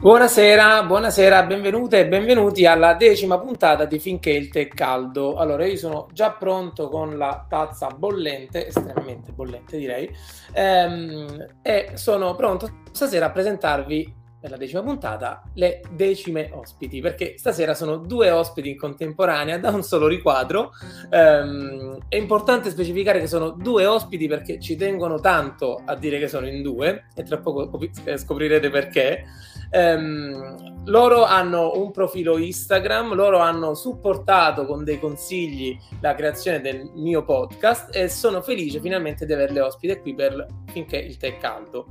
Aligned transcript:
Buonasera, 0.00 0.82
buonasera, 0.84 1.42
benvenute 1.42 1.98
e 1.98 2.08
benvenuti 2.08 2.64
alla 2.64 2.94
decima 2.94 3.38
puntata 3.38 3.84
di 3.84 3.98
Finché 3.98 4.30
il 4.30 4.48
tè 4.48 4.66
caldo. 4.66 5.36
Allora, 5.36 5.66
io 5.66 5.76
sono 5.76 6.08
già 6.14 6.30
pronto 6.30 6.88
con 6.88 7.18
la 7.18 7.44
tazza 7.46 7.88
bollente, 7.88 8.68
estremamente 8.68 9.30
bollente 9.32 9.76
direi, 9.76 10.10
ehm, 10.54 11.58
e 11.60 11.90
sono 11.96 12.34
pronto 12.34 12.80
stasera 12.92 13.26
a 13.26 13.30
presentarvi 13.30 14.14
per 14.40 14.48
la 14.48 14.56
decima 14.56 14.82
puntata 14.82 15.42
le 15.54 15.82
decime 15.90 16.48
ospiti, 16.50 17.00
perché 17.00 17.34
stasera 17.36 17.74
sono 17.74 17.98
due 17.98 18.30
ospiti 18.30 18.70
in 18.70 18.78
contemporanea 18.78 19.58
da 19.58 19.68
un 19.68 19.82
solo 19.82 20.06
riquadro. 20.06 20.70
Um, 21.10 21.98
è 22.08 22.16
importante 22.16 22.70
specificare 22.70 23.20
che 23.20 23.26
sono 23.26 23.50
due 23.50 23.84
ospiti 23.84 24.26
perché 24.28 24.58
ci 24.58 24.76
tengono 24.76 25.20
tanto 25.20 25.82
a 25.84 25.94
dire 25.94 26.18
che 26.18 26.26
sono 26.26 26.46
in 26.48 26.62
due, 26.62 27.08
e 27.14 27.22
tra 27.22 27.36
poco 27.36 27.70
scoprirete 28.16 28.70
perché. 28.70 29.26
Um, 29.72 30.84
loro 30.86 31.24
hanno 31.24 31.72
un 31.76 31.92
profilo 31.92 32.38
Instagram, 32.38 33.14
loro 33.14 33.38
hanno 33.38 33.74
supportato 33.74 34.66
con 34.66 34.82
dei 34.82 34.98
consigli 34.98 35.78
la 36.00 36.14
creazione 36.14 36.60
del 36.60 36.90
mio 36.94 37.24
podcast 37.24 37.94
e 37.94 38.08
sono 38.08 38.42
felice 38.42 38.80
finalmente 38.80 39.26
di 39.26 39.32
averle 39.32 39.60
ospite 39.60 40.00
qui 40.00 40.14
per 40.14 40.46
finché 40.66 40.96
il 40.96 41.16
tè 41.16 41.36
è 41.36 41.38
caldo 41.38 41.86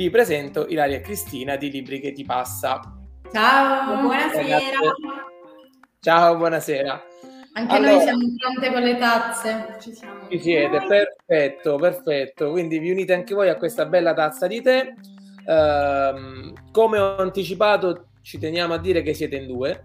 vi 0.00 0.08
presento 0.08 0.66
Ilaria 0.66 0.96
e 0.96 1.00
Cristina 1.00 1.56
di 1.56 1.70
Libri 1.70 2.00
che 2.00 2.12
ti 2.12 2.24
passa. 2.24 2.80
Ciao, 3.30 4.00
buonasera. 4.00 4.58
Ciao, 6.00 6.36
buonasera. 6.36 7.02
Anche 7.52 7.74
allora, 7.74 7.92
noi 7.92 8.00
siamo 8.00 8.20
pronte 8.38 8.72
con 8.72 8.82
le 8.82 8.96
tazze. 8.96 9.76
Ci 9.78 9.92
siamo. 9.92 10.28
Ci 10.30 10.40
siete, 10.40 10.86
perfetto, 10.86 11.76
perfetto. 11.76 12.50
Quindi 12.50 12.78
vi 12.78 12.90
unite 12.90 13.12
anche 13.12 13.34
voi 13.34 13.50
a 13.50 13.56
questa 13.56 13.84
bella 13.84 14.14
tazza 14.14 14.46
di 14.46 14.62
tè. 14.62 14.90
Uh, 15.50 16.52
come 16.70 16.98
ho 16.98 17.16
anticipato, 17.16 18.10
ci 18.22 18.38
teniamo 18.38 18.74
a 18.74 18.78
dire 18.78 19.02
che 19.02 19.14
siete 19.14 19.34
in 19.34 19.48
due. 19.48 19.84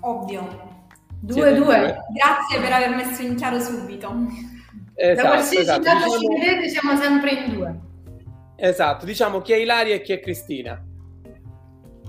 Ovvio. 0.00 0.76
Due, 1.20 1.34
due. 1.34 1.54
due. 1.54 1.98
Grazie 2.12 2.60
per 2.60 2.72
aver 2.72 2.94
messo 2.94 3.22
in 3.22 3.34
chiaro 3.34 3.58
subito. 3.60 4.14
Esatto, 4.94 5.22
da 5.22 5.28
qualsiasi 5.28 5.62
esatto. 5.62 5.82
lato 5.84 6.04
diciamo... 6.04 6.18
ci 6.18 6.26
vedete 6.28 6.68
siamo 6.68 6.96
sempre 6.96 7.30
in 7.30 7.52
due. 7.54 7.80
Esatto, 8.56 9.06
diciamo 9.06 9.40
chi 9.40 9.52
è 9.52 9.56
Ilaria 9.56 9.94
e 9.94 10.02
chi 10.02 10.12
è 10.12 10.20
Cristina. 10.20 10.84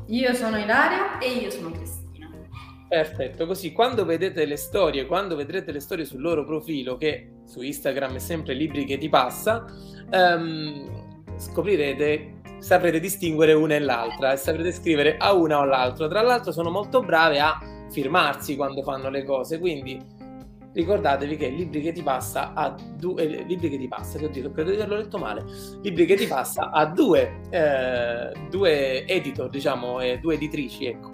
Io 0.07 0.33
sono 0.33 0.57
Ilaria 0.57 1.17
e 1.19 1.31
io 1.31 1.51
sono 1.51 1.71
Cristina. 1.71 2.29
Perfetto, 2.89 3.45
così 3.45 3.71
quando 3.71 4.03
vedete 4.03 4.43
le 4.45 4.57
storie, 4.57 5.05
quando 5.05 5.35
vedrete 5.35 5.71
le 5.71 5.79
storie 5.79 6.03
sul 6.03 6.19
loro 6.19 6.43
profilo, 6.43 6.97
che 6.97 7.35
su 7.45 7.61
Instagram 7.61 8.15
è 8.15 8.19
sempre 8.19 8.53
libri 8.53 8.83
che 8.83 8.97
ti 8.97 9.07
passa, 9.07 9.65
um, 10.11 11.37
scoprirete, 11.37 12.38
saprete 12.59 12.99
distinguere 12.99 13.53
una 13.53 13.75
e 13.75 13.79
l'altra 13.79 14.33
e 14.33 14.37
saprete 14.37 14.71
scrivere 14.71 15.17
a 15.17 15.33
una 15.33 15.59
o 15.59 15.61
all'altra. 15.61 16.07
Tra 16.07 16.21
l'altro 16.21 16.51
sono 16.51 16.69
molto 16.69 17.01
brave 17.01 17.39
a 17.39 17.57
firmarsi 17.89 18.55
quando 18.55 18.83
fanno 18.83 19.09
le 19.09 19.23
cose, 19.23 19.59
quindi 19.59 19.99
ricordatevi 20.71 21.35
che 21.35 21.49
Libri 21.49 21.81
che 21.81 21.91
ti 21.91 22.03
passa 22.03 22.53
a 22.53 22.75
due 22.95 23.23
eh, 23.23 23.43
Libri 23.43 23.69
che 23.69 23.77
ti 23.77 23.87
passa, 23.87 24.19
che 24.19 24.25
oddio, 24.25 24.51
credo 24.51 24.69
di 24.69 24.75
averlo 24.75 24.97
letto 24.97 25.17
male. 25.17 25.43
Libri 25.81 26.05
che 26.05 26.15
ti 26.15 26.27
passa 26.27 26.69
a 26.71 26.85
due, 26.85 27.41
eh, 27.49 28.31
due 28.49 29.05
editor, 29.05 29.49
diciamo, 29.49 29.99
e 30.01 30.19
due 30.19 30.35
editrici, 30.35 30.85
ecco. 30.85 31.11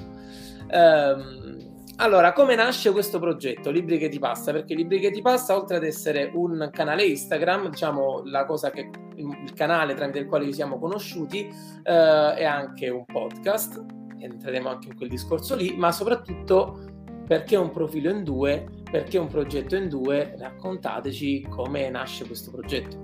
Um, 0.71 1.74
allora, 1.97 2.33
come 2.33 2.55
nasce 2.55 2.91
questo 2.91 3.19
progetto 3.19 3.71
Libri 3.71 3.97
che 3.97 4.09
ti 4.09 4.19
passa? 4.19 4.51
Perché 4.51 4.75
Libri 4.75 4.99
che 4.99 5.11
ti 5.11 5.21
passa, 5.21 5.55
oltre 5.55 5.77
ad 5.77 5.83
essere 5.83 6.31
un 6.33 6.69
canale 6.71 7.05
Instagram, 7.05 7.69
diciamo 7.69 8.23
la 8.25 8.45
cosa 8.45 8.69
che 8.71 8.89
il 9.15 9.53
canale 9.53 9.93
tramite 9.93 10.19
il 10.19 10.27
quale 10.27 10.45
ci 10.45 10.53
siamo 10.53 10.77
conosciuti, 10.77 11.47
eh, 11.83 12.33
è 12.33 12.43
anche 12.43 12.89
un 12.89 13.05
podcast, 13.05 13.83
entreremo 14.19 14.69
anche 14.69 14.89
in 14.89 14.95
quel 14.95 15.09
discorso 15.09 15.55
lì, 15.55 15.75
ma 15.77 15.91
soprattutto 15.91 16.79
perché 17.27 17.55
un 17.55 17.71
profilo 17.71 18.09
in 18.11 18.23
due 18.23 18.67
perché 18.95 19.17
un 19.17 19.27
progetto 19.27 19.75
in 19.75 19.89
due, 19.89 20.35
raccontateci 20.37 21.47
come 21.49 21.89
nasce 21.89 22.25
questo 22.25 22.51
progetto. 22.51 22.97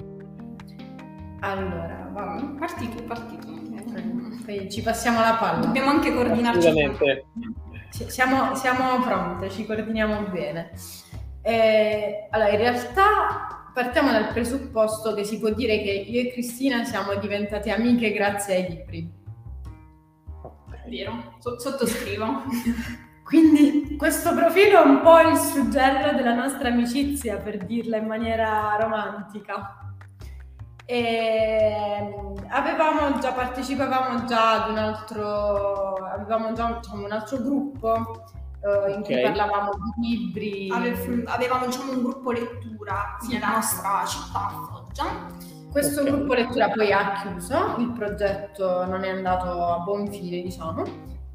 Allora, 1.42 2.10
va, 2.14 2.56
parti 2.58 2.88
tu, 2.88 3.04
parti 3.04 3.38
tu. 3.40 3.60
Poi 4.46 4.70
ci 4.72 4.82
passiamo 4.82 5.20
la 5.20 5.36
palla. 5.40 5.66
Dobbiamo 5.66 5.90
anche 5.90 6.14
coordinarci. 6.14 6.68
Siamo, 7.92 8.56
siamo 8.56 9.00
pronte, 9.02 9.50
ci 9.50 9.66
coordiniamo 9.66 10.30
bene. 10.30 10.72
Eh, 11.42 12.28
allora, 12.32 12.50
in 12.50 12.58
realtà 12.58 13.70
partiamo 13.74 14.12
dal 14.12 14.32
presupposto 14.32 15.14
che 15.14 15.24
si 15.24 15.40
può 15.40 15.50
dire 15.50 15.82
che 15.82 15.92
io 15.92 16.22
e 16.22 16.32
Cristina 16.32 16.84
siamo 16.84 17.16
diventate 17.16 17.72
amiche 17.72 18.12
grazie 18.12 18.56
ai 18.56 18.70
libri. 18.70 19.20
Vero, 20.88 21.38
sottoscrivo. 21.40 22.44
Quindi 23.24 23.96
questo 23.98 24.34
profilo 24.34 24.84
è 24.84 24.86
un 24.86 25.02
po' 25.02 25.20
il 25.20 25.38
suggello 25.38 26.18
della 26.18 26.34
nostra 26.34 26.68
amicizia, 26.68 27.38
per 27.38 27.64
dirla 27.66 27.98
in 27.98 28.08
maniera 28.08 28.76
romantica. 28.80 29.91
E 30.92 32.14
avevamo 32.50 33.18
già, 33.20 33.32
partecipavamo 33.32 34.26
già 34.26 34.64
ad 34.64 34.72
un 34.72 34.78
altro, 34.78 35.94
avevamo 36.04 36.52
già 36.52 36.80
diciamo, 36.82 37.06
un 37.06 37.12
altro 37.14 37.38
gruppo 37.38 38.26
uh, 38.60 38.90
in 38.90 39.00
okay. 39.00 39.02
cui 39.02 39.22
parlavamo 39.22 39.72
di 39.96 40.10
libri. 40.10 40.70
Ave, 40.70 41.24
avevamo 41.28 41.68
diciamo, 41.68 41.94
un 41.94 42.02
gruppo 42.02 42.32
lettura 42.32 43.16
sì, 43.22 43.32
nella 43.32 43.52
nostra 43.54 44.04
città 44.06 44.50
Foggia. 44.70 45.06
Questo 45.72 46.02
okay. 46.02 46.12
gruppo 46.12 46.34
lettura 46.34 46.68
poi 46.68 46.92
ha 46.92 47.22
chiuso, 47.22 47.76
il 47.78 47.94
progetto 47.94 48.86
non 48.86 49.06
è 49.06 49.10
andato 49.12 49.68
a 49.68 49.80
buon 49.80 50.12
fine, 50.12 50.42
diciamo 50.42 50.84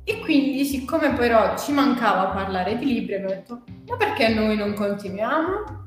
e 0.04 0.20
quindi, 0.20 0.66
siccome 0.66 1.14
però 1.14 1.56
ci 1.56 1.72
mancava 1.72 2.26
parlare 2.26 2.76
di 2.76 2.84
libri, 2.84 3.14
abbiamo 3.14 3.34
detto, 3.34 3.62
ma 3.88 3.96
perché 3.96 4.28
noi 4.28 4.54
non 4.54 4.74
continuiamo? 4.74 5.84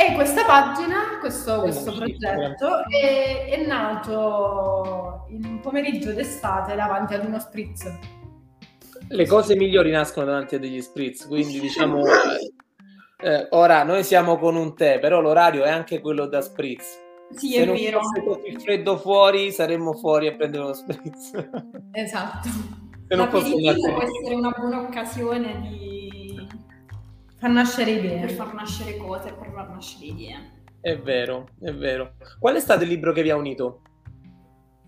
E 0.00 0.14
questa 0.14 0.44
pagina, 0.44 1.18
questo, 1.18 1.62
questo 1.62 1.92
progetto, 1.92 2.84
è, 2.88 3.48
è, 3.48 3.66
nato 3.66 5.24
in 5.30 5.44
un 5.44 5.58
pomeriggio 5.58 6.12
d'estate 6.12 6.76
davanti 6.76 7.14
ad 7.14 7.24
uno 7.26 7.40
spritz. 7.40 7.98
Le 9.08 9.26
cose 9.26 9.56
migliori 9.56 9.90
nascono 9.90 10.26
davanti 10.26 10.54
a 10.54 10.60
degli 10.60 10.80
spritz, 10.80 11.26
quindi 11.26 11.58
diciamo... 11.60 12.04
Eh, 13.20 13.48
ora 13.50 13.82
noi 13.82 14.04
siamo 14.04 14.38
con 14.38 14.54
un 14.54 14.76
tè, 14.76 15.00
però 15.00 15.20
l'orario 15.20 15.64
è 15.64 15.70
anche 15.70 15.98
quello 15.98 16.26
da 16.26 16.42
spritz. 16.42 16.96
Sì, 17.34 17.54
Se 17.54 17.64
è 17.64 17.66
vero. 17.66 18.00
Se 18.14 18.22
fosse 18.22 18.56
freddo 18.60 18.98
fuori, 18.98 19.50
saremmo 19.50 19.94
fuori 19.94 20.28
a 20.28 20.36
prendere 20.36 20.62
lo 20.62 20.74
spritz. 20.74 21.32
Esatto. 21.90 22.48
Se 23.08 23.16
non 23.16 23.26
può 23.26 23.40
essere 23.40 24.34
una 24.34 24.54
buona 24.56 24.80
occasione 24.80 25.60
di 25.62 25.97
far 27.38 27.50
nascere 27.50 27.90
idee. 27.92 28.20
Per 28.20 28.30
far 28.32 28.54
nascere 28.54 28.96
cose, 28.96 29.32
per 29.32 29.50
far 29.52 29.68
nascere 29.70 30.06
idee. 30.06 30.62
È 30.80 30.98
vero, 30.98 31.48
è 31.60 31.72
vero. 31.72 32.14
Qual 32.38 32.54
è 32.54 32.60
stato 32.60 32.82
il 32.82 32.88
libro 32.88 33.12
che 33.12 33.22
vi 33.22 33.30
ha 33.30 33.36
unito? 33.36 33.82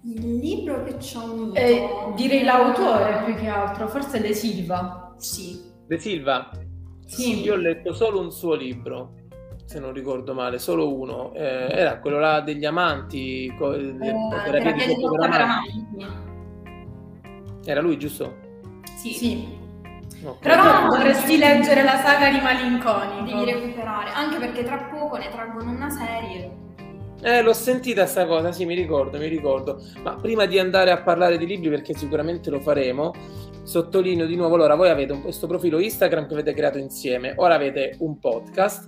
Il 0.04 0.38
libro 0.38 0.82
che 0.84 0.98
ci 0.98 1.16
ha 1.16 1.24
unito... 1.24 1.54
Eh, 1.54 1.88
direi 2.14 2.44
l'autore 2.44 3.22
più 3.24 3.34
che 3.34 3.48
altro, 3.48 3.88
forse 3.88 4.20
De 4.20 4.34
Silva. 4.34 5.14
Sì. 5.18 5.60
De 5.86 5.98
Silva? 5.98 6.50
Sì. 7.06 7.42
Io 7.42 7.54
ho 7.54 7.56
letto 7.56 7.92
solo 7.92 8.20
un 8.20 8.30
suo 8.30 8.54
libro 8.54 9.14
se 9.70 9.78
non 9.78 9.92
ricordo 9.92 10.34
male, 10.34 10.58
solo 10.58 10.92
uno, 10.92 11.32
eh, 11.32 11.68
era 11.70 12.00
quello 12.00 12.18
là 12.18 12.40
degli 12.40 12.64
amanti, 12.64 13.54
co- 13.56 13.72
eh, 13.72 13.94
terapia 13.96 14.84
di 14.84 14.96
amanti. 15.04 15.86
Era 17.64 17.80
lui, 17.80 17.96
giusto? 17.96 18.36
Sì. 18.96 19.12
sì. 19.12 19.59
Okay. 20.22 20.54
Però 20.54 20.88
dovresti 20.88 21.38
leggere 21.38 21.82
la 21.82 21.96
saga 21.96 22.30
di 22.30 22.40
Malinconi. 22.40 23.30
Devi 23.30 23.44
recuperare, 23.50 24.10
anche 24.12 24.38
perché 24.38 24.64
tra 24.64 24.76
poco 24.92 25.16
ne 25.16 25.28
traggono 25.30 25.70
una 25.70 25.90
serie. 25.90 26.68
Eh, 27.22 27.42
l'ho 27.42 27.52
sentita 27.52 28.06
sta 28.06 28.26
cosa, 28.26 28.50
sì, 28.52 28.64
mi 28.64 28.74
ricordo, 28.74 29.18
mi 29.18 29.28
ricordo. 29.28 29.82
Ma 30.02 30.16
prima 30.16 30.46
di 30.46 30.58
andare 30.58 30.90
a 30.90 31.02
parlare 31.02 31.36
di 31.36 31.46
libri, 31.46 31.68
perché 31.68 31.94
sicuramente 31.94 32.50
lo 32.50 32.60
faremo, 32.60 33.12
sottolineo 33.62 34.26
di 34.26 34.36
nuovo, 34.36 34.54
allora 34.54 34.74
voi 34.74 34.88
avete 34.88 35.18
questo 35.20 35.46
profilo 35.46 35.78
Instagram 35.78 36.26
che 36.26 36.32
avete 36.34 36.54
creato 36.54 36.78
insieme, 36.78 37.34
ora 37.36 37.54
avete 37.54 37.96
un 37.98 38.18
podcast 38.18 38.86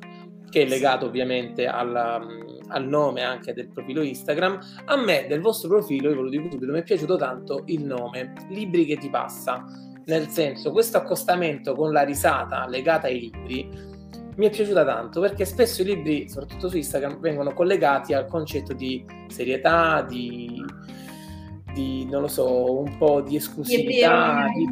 che 0.48 0.62
è 0.62 0.66
legato 0.66 1.06
ovviamente 1.06 1.66
al, 1.66 2.20
mm, 2.24 2.70
al, 2.70 2.86
nome 2.86 3.22
anche 3.22 3.54
del 3.54 3.68
profilo 3.68 4.02
Instagram. 4.02 4.58
A 4.86 4.96
me 4.96 5.26
del 5.28 5.40
vostro 5.40 5.68
profilo, 5.68 6.10
io 6.10 6.16
ve 6.16 6.22
lo 6.22 6.28
dico 6.28 6.50
subito, 6.50 6.72
mi 6.72 6.80
è 6.80 6.82
piaciuto 6.82 7.16
tanto 7.16 7.62
il 7.66 7.84
nome, 7.84 8.32
Libri 8.48 8.84
che 8.84 8.98
ti 8.98 9.08
passa, 9.08 9.64
nel 10.06 10.28
senso 10.28 10.72
questo 10.72 10.98
accostamento 10.98 11.74
con 11.74 11.92
la 11.92 12.02
risata 12.02 12.66
legata 12.66 13.06
ai 13.06 13.20
libri 13.20 13.90
mi 14.36 14.46
è 14.46 14.50
piaciuta 14.50 14.84
tanto 14.84 15.20
perché 15.20 15.44
spesso 15.44 15.82
i 15.82 15.84
libri, 15.84 16.28
soprattutto 16.28 16.68
su 16.68 16.76
Instagram, 16.76 17.20
vengono 17.20 17.52
collegati 17.52 18.14
al 18.14 18.26
concetto 18.26 18.72
di 18.72 19.04
serietà, 19.28 20.02
di, 20.02 20.64
di 21.74 22.06
non 22.06 22.22
lo 22.22 22.28
so, 22.28 22.80
un 22.80 22.96
po' 22.96 23.20
di 23.20 23.36
esclusività, 23.36 24.46
di, 24.54 24.62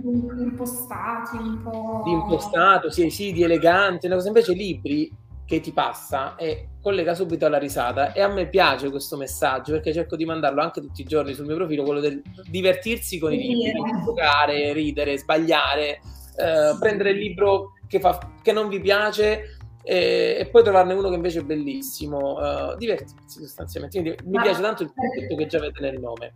impostati, 0.42 1.36
un 1.36 1.62
po'... 1.62 2.02
di 2.04 2.10
impostato, 2.10 2.90
sì, 2.90 3.10
sì, 3.10 3.32
di 3.32 3.42
elegante, 3.42 4.06
invece 4.06 4.52
i 4.52 4.56
libri 4.56 5.12
che 5.50 5.58
ti 5.58 5.72
passa 5.72 6.36
e 6.36 6.68
collega 6.80 7.12
subito 7.12 7.44
alla 7.44 7.58
risata 7.58 8.12
e 8.12 8.20
a 8.20 8.28
me 8.28 8.46
piace 8.46 8.88
questo 8.88 9.16
messaggio 9.16 9.72
perché 9.72 9.92
cerco 9.92 10.14
di 10.14 10.24
mandarlo 10.24 10.62
anche 10.62 10.80
tutti 10.80 11.00
i 11.00 11.04
giorni 11.04 11.34
sul 11.34 11.46
mio 11.46 11.56
profilo, 11.56 11.82
quello 11.82 11.98
del 11.98 12.22
divertirsi 12.48 13.18
con 13.18 13.32
i 13.32 13.36
libri, 13.36 13.82
giocare, 14.04 14.72
ridere, 14.72 15.18
sbagliare, 15.18 16.00
eh, 16.36 16.76
prendere 16.78 17.10
il 17.10 17.18
libro 17.18 17.72
che, 17.88 17.98
fa, 17.98 18.16
che 18.40 18.52
non 18.52 18.68
vi 18.68 18.80
piace 18.80 19.56
e, 19.82 20.36
e, 20.38 20.46
poi 20.46 20.62
trovarne 20.62 20.94
uno 20.94 21.08
che 21.08 21.16
invece 21.16 21.40
è 21.40 21.42
bellissimo, 21.42 22.36
uh, 22.38 22.76
divertirsi 22.76 23.40
sostanzialmente. 23.40 24.00
Quindi 24.00 24.22
mi 24.26 24.36
Ma 24.36 24.42
piace 24.42 24.62
tanto 24.62 24.84
il 24.84 24.92
concetto 24.94 25.34
che 25.34 25.46
già 25.46 25.58
avete 25.58 25.80
nel 25.80 25.98
nome. 25.98 26.32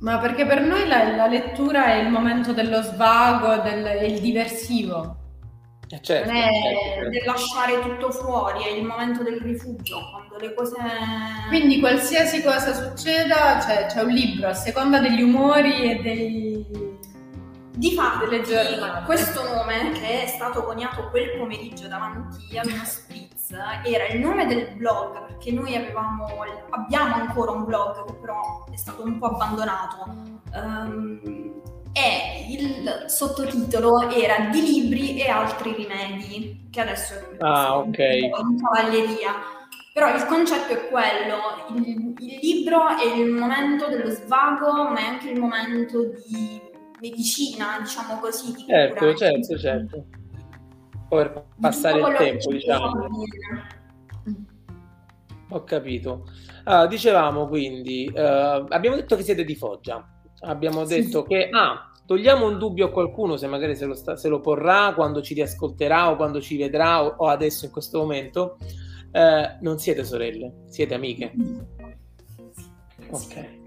Ma 0.00 0.18
perché 0.18 0.44
per 0.44 0.60
noi 0.60 0.86
la, 0.86 1.16
la 1.16 1.26
lettura 1.28 1.94
è 1.94 2.02
il 2.02 2.10
momento 2.10 2.52
dello 2.52 2.82
svago, 2.82 3.62
del, 3.62 3.84
è 3.84 4.04
il 4.04 4.20
diversivo. 4.20 5.19
Eh 5.92 6.00
certo, 6.02 6.30
non 6.30 6.36
è 6.36 6.48
certo, 6.48 6.94
certo. 6.94 7.08
del 7.10 7.22
lasciare 7.24 7.80
tutto 7.80 8.12
fuori, 8.12 8.62
è 8.62 8.68
il 8.68 8.84
momento 8.84 9.24
del 9.24 9.40
rifugio, 9.40 9.98
quando 10.10 10.36
le 10.38 10.54
cose... 10.54 10.76
Quindi 11.48 11.80
qualsiasi 11.80 12.42
cosa 12.42 12.72
succeda, 12.72 13.60
cioè, 13.60 13.86
c'è 13.86 14.02
un 14.02 14.10
libro 14.10 14.48
a 14.48 14.54
seconda 14.54 15.00
degli 15.00 15.22
umori 15.22 15.90
e 15.90 16.02
dei 16.02 16.98
di 17.80 17.94
fatto, 17.94 18.26
questo 19.06 19.42
nome 19.42 19.92
che 19.92 20.24
è 20.24 20.26
stato 20.26 20.64
coniato 20.64 21.08
quel 21.08 21.38
pomeriggio 21.38 21.88
davanti 21.88 22.58
a 22.58 22.62
uno 22.62 22.84
spritz 22.84 23.52
era 23.84 24.06
il 24.08 24.20
nome 24.20 24.46
del 24.46 24.74
blog 24.76 25.26
perché 25.26 25.50
noi 25.50 25.74
avevamo, 25.74 26.26
abbiamo 26.70 27.14
ancora 27.14 27.52
un 27.52 27.64
blog 27.64 28.04
che 28.04 28.12
però 28.20 28.66
è 28.70 28.76
stato 28.76 29.02
un 29.02 29.18
po' 29.18 29.28
abbandonato 29.28 30.04
um, 30.54 31.62
e 31.92 32.46
il 32.48 33.04
sottotitolo 33.06 34.10
era 34.10 34.48
di 34.50 34.62
libri 34.62 35.20
e 35.20 35.28
altri 35.28 35.74
rimedi 35.74 36.68
che 36.70 36.80
adesso 36.80 37.14
è 37.14 37.36
ah, 37.40 37.78
okay. 37.78 38.24
in 38.24 38.60
cavalleria 38.62 39.32
però 39.92 40.14
il 40.14 40.24
concetto 40.26 40.72
è 40.72 40.88
quello 40.88 41.74
il, 41.74 42.14
il 42.18 42.38
libro 42.40 42.96
è 42.96 43.16
il 43.16 43.32
momento 43.32 43.88
dello 43.88 44.10
svago 44.10 44.88
ma 44.90 44.98
è 44.98 45.02
anche 45.02 45.30
il 45.30 45.40
momento 45.40 46.12
di 46.26 46.68
medicina, 47.00 47.78
diciamo 47.80 48.18
così. 48.20 48.52
Di 48.52 48.64
certo, 48.66 48.98
cura. 48.98 49.14
certo, 49.14 49.58
certo. 49.58 50.04
Per 51.08 51.44
passare 51.60 52.00
il 52.00 52.16
tempo, 52.16 52.52
diciamo. 52.52 53.08
Ho 55.52 55.64
capito. 55.64 56.28
Uh, 56.64 56.86
dicevamo 56.86 57.48
quindi, 57.48 58.08
uh, 58.14 58.66
abbiamo 58.68 58.94
detto 58.94 59.16
che 59.16 59.22
siete 59.22 59.44
di 59.44 59.56
Foggia. 59.56 60.06
Abbiamo 60.40 60.84
sì. 60.84 61.00
detto 61.00 61.22
che, 61.24 61.48
ah, 61.50 61.90
togliamo 62.06 62.46
un 62.46 62.58
dubbio 62.58 62.86
a 62.86 62.90
qualcuno 62.90 63.36
se 63.36 63.46
magari 63.46 63.76
se 63.76 63.84
lo, 63.86 63.94
sta, 63.94 64.16
se 64.16 64.28
lo 64.28 64.40
porrà, 64.40 64.92
quando 64.94 65.22
ci 65.22 65.34
riascolterà 65.34 66.10
o 66.10 66.16
quando 66.16 66.40
ci 66.40 66.56
vedrà 66.56 67.04
o, 67.04 67.14
o 67.16 67.26
adesso 67.28 67.64
in 67.64 67.70
questo 67.70 67.98
momento. 67.98 68.56
Uh, 69.12 69.58
non 69.62 69.78
siete 69.78 70.04
sorelle, 70.04 70.64
siete 70.68 70.94
amiche. 70.94 71.32
Ok 73.10 73.58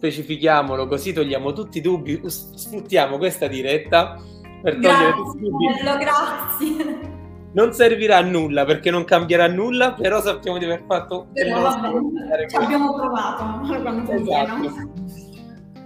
specifichiamolo 0.00 0.86
così 0.86 1.12
togliamo 1.12 1.52
tutti 1.52 1.76
i 1.76 1.80
dubbi, 1.82 2.18
sfruttiamo 2.24 3.18
questa 3.18 3.48
diretta 3.48 4.18
per 4.62 4.78
togliere 4.78 5.12
tutti 5.12 5.36
i 5.36 5.40
dubbi. 5.40 5.66
Bello, 5.66 5.98
grazie. 5.98 7.18
Non 7.52 7.72
servirà 7.74 8.16
a 8.16 8.22
nulla 8.22 8.64
perché 8.64 8.90
non 8.90 9.04
cambierà 9.04 9.46
nulla, 9.46 9.92
però 9.92 10.22
sappiamo 10.22 10.56
di 10.56 10.64
aver 10.64 10.84
fatto 10.86 11.26
però, 11.34 11.60
vabbè, 11.60 12.48
ci 12.48 12.56
abbiamo 12.56 12.94
provato 12.94 14.12
esatto. 14.12 14.99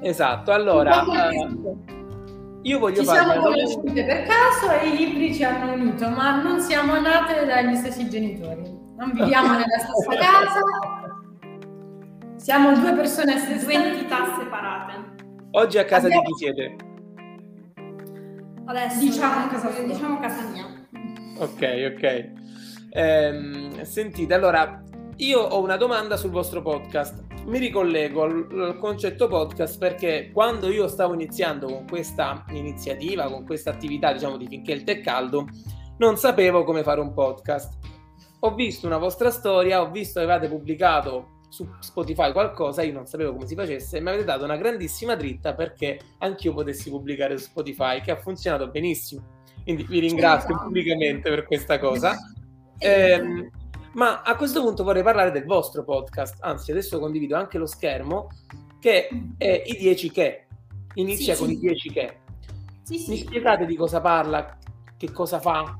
Esatto, 0.00 0.52
allora 0.52 1.02
uh, 1.02 1.84
io 2.62 2.78
voglio 2.78 3.00
ci 3.00 3.06
siamo 3.06 3.40
conosciute 3.40 4.04
per 4.04 4.22
caso 4.22 4.70
e 4.80 4.88
i 4.88 4.96
libri 4.96 5.34
ci 5.34 5.44
hanno 5.44 5.72
unito, 5.72 6.08
ma 6.08 6.42
non 6.42 6.60
siamo 6.60 6.98
nate 6.98 7.44
dagli 7.44 7.74
stessi 7.76 8.08
genitori. 8.08 8.62
Non 8.96 9.10
viviamo 9.12 9.52
nella 9.58 9.78
stessa 9.78 10.16
casa, 10.18 10.60
siamo 12.36 12.74
due 12.74 12.94
persone 12.94 13.34
due 13.62 13.72
entità 13.72 14.36
separate. 14.38 14.92
Oggi 15.50 15.78
a 15.78 15.84
casa 15.84 16.06
Abbiamo... 16.06 16.24
di 16.24 16.32
chi 16.32 16.38
siete? 16.38 16.76
Adesso 18.66 18.98
diciamo 18.98 19.46
casa, 19.48 19.68
diciamo 19.82 20.18
casa 20.20 20.48
mia. 20.48 20.64
Ok, 21.38 21.94
ok. 21.94 22.30
Ehm, 22.90 23.82
sentite, 23.82 24.32
allora, 24.32 24.82
io 25.16 25.40
ho 25.40 25.62
una 25.62 25.76
domanda 25.76 26.16
sul 26.16 26.30
vostro 26.30 26.62
podcast. 26.62 27.33
Mi 27.46 27.58
ricollego 27.58 28.22
al, 28.22 28.46
al, 28.50 28.78
concetto 28.78 29.28
podcast 29.28 29.78
perché 29.78 30.30
quando 30.32 30.70
io 30.70 30.88
stavo 30.88 31.12
iniziando 31.12 31.66
con 31.66 31.86
questa 31.86 32.44
iniziativa, 32.50 33.30
con 33.30 33.44
questa 33.44 33.70
attività, 33.70 34.12
diciamo, 34.12 34.36
di 34.36 34.46
finché 34.46 34.72
il 34.72 34.82
tè 34.82 35.00
caldo, 35.00 35.46
non 35.98 36.16
sapevo 36.16 36.64
come 36.64 36.82
fare 36.82 37.00
un 37.00 37.12
podcast. 37.12 37.76
Ho 38.40 38.54
visto 38.54 38.86
una 38.86 38.98
vostra 38.98 39.30
storia, 39.30 39.82
ho 39.82 39.90
visto 39.90 40.20
che 40.20 40.26
avevate 40.26 40.48
pubblicato 40.48 41.40
su 41.48 41.68
Spotify 41.80 42.32
qualcosa, 42.32 42.82
io 42.82 42.92
non 42.92 43.06
sapevo 43.06 43.32
come 43.32 43.46
si 43.46 43.54
facesse, 43.54 43.98
e 43.98 44.00
mi 44.00 44.08
avete 44.08 44.24
dato 44.24 44.44
una 44.44 44.56
grandissima 44.56 45.14
dritta 45.14 45.54
perché 45.54 46.00
anch'io 46.18 46.52
potessi 46.52 46.90
pubblicare 46.90 47.38
su 47.38 47.44
Spotify, 47.44 48.00
che 48.00 48.10
ha 48.10 48.16
funzionato 48.16 48.68
benissimo. 48.70 49.42
Quindi 49.62 49.84
vi 49.84 50.00
ringrazio 50.00 50.58
pubblicamente 50.58 51.30
per 51.30 51.46
questa 51.46 51.78
cosa. 51.78 52.16
Eh, 52.78 53.50
ma 53.94 54.22
a 54.22 54.36
questo 54.36 54.62
punto 54.62 54.84
vorrei 54.84 55.02
parlare 55.02 55.30
del 55.30 55.44
vostro 55.44 55.84
podcast, 55.84 56.38
anzi 56.40 56.70
adesso 56.70 56.98
condivido 56.98 57.36
anche 57.36 57.58
lo 57.58 57.66
schermo, 57.66 58.28
che 58.80 59.08
è 59.38 59.62
i 59.66 59.76
10 59.76 60.10
che. 60.10 60.46
Inizia 60.94 61.34
sì, 61.34 61.40
con 61.40 61.48
sì. 61.48 61.54
i 61.54 61.58
10 61.58 61.90
che. 61.90 62.18
Sì, 62.82 63.04
Mi 63.08 63.16
spiegate 63.16 63.66
di 63.66 63.76
cosa 63.76 64.00
parla, 64.00 64.58
che 64.96 65.10
cosa 65.10 65.40
fa? 65.40 65.78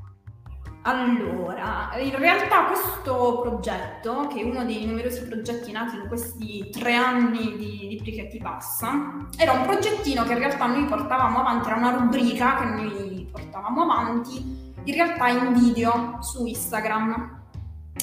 Allora, 0.87 1.91
in 1.99 2.15
realtà 2.17 2.67
questo 2.67 3.41
progetto, 3.41 4.27
che 4.27 4.41
è 4.41 4.45
uno 4.45 4.65
dei 4.67 4.85
numerosi 4.85 5.27
progetti 5.27 5.73
nati 5.73 5.97
in 5.97 6.09
questi 6.09 6.69
tre 6.71 6.95
anni 6.95 7.57
di, 7.57 7.89
di 7.89 7.99
Prichetti 8.03 8.39
Passa, 8.39 9.27
era 9.39 9.53
un 9.53 9.63
progettino 9.65 10.25
che 10.25 10.33
in 10.33 10.39
realtà 10.39 10.67
noi 10.67 10.85
portavamo 10.85 11.39
avanti, 11.39 11.69
era 11.69 11.79
una 11.79 11.97
rubrica 11.97 12.57
che 12.57 12.65
noi 12.67 13.29
portavamo 13.33 13.83
avanti, 13.83 14.73
in 14.85 14.95
realtà 14.95 15.29
in 15.29 15.55
video 15.55 16.19
su 16.21 16.45
Instagram. 16.45 17.44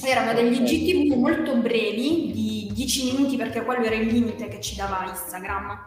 Erano 0.03 0.33
degli 0.33 0.61
GTV 0.61 1.17
molto 1.17 1.55
brevi, 1.57 2.31
di 2.31 2.69
10 2.73 3.13
minuti 3.13 3.35
perché 3.35 3.63
quello 3.63 3.85
era 3.85 3.95
il 3.95 4.07
limite 4.07 4.47
che 4.47 4.61
ci 4.61 4.75
dava 4.75 5.05
Instagram 5.09 5.83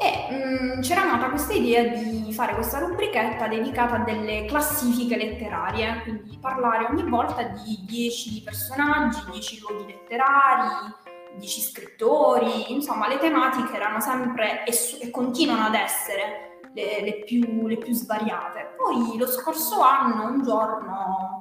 e 0.00 0.28
mh, 0.30 0.76
mm, 0.76 0.80
c'era 0.80 1.02
nata 1.02 1.28
questa 1.28 1.52
idea 1.52 1.82
di 1.82 2.32
fare 2.32 2.54
questa 2.54 2.78
rubrichetta 2.78 3.48
dedicata 3.48 3.96
a 3.96 4.04
delle 4.04 4.44
classifiche 4.44 5.16
letterarie, 5.16 6.02
quindi 6.04 6.38
parlare 6.40 6.86
ogni 6.88 7.02
volta 7.02 7.42
di 7.42 7.80
10 7.84 8.42
personaggi, 8.42 9.18
10 9.32 9.58
luoghi 9.58 9.86
letterari, 9.86 10.94
10 11.36 11.60
scrittori, 11.60 12.72
insomma 12.72 13.08
le 13.08 13.18
tematiche 13.18 13.74
erano 13.74 14.00
sempre 14.00 14.64
e, 14.64 14.72
e 15.00 15.10
continuano 15.10 15.66
ad 15.66 15.74
essere 15.74 16.60
le, 16.74 17.00
le, 17.02 17.24
più, 17.24 17.66
le 17.66 17.76
più 17.76 17.92
svariate. 17.92 18.74
Poi 18.76 19.18
lo 19.18 19.26
scorso 19.26 19.80
anno, 19.80 20.28
un 20.28 20.42
giorno, 20.44 21.38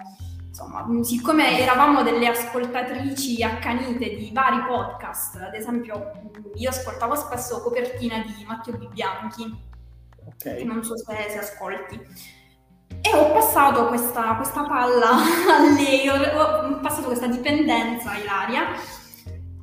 insomma, 0.57 1.03
siccome 1.03 1.59
eravamo 1.59 2.01
delle 2.01 2.27
ascoltatrici 2.27 3.43
accanite 3.43 4.15
di 4.15 4.31
vari 4.33 4.63
podcast, 4.65 5.35
ad 5.35 5.53
esempio 5.53 6.11
io 6.55 6.69
ascoltavo 6.69 7.15
spesso 7.15 7.61
copertina 7.61 8.23
di 8.25 8.43
Matteo 8.43 8.75
Bibianchi, 8.75 9.55
okay. 10.25 10.63
non 10.63 10.83
so 10.83 10.97
se, 10.97 11.27
se, 11.29 11.37
ascolti, 11.37 12.01
e 13.01 13.15
ho 13.15 13.31
passato 13.33 13.87
questa, 13.87 14.35
questa 14.35 14.63
palla 14.63 15.11
a 15.13 15.73
lei, 15.75 16.09
ho, 16.09 16.15
ho 16.15 16.79
passato 16.79 17.05
questa 17.05 17.27
dipendenza 17.27 18.11
a 18.11 18.17
Ilaria, 18.17 18.61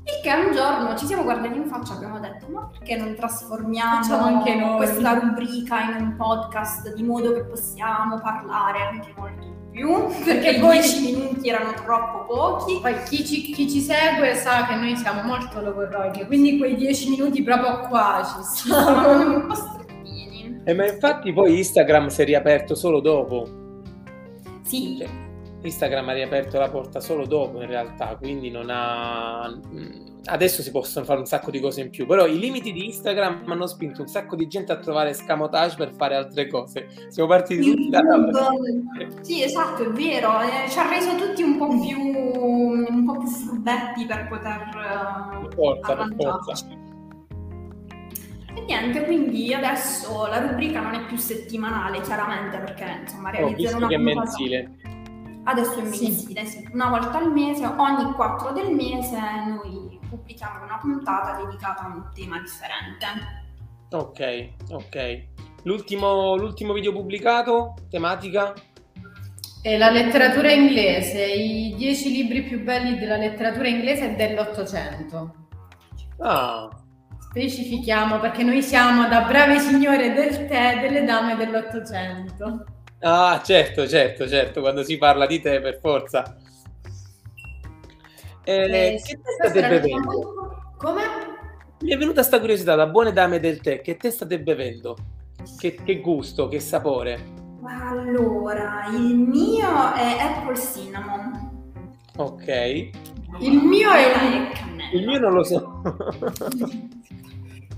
il 0.05 0.21
che 0.23 0.33
un 0.33 0.53
giorno 0.53 0.97
ci 0.97 1.07
siamo 1.07 1.25
guardati 1.25 1.57
in 1.57 1.67
faccia 1.67 1.95
e 1.95 1.97
abbiamo 1.97 2.21
detto 2.21 2.47
ma 2.49 2.69
perché 2.69 2.95
non 2.95 3.17
trasformiamo 3.17 4.77
questa 4.77 5.19
rubrica 5.19 5.81
in 5.81 6.03
un 6.03 6.17
podcast 6.17 6.95
di 6.95 7.03
modo 7.03 7.33
che 7.33 7.45
possiamo 7.45 8.21
parlare 8.21 8.83
anche 8.83 9.13
molto 9.17 9.64
più 9.75 10.07
perché 10.25 10.51
i 10.51 10.61
10 10.61 11.01
minuti 11.03 11.49
erano 11.49 11.75
troppo 11.75 12.25
pochi. 12.33 12.79
Poi 12.81 12.95
chi 13.03 13.27
ci, 13.27 13.43
chi 13.53 13.69
ci, 13.69 13.81
segue 13.81 14.35
sa 14.37 14.67
che 14.67 14.77
noi 14.77 14.97
siamo 14.97 15.23
molto 15.23 15.61
logorroiche, 15.61 16.27
quindi 16.27 16.57
quei 16.57 16.77
10 16.77 17.11
minuti 17.11 17.43
proprio 17.43 17.81
qua 17.89 18.23
ci 18.25 18.43
stanno. 18.43 19.35
un 19.37 19.47
po' 19.49 19.55
strettini. 19.55 20.63
Eh, 20.65 20.75
ma 20.75 20.87
infatti 20.87 21.33
poi 21.33 21.59
Instagram 21.59 22.07
si 22.07 22.23
è 22.23 22.25
riaperto 22.25 22.77
solo 22.77 23.01
dopo. 23.01 23.47
Sì. 24.63 24.97
Cioè, 24.97 25.09
Instagram 25.63 26.09
ha 26.09 26.13
riaperto 26.13 26.59
la 26.59 26.71
porta 26.71 27.01
solo 27.01 27.27
dopo 27.27 27.61
in 27.61 27.67
realtà, 27.67 28.17
quindi 28.17 28.51
non 28.51 28.67
ha 28.69 29.51
adesso 30.27 30.63
si 30.63 30.71
possono 30.71 31.05
fare 31.05 31.21
un 31.21 31.27
sacco 31.27 31.51
di 31.51 31.61
cose 31.61 31.83
in 31.83 31.91
più, 31.91 32.07
però 32.07 32.27
i 32.27 32.39
limiti 32.39 32.73
di 32.73 32.87
Instagram 32.87 33.45
hanno 33.47 33.67
spinto 33.67 34.01
un 34.01 34.09
sacco 34.09 34.37
di 34.37 34.47
gente 34.47 34.73
a 34.73 34.79
trovare 34.79 35.13
scamotage 35.13 35.77
per 35.77 35.95
fare 35.95 36.15
altre 36.15 36.49
cose. 36.49 36.87
Siamo 37.09 37.29
partiti 37.29 37.71
tutti 37.71 37.89
da... 37.91 38.01
Sì, 39.21 39.43
esatto, 39.43 39.85
è 39.85 39.89
vero, 39.89 40.41
eh, 40.41 40.69
ci 40.71 40.79
ha 40.79 40.89
reso 40.89 41.15
tutti 41.17 41.43
un 41.43 41.59
po' 41.59 41.69
più, 41.69 41.99
un 41.99 43.05
po 43.05 43.19
più 43.19 43.29
furbetti 43.29 44.07
per 44.07 44.29
poter... 44.29 44.69
Per 45.41 45.55
forza, 45.55 45.95
per 45.95 46.15
forza. 46.17 46.67
E 48.57 48.61
niente, 48.67 49.05
quindi 49.05 49.53
adesso 49.53 50.27
la 50.27 50.39
rubrica 50.39 50.81
non 50.81 50.95
è 50.95 51.05
più 51.07 51.17
settimanale, 51.17 52.01
chiaramente, 52.01 52.59
perché 52.59 53.01
insomma 53.03 53.31
realizzano 53.31 53.79
una 53.79 53.89
che 53.89 53.95
è 53.95 53.99
mensile. 53.99 54.77
Adesso 55.47 55.79
è 55.81 55.83
mensile, 55.83 56.45
sì. 56.47 56.67
una 56.73 56.89
volta 56.89 57.19
al 57.19 57.31
mese, 57.31 57.67
ogni 57.67 58.13
4 58.15 58.53
del 58.53 58.75
mese 58.75 59.19
noi 59.47 59.84
pubblichiamo 60.17 60.65
una 60.65 60.79
puntata 60.79 61.43
dedicata 61.43 61.83
a 61.83 61.87
un 61.87 62.11
tema 62.15 62.39
differente. 62.39 63.07
Ok, 63.91 64.49
ok. 64.71 65.23
L'ultimo, 65.65 66.37
l'ultimo 66.37 66.73
video 66.73 66.93
pubblicato, 66.93 67.75
tematica? 67.91 68.53
È 69.63 69.77
la 69.79 69.91
letteratura 69.91 70.51
inglese, 70.53 71.25
i 71.25 71.75
dieci 71.75 72.11
libri 72.11 72.43
più 72.43 72.63
belli 72.63 72.99
della 72.99 73.17
letteratura 73.17 73.67
inglese 73.69 74.15
dell'Ottocento. 74.15 75.35
Ah. 76.19 76.69
Specifichiamo 77.31 78.21
perché 78.21 78.43
noi 78.43 78.63
siamo 78.63 79.09
da 79.09 79.23
brave 79.23 79.59
signore 79.59 80.13
del 80.13 80.47
tè 80.47 80.81
delle 80.81 81.05
dame 81.05 81.37
dell'Ottocento. 81.37 82.65
Ah, 83.01 83.41
certo, 83.43 83.89
certo, 83.89 84.29
certo, 84.29 84.61
quando 84.61 84.83
si 84.83 84.99
parla 84.99 85.27
di 85.27 85.41
te 85.41 85.61
per 85.61 85.79
forza. 85.81 86.37
Eh, 88.45 88.95
eh, 88.95 89.03
che 89.03 89.21
te 89.21 89.51
state 89.51 89.69
bevendo? 89.69 90.75
Come? 90.77 91.03
Mi 91.81 91.93
è 91.93 91.97
venuta 91.97 92.23
sta 92.23 92.41
curiosità, 92.41 92.75
da 92.75 92.87
buone 92.87 93.13
dame 93.13 93.41
del 93.41 93.61
tè, 93.61 93.81
che 93.81 93.97
te 93.97 94.11
state 94.11 94.41
bevendo? 94.41 94.97
Che, 95.59 95.75
che 95.83 96.01
gusto, 96.01 96.49
che 96.49 96.61
sapore? 96.61 97.33
Allora, 97.63 98.87
il 98.93 99.17
mio 99.17 99.95
è 99.95 100.17
Apple 100.21 100.57
Cinnamon. 100.57 101.53
Ok. 102.17 102.47
Il 103.41 103.57
mio 103.63 103.91
è 103.91 104.13
un... 104.15 104.49
Il 104.93 105.07
mio 105.07 105.19
non 105.19 105.33
lo 105.33 105.43
so. 105.43 105.83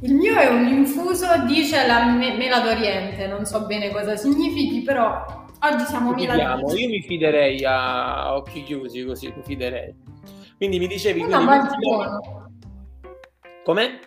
Il 0.01 0.15
mio 0.15 0.37
è 0.37 0.47
un 0.49 0.67
infuso, 0.67 1.27
dice 1.47 1.87
la 1.87 2.05
me- 2.13 2.37
mela 2.37 2.61
d'Oriente, 2.61 3.27
non 3.29 3.47
so 3.47 3.65
bene 3.65 3.91
cosa 3.91 4.15
significhi, 4.15 4.83
però 4.83 5.25
oggi 5.61 5.85
siamo 5.85 6.13
mela 6.13 6.35
d'Oriente. 6.35 6.81
Io 6.81 6.89
mi 6.89 7.01
fiderei 7.03 7.65
a 7.65 8.37
occhi 8.37 8.63
chiusi, 8.63 9.05
così 9.05 9.33
mi 9.35 9.43
fiderei. 9.43 9.95
Quindi 10.57 10.79
mi 10.79 10.87
dicevi... 10.87 11.23
No, 11.23 11.43
ma 11.43 11.71
è 11.71 11.77
buono. 11.79 12.21
Com'è? 13.65 13.99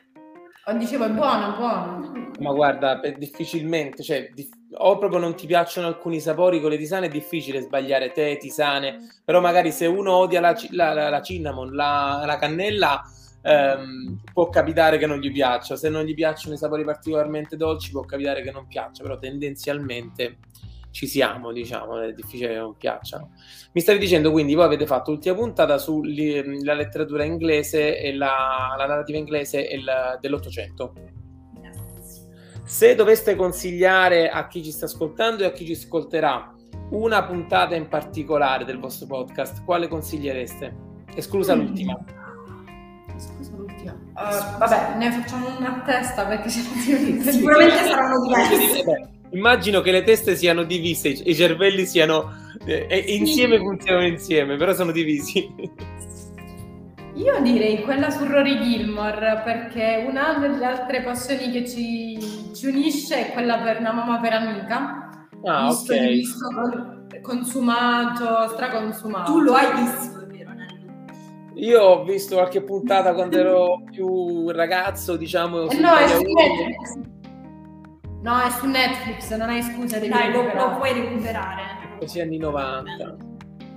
Oh, 0.66 0.74
dicevo 0.74 1.06
è 1.06 1.10
buono, 1.10 1.54
è 1.54 1.58
buono. 1.58 2.32
Ma 2.40 2.54
guarda, 2.54 3.00
difficilmente, 3.18 4.04
cioè, 4.04 4.30
dif- 4.34 4.56
o 4.78 4.98
proprio 4.98 5.20
non 5.20 5.36
ti 5.36 5.48
piacciono 5.48 5.88
alcuni 5.88 6.20
sapori 6.20 6.62
con 6.62 6.70
le 6.70 6.78
tisane, 6.78 7.08
è 7.08 7.10
difficile 7.10 7.62
sbagliare 7.62 8.12
tè, 8.12 8.38
tisane, 8.38 8.98
però 9.26 9.42
magari 9.42 9.72
se 9.72 9.88
uno 9.88 10.14
odia 10.14 10.40
la, 10.40 10.56
la, 10.72 10.94
la, 10.94 11.10
la 11.10 11.22
cinnamon, 11.22 11.74
la, 11.74 12.22
la 12.26 12.38
cannella 12.38 13.02
ehm, 13.42 14.22
può 14.32 14.50
capitare 14.50 14.98
che 14.98 15.08
non 15.08 15.18
gli 15.18 15.32
piaccia. 15.32 15.76
Se 15.76 15.90
non 15.90 16.04
gli 16.04 16.14
piacciono 16.14 16.54
i 16.56 16.58
sapori 16.58 16.84
particolarmente 16.84 17.58
dolci, 17.58 17.92
può 17.92 18.02
capitare 18.02 18.42
che 18.42 18.52
non 18.52 18.68
piaccia, 18.68 19.02
però 19.04 19.18
tendenzialmente 19.18 20.38
ci 20.92 21.08
siamo, 21.08 21.52
diciamo, 21.52 22.00
è 22.00 22.14
difficile 22.14 22.50
che 22.50 22.60
non 22.60 22.76
piacciono. 22.76 23.32
Mi 23.74 23.82
stavi 23.82 24.00
dicendo 24.00 24.32
quindi, 24.32 24.56
voi 24.56 24.66
avete 24.66 24.86
fatto 24.86 25.12
l'ultima 25.12 25.36
puntata 25.36 25.78
sulla 25.78 26.74
letteratura 26.74 27.24
inglese 27.24 28.00
e 28.00 28.14
la, 28.14 28.76
la 28.78 28.86
narrativa 28.86 29.18
inglese 29.18 29.68
e 29.68 29.82
la, 29.82 30.18
dell'Ottocento. 30.20 30.94
Se 32.64 32.94
doveste 32.96 33.36
consigliare 33.36 34.30
a 34.30 34.48
chi 34.48 34.64
ci 34.64 34.72
sta 34.72 34.86
ascoltando 34.86 35.44
e 35.44 35.48
a 35.48 35.52
chi 35.52 35.66
ci 35.66 35.72
ascolterà 35.72 36.54
una 36.92 37.24
puntata 37.24 37.76
in 37.76 37.88
particolare 37.88 38.66
del 38.66 38.80
vostro 38.80 39.08
podcast, 39.08 39.64
quale 39.64 39.88
consigliereste? 39.88 40.76
Esclusa 41.16 41.56
mm. 41.56 41.60
l'ultima. 41.60 42.00
Scusa 43.18 43.52
l'ultima. 43.56 43.92
Uh, 43.92 44.58
vabbè, 44.58 44.98
ne 44.98 45.12
facciamo 45.12 45.58
una 45.58 45.78
a 45.78 45.82
testa 45.82 46.26
perché 46.26 46.50
sicuramente 46.50 47.86
saranno 47.86 48.22
diverse. 48.22 49.19
Immagino 49.32 49.82
che 49.82 49.92
le 49.92 50.04
teste 50.04 50.36
siano 50.36 50.64
divise, 50.64 51.10
i 51.10 51.36
cervelli 51.36 51.86
siano 51.86 52.34
eh, 52.66 53.04
insieme 53.08 53.60
funzionano 53.60 54.08
insieme, 54.08 54.56
però 54.56 54.74
sono 54.74 54.92
divisi. 54.92 55.54
Io 57.16 57.40
direi 57.42 57.82
quella 57.82 58.10
su 58.10 58.26
Rory 58.26 58.62
Gilmore 58.62 59.42
perché 59.44 60.06
una 60.08 60.38
delle 60.40 60.64
altre 60.64 61.02
passioni 61.02 61.52
che 61.52 61.68
ci, 61.68 62.18
ci 62.56 62.68
unisce 62.68 63.28
è 63.28 63.34
quella 63.34 63.58
per 63.58 63.80
una 63.80 63.92
mamma 63.92 64.20
per 64.20 64.34
amica. 64.34 65.28
Ah, 65.44 65.68
visto, 65.68 65.94
ok. 65.94 66.08
Visto, 66.08 66.48
consumato, 67.22 68.48
straconsumato. 68.50 69.32
Tu 69.32 69.40
lo 69.42 69.54
hai 69.54 69.82
visto? 69.82 70.18
Io 71.56 71.82
ho 71.82 72.04
visto 72.06 72.36
qualche 72.36 72.64
puntata 72.64 73.14
quando 73.14 73.38
ero 73.38 73.84
più 73.92 74.50
ragazzo, 74.52 75.18
diciamo. 75.18 75.68
Eh 75.68 75.78
no, 75.78 75.94
è 75.94 76.08
su 76.08 76.22
Netflix. 76.22 77.19
No, 78.22 78.42
è 78.42 78.50
su 78.50 78.68
Netflix, 78.68 79.34
non 79.36 79.50
hai 79.50 79.62
scusa. 79.62 79.98
Devi 79.98 80.12
Dai, 80.12 80.32
lo, 80.32 80.44
lo, 80.54 80.76
puoi 80.76 80.94
recuperare. 80.94 81.98
Così 82.00 82.20
anni 82.20 82.38
90. 82.38 83.16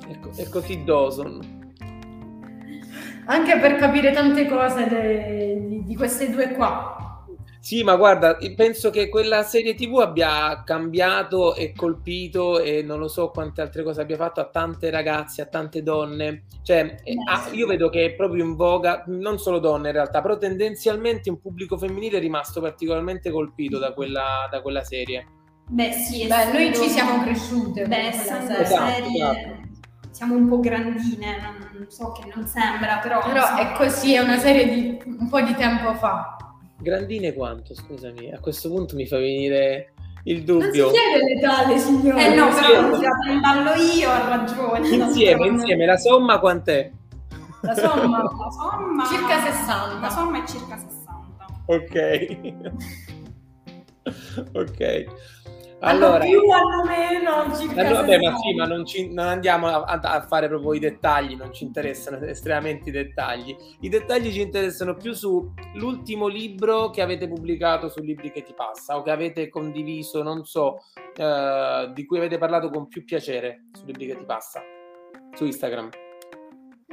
È, 0.08 0.18
co- 0.18 0.32
è 0.34 0.48
così 0.48 0.82
Dawson. 0.82 1.60
Anche 3.26 3.58
per 3.58 3.76
capire 3.76 4.10
tante 4.10 4.48
cose 4.48 4.88
de- 4.88 5.64
di, 5.68 5.84
di 5.84 5.96
queste 5.96 6.28
due 6.30 6.52
qua. 6.52 7.01
Sì, 7.62 7.84
ma 7.84 7.94
guarda, 7.94 8.36
penso 8.56 8.90
che 8.90 9.08
quella 9.08 9.44
serie 9.44 9.76
TV 9.76 10.00
abbia 10.00 10.64
cambiato 10.64 11.54
e 11.54 11.72
colpito 11.72 12.58
e 12.58 12.82
non 12.82 12.98
lo 12.98 13.06
so 13.06 13.30
quante 13.30 13.60
altre 13.60 13.84
cose 13.84 14.00
abbia 14.00 14.16
fatto 14.16 14.40
a 14.40 14.46
tante 14.46 14.90
ragazze, 14.90 15.42
a 15.42 15.46
tante 15.46 15.80
donne. 15.84 16.42
Cioè, 16.64 16.96
eh, 17.04 17.14
ah, 17.24 17.50
io 17.52 17.68
vedo 17.68 17.88
che 17.88 18.04
è 18.04 18.14
proprio 18.14 18.42
in 18.42 18.56
voga, 18.56 19.04
non 19.06 19.38
solo 19.38 19.60
donne 19.60 19.90
in 19.90 19.94
realtà, 19.94 20.20
però 20.20 20.38
tendenzialmente 20.38 21.30
un 21.30 21.40
pubblico 21.40 21.78
femminile 21.78 22.16
è 22.16 22.20
rimasto 22.20 22.60
particolarmente 22.60 23.30
colpito 23.30 23.78
da 23.78 23.92
quella, 23.92 24.48
da 24.50 24.60
quella 24.60 24.82
serie. 24.82 25.24
Beh, 25.68 25.92
sì, 25.92 26.26
Beh, 26.26 26.52
noi 26.52 26.74
ci 26.74 26.88
siamo 26.88 27.22
cresciute. 27.22 27.86
Beh, 27.86 28.08
essendo 28.08 28.54
esatto, 28.54 28.90
serie, 28.90 29.16
esatto. 29.16 29.68
siamo 30.10 30.34
un 30.34 30.48
po' 30.48 30.58
grandine, 30.58 31.36
non 31.74 31.86
so 31.88 32.10
che 32.10 32.28
non 32.34 32.44
sembra, 32.44 32.98
però... 32.98 33.20
Però 33.20 33.46
so. 33.46 33.54
è 33.54 33.72
così, 33.76 34.14
è 34.14 34.18
una 34.18 34.38
serie 34.38 34.68
di 34.68 35.00
un 35.06 35.28
po' 35.28 35.40
di 35.42 35.54
tempo 35.54 35.94
fa. 35.94 36.38
Grandine 36.82 37.32
quanto, 37.32 37.74
scusami? 37.74 38.32
A 38.32 38.40
questo 38.40 38.68
punto 38.68 38.96
mi 38.96 39.06
fa 39.06 39.16
venire 39.16 39.92
il 40.24 40.42
dubbio. 40.42 40.86
Non 40.86 40.94
si 40.94 41.00
chiede 41.00 41.34
l'età, 41.34 41.78
signore. 41.78 42.26
Eh 42.26 42.34
no, 42.34 42.48
però 42.48 42.80
non 42.80 43.00
in 43.30 43.40
ballo 43.40 43.74
io, 43.74 44.10
ho 44.10 44.28
ragione. 44.28 44.88
Insieme, 44.88 45.46
insieme, 45.46 45.86
la 45.86 45.96
somma 45.96 46.40
quant'è? 46.40 46.90
La 47.62 47.74
somma, 47.74 48.22
la 48.22 48.50
somma 48.50 49.06
circa 49.06 49.40
60. 49.42 50.00
La 50.00 50.10
somma 50.10 50.42
è 50.42 50.46
circa 50.46 50.76
60. 50.76 50.92
Ok. 51.66 52.36
ok. 54.52 55.04
Allora, 55.84 56.24
più 56.24 56.40
hanno 56.48 56.84
meno 56.84 57.56
circa 57.56 57.80
allora, 57.80 58.00
vabbè, 58.02 58.18
ma 58.20 58.36
sì, 58.36 58.54
ma 58.54 58.66
non, 58.66 58.86
ci, 58.86 59.12
non 59.12 59.26
andiamo 59.26 59.66
a, 59.66 59.98
a, 60.00 60.20
fare 60.22 60.46
proprio 60.46 60.74
i 60.74 60.78
dettagli, 60.78 61.34
non 61.34 61.52
ci 61.52 61.64
interessano 61.64 62.24
estremamente 62.24 62.90
i 62.90 62.92
dettagli. 62.92 63.56
I 63.80 63.88
dettagli 63.88 64.30
ci 64.30 64.42
interessano 64.42 64.94
più 64.94 65.12
sull'ultimo 65.12 66.28
libro 66.28 66.90
che 66.90 67.02
avete 67.02 67.26
pubblicato 67.26 67.88
su 67.88 68.00
Libri 68.00 68.30
che 68.30 68.42
ti 68.42 68.54
passa 68.54 68.96
o 68.96 69.02
che 69.02 69.10
avete 69.10 69.48
condiviso, 69.48 70.22
non 70.22 70.44
so, 70.44 70.84
eh, 71.16 71.90
di 71.92 72.04
cui 72.06 72.18
avete 72.18 72.38
parlato 72.38 72.70
con 72.70 72.86
più 72.86 73.04
piacere 73.04 73.64
su 73.72 73.84
Libri 73.84 74.06
che 74.06 74.16
ti 74.16 74.24
passa, 74.24 74.62
su 75.34 75.44
Instagram. 75.44 75.88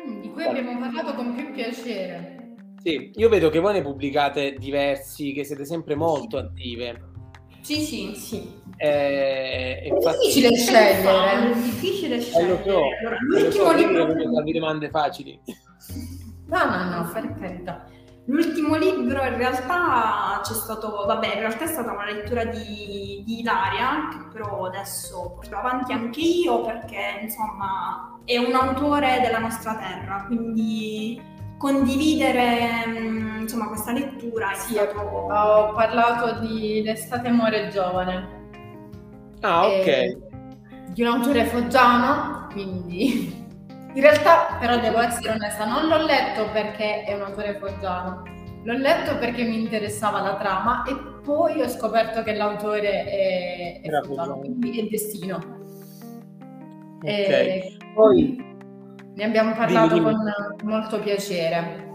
Mm, 0.01 0.21
di 0.21 0.31
cui 0.31 0.43
abbiamo 0.45 0.79
parlato 0.79 1.13
con 1.13 1.35
più 1.35 1.51
piacere. 1.51 2.55
Sì, 2.81 3.11
io 3.13 3.29
vedo 3.29 3.49
che 3.49 3.59
voi 3.59 3.73
ne 3.73 3.81
pubblicate 3.83 4.55
diversi, 4.57 5.33
che 5.33 5.43
siete 5.43 5.65
sempre 5.65 5.93
molto 5.93 6.37
attive. 6.37 7.08
Sì, 7.61 7.81
sì, 7.81 8.15
sì. 8.15 8.57
Eh, 8.77 9.81
è 9.81 9.89
difficile 9.89 10.55
scegliere. 10.55 11.51
È 11.51 11.55
difficile 11.55 12.21
scegliere. 12.21 12.53
Eh, 12.53 12.69
so. 12.69 12.79
Allora, 13.01 13.17
l'ultimo 13.19 13.71
libro... 13.73 14.51
domande 14.53 14.89
facili. 14.89 15.39
No, 16.47 16.65
no, 16.65 16.83
no, 16.89 17.11
per 17.11 17.35
carità. 17.39 17.85
L'ultimo 18.25 18.75
libro 18.75 19.23
in 19.23 19.37
realtà 19.37 20.39
c'è 20.43 20.53
stato, 20.53 21.03
vabbè, 21.07 21.33
in 21.33 21.39
realtà 21.39 21.63
è 21.63 21.67
stata 21.67 21.91
una 21.91 22.05
lettura 22.05 22.45
di, 22.45 23.23
di 23.25 23.39
Ilaria, 23.39 24.07
che 24.11 24.17
però 24.31 24.65
adesso 24.65 25.33
porto 25.35 25.55
avanti 25.55 25.93
anche 25.93 26.21
io 26.21 26.61
perché 26.61 27.21
insomma 27.23 28.19
è 28.25 28.37
un 28.37 28.53
autore 28.53 29.19
della 29.21 29.39
nostra 29.39 29.75
terra, 29.75 30.25
quindi 30.27 31.19
condividere 31.59 32.87
mm, 32.87 33.41
insomma, 33.41 33.67
questa 33.67 33.91
lettura. 33.91 34.53
Sì, 34.55 34.73
stato... 34.73 34.97
ho 34.97 35.73
parlato 35.73 36.39
di 36.39 36.81
L'estate 36.83 37.29
muore 37.29 37.67
giovane. 37.67 38.37
Ah, 39.41 39.67
ok. 39.67 40.17
Di 40.93 41.03
un 41.03 41.07
autore 41.07 41.45
foggiano, 41.45 42.47
quindi 42.51 43.47
in 43.93 44.01
realtà 44.01 44.57
però 44.59 44.79
devo 44.79 44.99
essere 44.99 45.31
onesta, 45.31 45.65
non 45.65 45.87
l'ho 45.87 46.03
letto 46.03 46.49
perché 46.51 47.03
è 47.03 47.13
un 47.13 47.21
autore 47.21 47.57
foggiano, 47.59 48.23
l'ho 48.63 48.77
letto 48.77 49.17
perché 49.17 49.43
mi 49.43 49.61
interessava 49.61 50.21
la 50.21 50.35
trama 50.37 50.83
e 50.83 50.95
poi 51.23 51.61
ho 51.61 51.67
scoperto 51.67 52.23
che 52.23 52.33
l'autore 52.33 53.05
è, 53.05 53.81
è 53.81 54.01
foggiano, 54.01 54.39
quindi 54.39 54.79
è 54.79 54.83
destino. 54.89 55.57
Ok. 57.01 57.07
E 57.07 57.77
poi 57.93 58.48
ne 59.19 59.25
abbiamo 59.25 59.53
parlato 59.53 59.95
dimmi, 59.95 60.09
dimmi. 60.09 60.33
con 60.57 60.69
molto 60.69 60.99
piacere. 60.99 61.87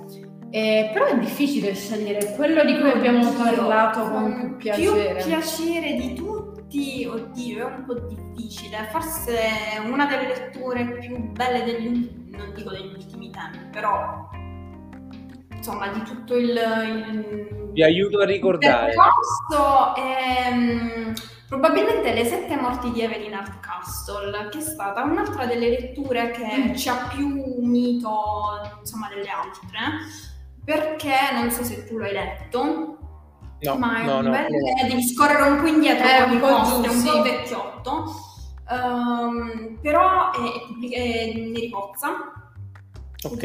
Eh, 0.50 0.90
però 0.92 1.06
è 1.06 1.18
difficile 1.18 1.74
scegliere 1.74 2.34
quello 2.36 2.62
di 2.64 2.78
cui 2.78 2.90
abbiamo 2.90 3.32
parlato 3.32 4.02
con 4.10 4.56
più 4.56 4.56
piacere. 4.56 5.14
Più 5.14 5.24
piacere 5.24 5.94
di 5.94 6.14
tutti 6.14 7.08
oddio, 7.10 7.68
è 7.68 7.74
un 7.74 7.84
po' 7.86 7.94
difficile. 7.94 8.88
Forse 8.90 9.38
una 9.90 10.06
delle 10.06 10.28
letture 10.28 10.98
più 10.98 11.16
belle 11.32 11.64
degli 11.64 12.22
non 12.36 12.52
dico 12.54 12.70
degli 12.70 12.92
ultimi 12.92 13.30
tempi, 13.30 13.58
però 13.72 14.28
insomma 15.50 15.88
di 15.88 16.02
tutto 16.02 16.36
il, 16.36 16.50
il 16.50 17.70
vi 17.72 17.82
aiuto 17.82 18.20
a 18.20 18.26
ricordare 18.26 18.92
percorso 18.92 19.94
è, 19.96 21.12
probabilmente 21.54 22.12
le 22.12 22.24
sette 22.24 22.56
morti 22.56 22.90
di 22.90 23.00
Evelyn 23.02 23.34
Hardcastle 23.34 24.48
che 24.50 24.58
è 24.58 24.60
stata 24.60 25.04
un'altra 25.04 25.46
delle 25.46 25.68
letture 25.68 26.32
che 26.32 26.70
mm. 26.70 26.74
ci 26.74 26.88
ha 26.88 27.08
più 27.14 27.26
unito 27.58 28.76
insomma 28.80 29.08
delle 29.08 29.28
altre 29.28 29.68
perché 30.64 31.14
non 31.32 31.50
so 31.52 31.62
se 31.62 31.86
tu 31.86 31.98
l'hai 31.98 32.12
letto 32.12 32.98
No, 33.60 33.76
ma 33.76 34.00
è 34.00 34.04
no, 34.04 34.18
un 34.18 34.24
no, 34.24 34.30
bel... 34.30 34.50
no. 34.50 34.88
devi 34.88 35.02
scorrere 35.02 35.42
un 35.48 35.60
po' 35.60 35.66
indietro 35.68 36.06
È 36.06 36.20
un 36.20 36.38
po' 36.38 36.46
posti, 36.48 36.86
è 36.86 36.90
un 36.90 37.02
po' 37.02 37.22
vecchiotto. 37.22 38.04
Ehm, 38.70 39.78
però 39.80 40.32
è, 40.32 40.38
è, 40.38 41.32
è 41.32 41.32
Neri 41.34 41.70
Pozza, 41.70 42.10
ok 43.22 43.42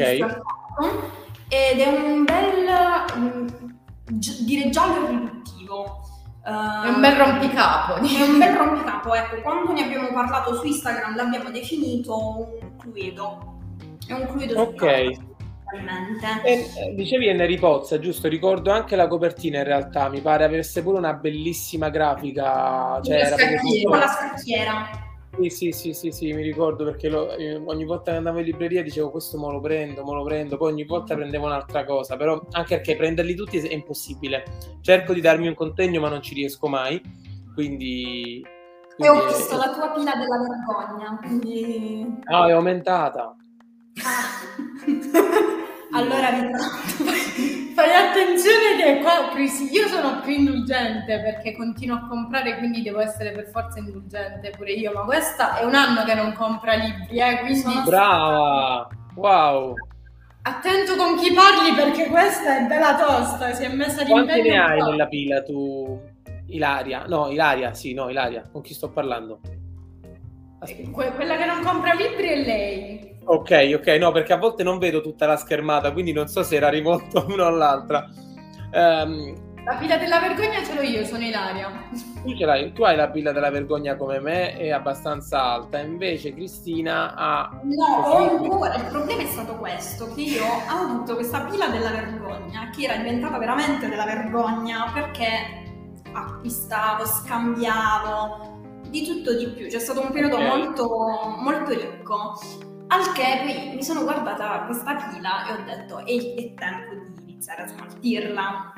ed 1.48 1.80
è 1.80 1.88
un 1.88 2.24
bel, 2.24 3.44
gi- 4.06 4.44
dire 4.44 4.70
giallo 4.70 5.08
riduttivo. 5.08 6.09
È 6.42 6.88
un 6.88 7.00
bel 7.00 7.16
rompicapo. 7.16 7.94
È 7.96 8.22
un 8.22 8.38
bel 8.38 8.56
rompicapo, 8.56 9.14
ecco, 9.14 9.40
quando 9.42 9.72
ne 9.72 9.84
abbiamo 9.84 10.12
parlato 10.12 10.54
su 10.54 10.66
Instagram 10.66 11.16
l'abbiamo 11.16 11.50
definito 11.50 12.48
un 12.60 12.76
cluedo. 12.78 13.58
È 14.06 14.12
un 14.12 14.26
cluedo 14.26 14.54
su 14.54 14.60
Ok. 14.60 14.82
E, 14.82 15.18
eh, 16.44 16.94
dicevi 16.94 17.28
Enri 17.28 17.56
Pozza, 17.58 18.00
giusto? 18.00 18.26
Ricordo 18.26 18.72
anche 18.72 18.96
la 18.96 19.06
copertina 19.06 19.58
in 19.58 19.64
realtà, 19.64 20.08
mi 20.08 20.20
pare 20.20 20.44
avesse 20.44 20.82
pure 20.82 20.98
una 20.98 21.12
bellissima 21.12 21.90
grafica. 21.90 23.00
Cioè, 23.02 23.18
La 23.18 23.26
era 23.26 23.36
proprio 23.36 23.58
scacchiera. 23.58 23.88
Con 23.88 23.98
la 23.98 24.06
scacchiera. 24.06 25.09
Sì, 25.38 25.48
sì, 25.48 25.72
sì, 25.72 25.94
sì, 25.94 26.10
sì, 26.10 26.32
mi 26.32 26.42
ricordo 26.42 26.84
perché 26.84 27.08
ogni 27.08 27.84
volta 27.84 28.10
che 28.10 28.16
andavo 28.18 28.40
in 28.40 28.44
libreria 28.46 28.82
dicevo 28.82 29.10
questo 29.10 29.38
mo 29.38 29.50
lo 29.50 29.60
prendo, 29.60 30.02
mo 30.02 30.14
lo 30.14 30.24
prendo, 30.24 30.56
poi 30.56 30.72
ogni 30.72 30.84
volta 30.84 31.14
prendevo 31.14 31.46
un'altra 31.46 31.84
cosa, 31.84 32.16
però 32.16 32.42
anche 32.50 32.76
perché 32.76 32.96
prenderli 32.96 33.34
tutti 33.34 33.56
è 33.58 33.72
impossibile. 33.72 34.44
Cerco 34.80 35.14
di 35.14 35.20
darmi 35.20 35.46
un 35.46 35.54
contegno 35.54 36.00
ma 36.00 36.08
non 36.08 36.20
ci 36.20 36.34
riesco 36.34 36.66
mai, 36.66 37.00
quindi... 37.54 38.44
E 38.98 39.08
ho 39.08 39.22
è- 39.22 39.26
visto 39.28 39.56
la 39.56 39.72
tua 39.72 39.92
pila 39.92 40.12
della 40.16 40.38
vergogna, 40.38 41.18
quindi... 41.22 42.04
No, 42.24 42.46
è 42.46 42.52
aumentata. 42.52 43.34
Ah. 44.02 44.78
allora 45.96 46.28
ritratto. 46.30 47.59
Fai 47.80 47.94
attenzione 47.94 48.76
che 48.76 49.00
qua, 49.00 49.30
Crisi, 49.32 49.70
io 49.72 49.88
sono 49.88 50.20
più 50.20 50.32
indulgente 50.34 51.18
perché 51.20 51.56
continuo 51.56 51.96
a 51.96 52.06
comprare, 52.06 52.58
quindi 52.58 52.82
devo 52.82 53.00
essere 53.00 53.32
per 53.32 53.46
forza 53.46 53.78
indulgente 53.78 54.50
pure 54.50 54.72
io, 54.72 54.92
ma 54.92 55.00
questa 55.04 55.56
è 55.56 55.64
un 55.64 55.74
anno 55.74 56.04
che 56.04 56.12
non 56.12 56.34
compra 56.34 56.74
libri, 56.74 57.18
eh, 57.18 57.38
quindi 57.38 57.60
Sono- 57.60 57.82
Brava! 57.84 58.88
Wow! 59.14 59.74
attento 60.42 60.94
con 60.96 61.16
chi 61.16 61.32
parli 61.32 61.72
perché 61.74 62.08
questa 62.08 62.58
è 62.58 62.66
bella 62.66 62.96
tosta, 62.96 63.54
si 63.54 63.62
è 63.64 63.72
messa 63.72 64.04
Quanti 64.04 64.34
d'impegno. 64.34 64.54
ne 64.54 64.60
hai 64.62 64.80
nella 64.82 65.06
pila 65.08 65.42
tu, 65.42 66.00
Ilaria? 66.48 67.04
No, 67.08 67.30
Ilaria, 67.30 67.72
sì, 67.72 67.94
no, 67.94 68.10
Ilaria, 68.10 68.46
con 68.52 68.60
chi 68.60 68.74
sto 68.74 68.90
parlando? 68.90 69.40
Aspetta. 70.60 70.90
Que- 70.90 71.12
quella 71.12 71.36
che 71.38 71.46
non 71.46 71.62
compra 71.62 71.94
libri 71.94 72.28
è 72.28 72.44
lei. 72.44 73.18
Ok, 73.32 73.50
ok, 73.76 73.86
no, 74.00 74.10
perché 74.12 74.32
a 74.32 74.36
volte 74.38 74.62
non 74.64 74.78
vedo 74.78 75.00
tutta 75.00 75.24
la 75.26 75.36
schermata, 75.36 75.92
quindi 75.92 76.12
non 76.12 76.26
so 76.26 76.42
se 76.42 76.56
era 76.56 76.68
rivolto 76.68 77.18
a 77.20 77.24
una 77.32 77.44
o 77.44 77.46
all'altra. 77.46 78.06
Ehm, 78.72 79.34
La 79.64 79.76
pila 79.78 79.96
della 79.96 80.20
vergogna 80.20 80.62
ce 80.62 80.74
l'ho 80.74 80.82
io, 80.82 81.04
sono 81.04 81.22
Ilaria. 81.24 81.70
tu, 82.22 82.34
ce 82.36 82.44
l'hai, 82.44 82.72
tu 82.72 82.82
hai 82.84 82.96
la 82.96 83.10
pila 83.10 83.32
della 83.32 83.50
vergogna 83.50 83.96
come 83.96 84.20
me, 84.20 84.54
è 84.56 84.70
abbastanza 84.70 85.42
alta, 85.42 85.78
invece 85.80 86.34
Cristina 86.34 87.14
ha... 87.14 87.50
No, 87.62 87.84
ho 88.02 88.16
ancora. 88.16 88.74
Il 88.76 88.86
problema 88.86 89.22
è 89.22 89.26
stato 89.26 89.56
questo: 89.56 90.12
che 90.14 90.22
io 90.22 90.44
ho 90.44 90.64
avuto 90.66 91.14
questa 91.14 91.44
pila 91.44 91.68
della 91.68 91.90
vergogna, 91.90 92.70
che 92.70 92.84
era 92.84 92.96
diventata 92.96 93.38
veramente 93.38 93.88
della 93.88 94.04
vergogna 94.04 94.90
perché 94.92 95.64
acquistavo, 96.12 97.04
scambiavo 97.06 98.58
di 98.88 99.04
tutto 99.06 99.36
di 99.36 99.48
più. 99.50 99.68
C'è 99.68 99.78
stato 99.78 100.00
un 100.00 100.10
periodo 100.10 100.36
Ok. 100.36 100.42
molto, 100.42 100.88
molto 101.38 101.70
ricco. 101.72 102.38
Al 102.92 103.12
che 103.12 103.42
poi 103.44 103.74
mi 103.76 103.84
sono 103.84 104.02
guardata 104.02 104.64
questa 104.66 104.94
pila 104.96 105.46
e 105.46 105.52
ho 105.52 105.64
detto: 105.64 105.98
è, 105.98 106.04
è 106.04 106.54
tempo 106.54 106.94
di 107.22 107.30
iniziare 107.32 107.62
a 107.62 107.66
smaltirla. 107.68 108.72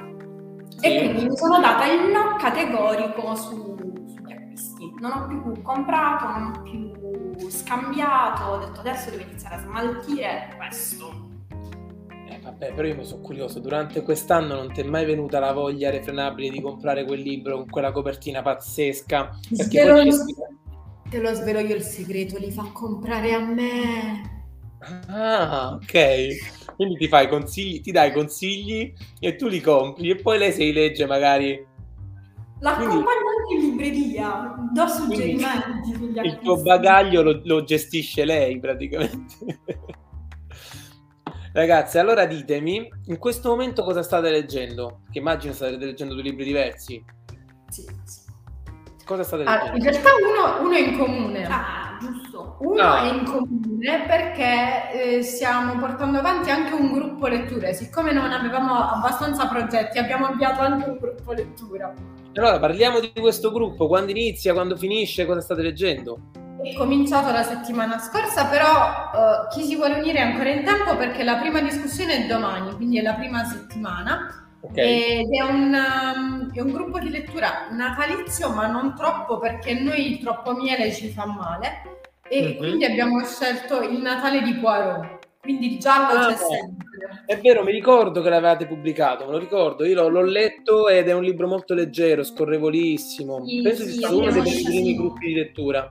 Sì. 0.77 0.87
E 0.87 0.99
quindi 0.99 1.25
mi 1.29 1.37
sono 1.37 1.61
data 1.61 1.87
il 1.87 2.11
no 2.11 2.37
categorico 2.37 3.35
su- 3.35 3.77
sugli 4.07 4.33
acquisti. 4.33 4.93
Non 5.01 5.13
ho 5.13 5.27
più 5.27 5.63
comprato, 5.63 6.27
non 6.27 6.53
ho 6.53 6.63
più 6.63 7.49
scambiato, 7.49 8.43
ho 8.45 8.59
detto 8.59 8.81
adesso 8.81 9.11
devo 9.11 9.23
iniziare 9.23 9.55
a 9.55 9.59
smaltire 9.61 10.55
questo. 10.57 11.31
Eh, 12.29 12.39
vabbè, 12.43 12.73
però 12.75 12.89
io 12.89 12.97
mi 12.97 13.05
sono 13.05 13.23
curioso, 13.23 13.61
durante 13.61 14.03
quest'anno 14.03 14.55
non 14.55 14.73
ti 14.73 14.81
è 14.81 14.85
mai 14.85 15.05
venuta 15.05 15.39
la 15.39 15.53
voglia 15.53 15.91
refrenabile 15.91 16.51
di 16.51 16.61
comprare 16.61 17.05
quel 17.05 17.21
libro 17.21 17.57
con 17.57 17.69
quella 17.69 17.93
copertina 17.93 18.43
pazzesca? 18.43 19.39
Perché 19.57 19.83
Svelo 19.83 19.95
poi 19.95 20.11
Te 21.13 21.21
lo 21.21 21.35
svelo 21.35 21.59
io 21.59 21.77
il 21.77 21.83
segreto, 21.83 22.39
li 22.39 22.51
fa 22.51 22.71
comprare 22.73 23.35
a 23.35 23.41
me. 23.45 24.47
Ah, 25.09 25.75
ok. 25.75 26.75
Quindi 26.75 26.97
ti 26.97 27.07
fai 27.07 27.29
consigli, 27.29 27.83
ti 27.83 27.91
dai 27.93 28.15
consigli 28.15 28.95
e 29.21 29.37
tu 29.37 29.47
li 29.47 29.61
compri 29.61 30.09
e 30.09 30.17
poi 30.17 30.39
lei 30.39 30.53
se 30.53 30.65
li 30.65 30.73
legge 30.73 31.05
magari 31.05 31.67
L'accompagno 32.61 33.03
anche 33.03 33.55
in 33.57 33.61
libreria, 33.61 34.55
do 34.73 34.87
suggerimenti 34.87 35.93
sugli 35.93 36.19
il 36.19 36.39
tuo 36.39 36.63
bagaglio 36.63 37.21
lo, 37.21 37.43
lo 37.45 37.63
gestisce 37.63 38.25
lei 38.25 38.59
praticamente. 38.59 39.61
Ragazzi, 41.53 41.99
allora 41.99 42.25
ditemi, 42.25 42.89
in 43.09 43.19
questo 43.19 43.51
momento 43.51 43.83
cosa 43.85 44.03
state 44.03 44.31
leggendo? 44.31 45.03
Che 45.11 45.19
immagino 45.19 45.53
state 45.53 45.77
leggendo 45.77 46.15
due 46.15 46.23
libri 46.23 46.45
diversi. 46.45 47.05
Sì, 47.69 47.85
sì. 48.05 48.22
Cosa 49.13 49.25
state 49.25 49.43
Ah, 49.45 49.67
in 49.67 49.73
leggendo? 49.75 49.91
realtà 49.91 50.11
uno, 50.27 50.67
uno 50.69 50.75
è 50.75 50.81
in 50.81 50.97
comune. 50.97 51.45
Ah, 51.45 51.99
giusto. 52.01 52.57
Uno 52.61 52.81
Ah. 52.81 53.03
è 53.03 53.13
in 53.13 53.25
comune 53.25 54.05
perché 54.07 54.91
eh, 55.19 55.23
stiamo 55.23 55.77
portando 55.77 56.19
avanti 56.19 56.49
anche 56.51 56.73
un 56.73 56.93
gruppo 56.93 57.27
letture. 57.27 57.75
Siccome 57.75 58.13
non 58.13 58.33
avevamo 58.33 58.73
abbastanza 58.89 59.49
progetti, 59.49 59.99
abbiamo 59.99 60.25
avviato 60.29 60.63
anche 60.63 60.89
un 60.89 60.97
gruppo 60.99 61.33
lettura. 61.33 61.93
Allora, 62.35 62.59
parliamo 62.59 63.01
di 63.01 63.13
questo 63.21 63.53
gruppo, 63.53 63.87
quando 63.87 64.13
inizia, 64.13 64.55
quando 64.55 64.79
finisce, 64.79 65.27
cosa 65.27 65.43
state 65.43 65.61
leggendo? 65.61 66.19
È 66.63 66.75
cominciato 66.75 67.31
la 67.33 67.43
settimana 67.43 67.99
scorsa, 67.99 68.47
però 68.47 68.71
eh, 69.15 69.49
chi 69.53 69.63
si 69.65 69.77
vuole 69.77 69.99
unire 69.99 70.21
è 70.21 70.23
ancora 70.23 70.49
in 70.49 70.65
tempo 70.65 70.97
perché 70.97 71.23
la 71.23 71.37
prima 71.37 71.61
discussione 71.61 72.25
è 72.25 72.27
domani, 72.27 72.73
quindi 72.77 72.99
è 72.99 73.03
la 73.03 73.13
prima 73.13 73.45
settimana. 73.45 74.42
Ok. 74.65 74.77
Ed 74.77 75.29
è 75.33 75.43
un, 75.43 75.75
um, 75.75 76.53
è 76.55 76.61
un 76.61 76.71
gruppo 76.73 76.99
di 76.99 77.11
lettura 77.11 77.69
natalizio, 77.71 78.51
ma 78.51 78.67
non 78.69 78.95
troppo 78.95 79.39
perché 79.39 79.75
noi 79.75 80.19
troppo 80.21 80.55
miele 80.55 80.93
ci 80.93 81.09
fa 81.11 81.27
male. 81.27 81.99
E 82.29 82.43
Mhm. 82.43 82.57
quindi 82.57 82.85
abbiamo 82.85 83.23
scelto 83.25 83.83
il 83.83 83.99
Natale 84.01 84.41
di 84.43 84.55
Poirot. 84.55 85.19
Quindi 85.41 85.73
il 85.73 85.79
giallo 85.81 86.19
Ah, 86.19 86.27
c'è 86.29 86.33
beh. 86.35 86.37
sempre. 86.39 86.91
È 87.27 87.41
vero, 87.41 87.65
mi 87.65 87.73
ricordo 87.73 88.23
che 88.23 88.29
l'avevate 88.29 88.67
pubblicato, 88.67 89.25
me 89.27 89.33
lo 89.33 89.39
ricordo, 89.39 89.85
io 89.85 89.95
l'ho, 89.97 90.09
l'ho 90.09 90.23
letto 90.23 90.89
ed 90.89 91.09
è 91.09 91.13
un 91.13 91.25
libro 91.25 91.49
molto 91.49 91.75
leggero, 91.75 92.23
scorrevolissimo. 92.23 93.45
Sì, 93.45 93.61
Penso 93.63 93.83
sì, 93.83 93.93
sia 93.95 94.11
uno 94.11 94.31
dei 94.31 94.63
primi 94.63 94.95
gruppi 94.95 95.27
di 95.27 95.35
lettura. 95.35 95.91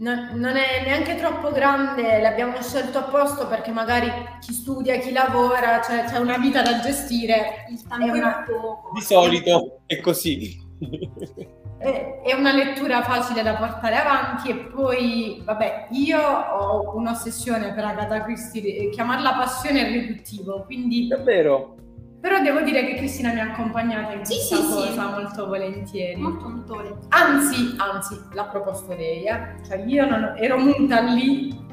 Non, 0.00 0.30
non 0.34 0.56
è 0.56 0.84
neanche 0.84 1.16
troppo 1.16 1.50
grande, 1.50 2.20
l'abbiamo 2.20 2.62
scelto 2.62 2.98
apposta 2.98 3.46
perché 3.46 3.72
magari 3.72 4.08
chi 4.40 4.52
studia, 4.52 4.96
chi 4.98 5.10
lavora, 5.10 5.80
cioè 5.82 6.04
c'è 6.04 6.18
una 6.18 6.38
vita 6.38 6.62
da 6.62 6.78
gestire. 6.78 7.66
Il 7.68 7.84
tempo 7.86 8.06
È 8.06 8.10
una- 8.10 8.44
è 8.44 8.50
poco. 8.50 8.90
Di 8.94 9.00
solito 9.00 9.80
è 9.86 9.98
così. 10.00 10.56
È 11.78 12.20
è 12.28 12.32
una 12.34 12.52
lettura 12.52 13.02
facile 13.02 13.42
da 13.42 13.54
portare 13.54 13.96
avanti 13.96 14.50
e 14.50 14.56
poi, 14.56 15.40
vabbè, 15.44 15.88
io 15.92 16.20
ho 16.20 16.94
un'ossessione 16.96 17.72
per 17.72 17.84
Agatha 17.84 18.22
Christie, 18.22 18.76
eh, 18.76 18.88
chiamarla 18.90 19.34
passione 19.34 19.86
è 19.86 19.90
riduttivo, 19.90 20.64
quindi 20.64 21.06
Davvero? 21.06 21.76
Però 22.20 22.40
devo 22.40 22.60
dire 22.62 22.84
che 22.84 22.94
Cristina 22.96 23.32
mi 23.32 23.40
ha 23.40 23.44
accompagnata 23.52 24.12
in 24.12 24.24
Sì, 24.24 24.34
questa 24.34 24.56
sì, 24.56 24.62
sì. 24.62 24.88
cosa 24.88 25.08
molto 25.10 25.46
volentieri. 25.46 26.20
Molto, 26.20 26.48
molto 26.48 26.74
volentieri. 26.74 27.06
Anzi, 27.10 27.74
anzi, 27.76 28.20
l'ha 28.32 28.44
proposto 28.44 28.94
lei, 28.94 29.24
eh. 29.24 29.54
Cioè 29.66 29.84
io 29.86 30.08
non, 30.08 30.34
ero 30.36 30.58
munta 30.58 31.00
lì 31.00 31.66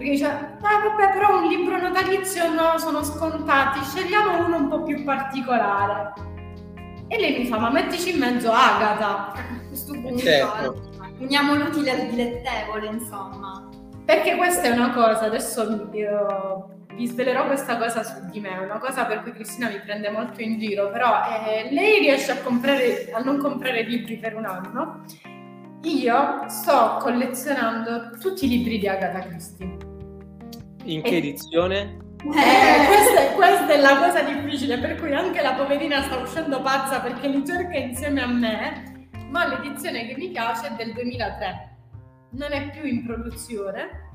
perché 0.00 0.12
dice, 0.12 0.24
ah 0.24 0.58
vabbè, 0.60 1.12
però 1.12 1.42
un 1.42 1.48
libro 1.48 1.78
natalizio 1.78 2.50
no, 2.54 2.78
sono 2.78 3.02
scontati, 3.04 3.84
scegliamo 3.84 4.46
uno 4.46 4.56
un 4.56 4.68
po' 4.68 4.82
più 4.82 5.04
particolare. 5.04 6.14
E 7.06 7.20
lei 7.20 7.40
mi 7.40 7.46
fa, 7.46 7.58
ma 7.58 7.68
mettici 7.70 8.12
in 8.12 8.18
mezzo 8.18 8.50
Agatha. 8.50 9.32
A 9.32 9.66
questo 9.68 9.92
punto 9.92 10.16
Certo. 10.18 10.74
eh, 10.74 11.22
uniamo 11.22 11.54
l'utile 11.54 11.90
al 11.90 12.08
dilettevole, 12.08 12.86
insomma. 12.86 13.68
Perché 14.10 14.34
questa 14.34 14.62
è 14.62 14.70
una 14.70 14.90
cosa, 14.90 15.26
adesso 15.26 15.88
io 15.92 16.86
vi 16.94 17.06
svelerò 17.06 17.46
questa 17.46 17.76
cosa 17.76 18.02
su 18.02 18.28
di 18.28 18.40
me, 18.40 18.58
una 18.58 18.80
cosa 18.80 19.04
per 19.04 19.22
cui 19.22 19.30
Cristina 19.30 19.68
mi 19.68 19.78
prende 19.78 20.10
molto 20.10 20.42
in 20.42 20.58
giro, 20.58 20.90
però 20.90 21.20
eh, 21.46 21.72
lei 21.72 22.00
riesce 22.00 22.32
a, 22.32 22.38
comprare, 22.38 23.12
a 23.12 23.20
non 23.20 23.38
comprare 23.38 23.84
libri 23.84 24.16
per 24.16 24.34
un 24.34 24.46
anno. 24.46 25.04
Io 25.84 26.44
sto 26.48 26.96
collezionando 26.98 28.18
tutti 28.18 28.46
i 28.46 28.48
libri 28.48 28.80
di 28.80 28.88
Agatha 28.88 29.20
Christie. 29.20 29.76
In 30.86 31.02
che 31.02 31.10
e... 31.10 31.16
edizione? 31.18 31.98
Eh, 32.18 32.86
questa, 32.86 33.20
è, 33.20 33.32
questa, 33.36 33.68
è, 33.68 33.78
la 33.78 33.96
cosa 33.96 34.22
difficile, 34.22 34.78
per 34.78 34.96
cui 34.96 35.14
anche 35.14 35.40
la 35.40 35.52
poverina 35.52 36.02
sta 36.02 36.16
uscendo 36.16 36.60
pazza 36.60 36.98
perché 36.98 37.28
li 37.28 37.46
cerca 37.46 37.76
insieme 37.76 38.22
a 38.22 38.26
me, 38.26 39.08
ma 39.28 39.46
l'edizione 39.46 40.08
che 40.08 40.16
mi 40.16 40.30
piace 40.30 40.66
è 40.66 40.70
del 40.72 40.94
2003. 40.94 41.69
Non 42.30 42.52
è 42.52 42.70
più 42.70 42.86
in 42.88 43.04
produzione, 43.04 44.10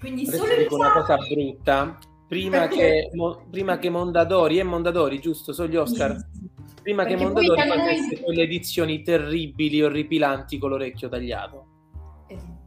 quindi 0.00 0.26
Adesso 0.26 0.44
solo 0.44 0.56
dico 0.56 0.74
una 0.76 0.92
cosa 0.92 1.16
brutta. 1.16 1.98
Prima 2.26 2.68
che, 2.68 3.10
mo, 3.12 3.46
prima 3.50 3.78
che, 3.78 3.90
Mondadori, 3.90 4.58
è 4.58 4.62
Mondadori, 4.62 5.20
giusto? 5.20 5.52
Sono 5.52 5.68
gli 5.68 5.76
Oscar. 5.76 6.16
Prima 6.80 7.02
Perché 7.02 7.18
che 7.18 7.24
Mondadori 7.24 7.68
facesse 7.68 8.14
noi... 8.14 8.22
quelle 8.22 8.42
edizioni 8.42 9.02
terribili, 9.02 9.82
orripilanti 9.82 10.56
con 10.58 10.70
l'orecchio 10.70 11.08
tagliato. 11.08 11.66
Esatto. 12.28 12.58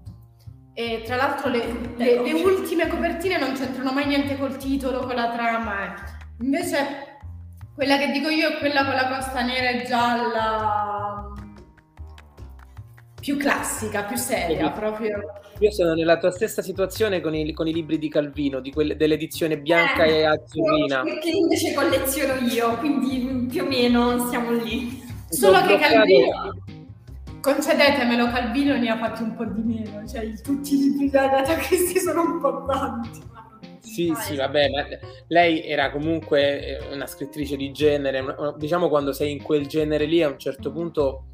E 0.74 1.02
tra 1.06 1.16
l'altro 1.16 1.50
le, 1.50 1.66
le, 1.96 2.22
le, 2.22 2.34
ultime 2.34 2.88
copertine 2.88 3.40
non 3.40 3.54
c'entrano 3.54 3.94
mai 3.94 4.06
niente 4.06 4.38
col 4.38 4.58
titolo, 4.58 5.00
con 5.00 5.16
la 5.16 5.32
trama. 5.32 5.86
Eh. 5.86 6.00
Invece 6.42 7.20
quella 7.74 7.98
che 7.98 8.12
dico 8.12 8.30
io 8.30 8.50
è 8.50 8.58
quella 8.58 8.86
con 8.86 8.94
la 8.94 9.08
costa 9.08 9.42
nera 9.42 9.70
e 9.70 9.86
gialla 9.88 11.13
più 13.24 13.38
classica, 13.38 14.04
più 14.04 14.18
seria, 14.18 14.70
proprio. 14.72 15.42
Io 15.60 15.72
sono 15.72 15.94
nella 15.94 16.18
tua 16.18 16.30
stessa 16.30 16.62
situazione 16.62 17.22
con 17.22 17.34
i, 17.34 17.54
con 17.54 17.70
i 17.70 17.74
libri 17.74 17.98
di 17.98 18.10
Calvino, 18.10 18.60
di 18.60 18.70
quelle, 18.70 18.98
dell'edizione 18.98 19.58
bianca 19.58 20.04
eh, 20.04 20.18
e 20.18 20.24
azzurrina. 20.26 21.04
Perché 21.04 21.30
invece 21.30 21.74
colleziono 21.74 22.46
io, 22.46 22.76
quindi 22.80 23.48
più 23.50 23.64
o 23.64 23.68
meno 23.68 24.28
siamo 24.28 24.52
lì. 24.52 25.02
Solo 25.30 25.62
che 25.62 25.78
Calvino, 25.78 26.54
concedetemelo, 27.40 28.28
Calvino 28.28 28.76
ne 28.76 28.90
ha 28.90 28.98
fatti 28.98 29.24
un 29.24 29.36
po' 29.36 29.46
di 29.46 29.62
meno, 29.62 30.06
cioè 30.06 30.30
tutti 30.42 30.74
i 30.74 30.78
libri 30.80 31.10
da 31.10 31.28
data 31.28 31.56
questi 31.56 32.00
sono 32.00 32.24
un 32.24 32.42
po' 32.42 32.66
tanti. 32.66 33.22
Sì, 33.80 34.14
sì, 34.18 34.36
vabbè, 34.36 34.70
ma 34.70 34.86
lei 35.28 35.66
era 35.66 35.92
comunque 35.92 36.90
una 36.92 37.08
scrittrice 37.08 37.56
di 37.56 37.72
genere, 37.72 38.36
diciamo 38.58 38.90
quando 38.90 39.14
sei 39.14 39.32
in 39.32 39.42
quel 39.42 39.66
genere 39.68 40.06
lì 40.06 40.22
a 40.22 40.28
un 40.28 40.38
certo 40.38 40.72
punto 40.72 41.26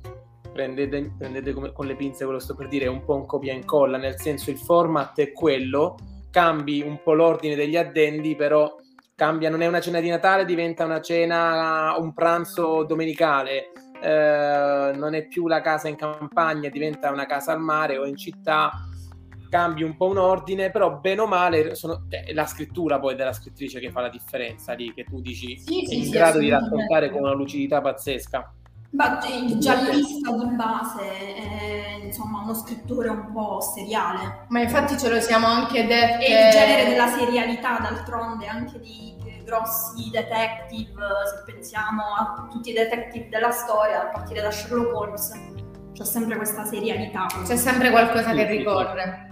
prendete, 0.52 1.14
prendete 1.18 1.54
come, 1.54 1.72
con 1.72 1.86
le 1.86 1.96
pinze 1.96 2.24
quello 2.24 2.40
sto 2.40 2.56
per 2.56 2.68
dire, 2.68 2.86
è 2.86 2.90
un 2.90 3.04
po' 3.04 3.16
un 3.16 3.26
copia 3.26 3.54
e 3.54 3.56
incolla, 3.56 3.98
nel 3.98 4.20
senso 4.20 4.50
il 4.50 4.58
format 4.58 5.18
è 5.20 5.32
quello, 5.32 5.98
cambi 6.32 6.82
un 6.82 7.02
po' 7.04 7.14
l'ordine 7.14 7.56
degli 7.56 7.78
addendi, 7.78 8.36
però 8.36 8.76
cambia, 9.16 9.50
non 9.50 9.62
è 9.62 9.68
una 9.68 9.82
cena 9.82 10.00
di 10.00 10.10
Natale, 10.10 10.46
diventa 10.46 10.86
una 10.86 11.02
cena, 11.02 11.96
un 11.98 12.14
pranzo 12.14 12.84
domenicale, 12.84 13.72
eh, 14.02 14.92
non 14.96 15.14
è 15.14 15.28
più 15.28 15.48
la 15.48 15.62
casa 15.62 15.90
in 15.90 15.96
campagna, 15.96 16.70
diventa 16.70 17.12
una 17.12 17.26
casa 17.26 17.52
al 17.52 17.60
mare 17.60 17.98
o 17.98 18.06
in 18.06 18.16
città, 18.16 18.72
cambi 19.50 19.84
un 19.84 19.98
po' 19.98 20.08
un 20.08 20.18
ordine, 20.18 20.72
però 20.72 21.00
bene 21.00 21.22
o 21.22 21.28
male 21.28 21.76
sono, 21.76 22.06
è 22.08 22.32
la 22.34 22.46
scrittura 22.46 23.00
poi 23.00 23.16
della 23.16 23.34
scrittrice 23.34 23.80
che 23.80 23.92
fa 23.92 24.02
la 24.02 24.10
differenza 24.10 24.74
lì, 24.74 24.94
che 24.94 25.04
tu 25.04 25.20
dici 25.20 25.58
sì, 25.60 25.86
è 25.86 25.96
in 25.96 26.06
sì, 26.06 26.12
grado 26.12 26.40
di 26.40 26.50
raccontare 26.50 27.10
con 27.10 27.22
una 27.22 27.34
lucidità 27.34 27.82
pazzesca. 27.82 28.54
Ma 28.92 29.20
il 29.28 29.60
giallista 29.60 30.32
di 30.32 30.46
base 30.56 31.02
è 31.36 32.00
insomma 32.04 32.42
uno 32.42 32.54
scrittore 32.56 33.10
un 33.10 33.32
po' 33.32 33.62
seriale. 33.62 34.46
Ma 34.48 34.62
infatti 34.62 34.98
ce 34.98 35.10
lo 35.10 35.22
siamo 35.22 35.46
anche 35.46 35.86
detti. 35.86 36.26
E 36.26 36.46
il 36.46 36.52
genere 36.52 36.90
della 36.90 37.08
serialità, 37.08 37.78
d'altronde, 37.80 38.48
anche 38.48 38.80
di 38.80 39.16
grossi 39.44 40.10
detective, 40.12 41.04
se 41.26 41.52
pensiamo 41.52 42.02
a 42.02 42.48
tutti 42.52 42.70
i 42.70 42.74
detective 42.74 43.30
della 43.30 43.52
storia, 43.52 44.02
a 44.02 44.06
partire 44.08 44.42
da 44.42 44.52
Sherlock 44.52 44.96
Holmes, 44.96 45.32
c'è 45.94 46.06
sempre 46.06 46.38
questa 46.38 46.66
serialità. 46.66 47.26
C'è 47.46 47.58
sempre 47.58 47.90
qualcosa 47.92 48.32
che 48.32 48.46
ricorre. 48.46 49.29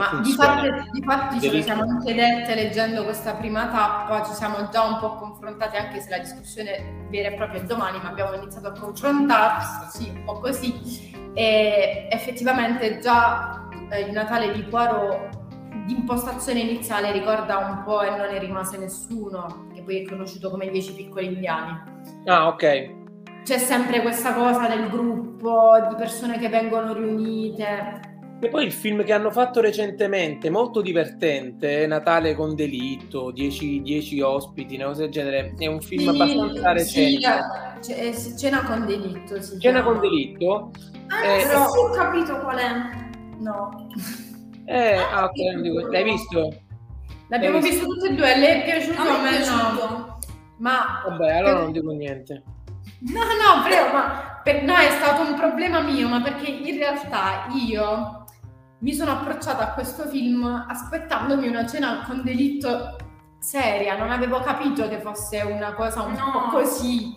Ma 0.00 0.20
di 0.22 0.32
fatti, 0.32 0.70
di 0.92 1.02
fatti 1.02 1.40
ce 1.40 1.52
lo 1.54 1.62
siamo 1.62 1.82
anche 1.82 2.14
dette 2.14 2.54
leggendo 2.54 3.04
questa 3.04 3.34
prima 3.34 3.66
tappa, 3.68 4.24
ci 4.24 4.32
siamo 4.32 4.66
già 4.70 4.82
un 4.84 4.98
po' 4.98 5.16
confrontati 5.16 5.76
anche 5.76 6.00
se 6.00 6.08
la 6.08 6.18
discussione 6.18 7.06
vera 7.10 7.28
e 7.28 7.34
propria 7.34 7.60
è 7.60 7.64
domani, 7.64 7.98
ma 8.02 8.08
abbiamo 8.08 8.34
iniziato 8.34 8.68
a 8.68 8.72
confrontarci, 8.72 9.98
sì, 9.98 10.08
un 10.08 10.24
po' 10.24 10.40
così. 10.40 11.12
E 11.34 12.08
effettivamente 12.10 12.98
già 12.98 13.68
eh, 13.90 14.00
il 14.00 14.12
Natale 14.12 14.52
di 14.52 14.62
Poirot 14.62 15.38
di 15.84 15.92
impostazione 15.92 16.60
iniziale 16.60 17.12
ricorda 17.12 17.58
un 17.58 17.82
po' 17.82 18.00
e 18.00 18.10
non 18.10 18.28
ne 18.30 18.38
rimase 18.38 18.78
nessuno, 18.78 19.66
che 19.74 19.82
poi 19.82 20.02
è 20.02 20.08
conosciuto 20.08 20.48
come 20.48 20.66
i 20.66 20.70
Dieci 20.70 20.94
Piccoli 20.94 21.26
Indiani. 21.26 21.78
Ah, 22.24 22.46
ok. 22.46 22.98
C'è 23.44 23.58
sempre 23.58 24.00
questa 24.00 24.32
cosa 24.32 24.66
del 24.66 24.88
gruppo, 24.88 25.86
di 25.88 25.94
persone 25.96 26.38
che 26.38 26.48
vengono 26.48 26.92
riunite 26.92 28.09
e 28.42 28.48
poi 28.48 28.64
il 28.64 28.72
film 28.72 29.04
che 29.04 29.12
hanno 29.12 29.30
fatto 29.30 29.60
recentemente, 29.60 30.48
molto 30.48 30.80
divertente, 30.80 31.86
Natale 31.86 32.34
con 32.34 32.54
delitto, 32.54 33.30
10 33.30 34.20
ospiti, 34.22 34.76
una 34.76 34.86
cosa 34.86 35.02
del 35.02 35.10
genere, 35.10 35.54
è 35.58 35.66
un 35.66 35.80
film 35.82 36.00
sì, 36.00 36.08
abbastanza 36.08 36.72
recente. 36.72 37.28
Sì, 37.80 37.92
eh, 37.92 38.36
cena 38.38 38.64
con 38.64 38.86
delitto. 38.86 39.42
Sì, 39.42 39.58
cena 39.60 39.82
con 39.82 40.00
delitto. 40.00 40.70
Ah, 41.08 41.26
eh, 41.26 41.42
però 41.42 41.66
ho 41.66 41.90
capito 41.90 42.38
qual 42.40 42.56
è. 42.56 42.70
No. 43.38 43.88
Eh, 44.64 44.96
ah, 44.96 45.24
ok, 45.24 45.90
l'hai 45.90 46.04
visto? 46.04 46.48
L'abbiamo 47.28 47.60
visto? 47.60 47.74
visto 47.74 47.86
tutti 47.86 48.06
e 48.06 48.14
due, 48.14 48.38
le 48.38 48.62
è 48.62 48.64
piaciuto 48.64 49.02
a 49.02 49.20
me, 49.20 49.38
no. 49.46 50.18
Ma... 50.58 51.02
Vabbè, 51.06 51.36
allora 51.36 51.60
non 51.60 51.72
dico 51.72 51.90
niente. 51.90 52.42
No, 53.00 53.20
no, 53.20 53.62
prego, 53.64 53.92
ma 53.92 54.40
per, 54.42 54.62
no, 54.62 54.74
è 54.74 54.90
stato 54.90 55.22
un 55.22 55.34
problema 55.34 55.80
mio, 55.80 56.08
ma 56.08 56.20
perché 56.22 56.48
in 56.48 56.76
realtà 56.76 57.46
io 57.66 58.19
mi 58.80 58.94
sono 58.94 59.12
approcciata 59.12 59.62
a 59.62 59.72
questo 59.72 60.06
film 60.06 60.44
aspettandomi 60.68 61.48
una 61.48 61.66
cena 61.66 62.04
con 62.06 62.22
delitto 62.22 62.96
seria, 63.38 63.96
non 63.96 64.10
avevo 64.10 64.40
capito 64.40 64.88
che 64.88 65.00
fosse 65.00 65.40
una 65.40 65.72
cosa 65.74 66.02
un 66.02 66.12
no. 66.12 66.30
po' 66.32 66.58
così. 66.58 67.14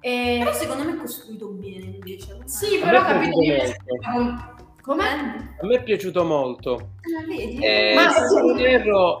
E... 0.00 0.36
Però 0.38 0.52
secondo 0.52 0.84
me 0.84 0.92
è 0.92 0.96
costruito 0.96 1.48
bene 1.48 1.96
invece. 1.96 2.42
Sì, 2.44 2.78
però 2.78 3.02
capito 3.02 3.40
che 3.40 3.76
Com'è? 4.86 5.02
A 5.02 5.66
me 5.66 5.74
è 5.74 5.82
piaciuto 5.82 6.22
molto. 6.22 6.90
Eh, 7.60 7.92
Ma 7.92 8.06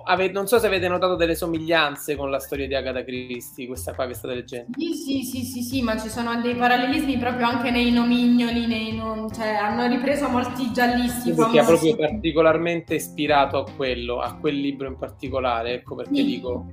ave, 0.04 0.30
non 0.30 0.46
so 0.46 0.60
se 0.60 0.66
avete 0.68 0.86
notato 0.86 1.16
delle 1.16 1.34
somiglianze 1.34 2.14
con 2.14 2.30
la 2.30 2.38
storia 2.38 2.68
di 2.68 2.76
Agatha 2.76 3.02
Christie, 3.02 3.66
questa 3.66 3.92
qua 3.92 4.06
che 4.06 4.14
state 4.14 4.34
leggendo. 4.34 4.78
Sì, 4.78 4.94
sì, 4.94 5.22
sì, 5.24 5.42
sì, 5.42 5.62
sì, 5.62 5.82
ma 5.82 5.98
ci 5.98 6.08
sono 6.08 6.40
dei 6.40 6.54
parallelismi 6.54 7.18
proprio 7.18 7.48
anche 7.48 7.72
nei 7.72 7.90
nomignoli, 7.90 8.68
nei 8.68 8.94
non... 8.94 9.28
cioè 9.32 9.48
hanno 9.48 9.88
ripreso 9.88 10.28
molti 10.28 10.70
giallisti. 10.70 11.32
Perché 11.32 11.58
ha 11.58 11.64
proprio 11.64 11.96
particolarmente 11.96 12.94
ispirato 12.94 13.58
a 13.58 13.66
quello, 13.74 14.20
a 14.20 14.36
quel 14.36 14.60
libro 14.60 14.86
in 14.86 14.96
particolare, 14.96 15.72
ecco 15.72 15.96
perché 15.96 16.14
sì. 16.14 16.24
dico 16.24 16.66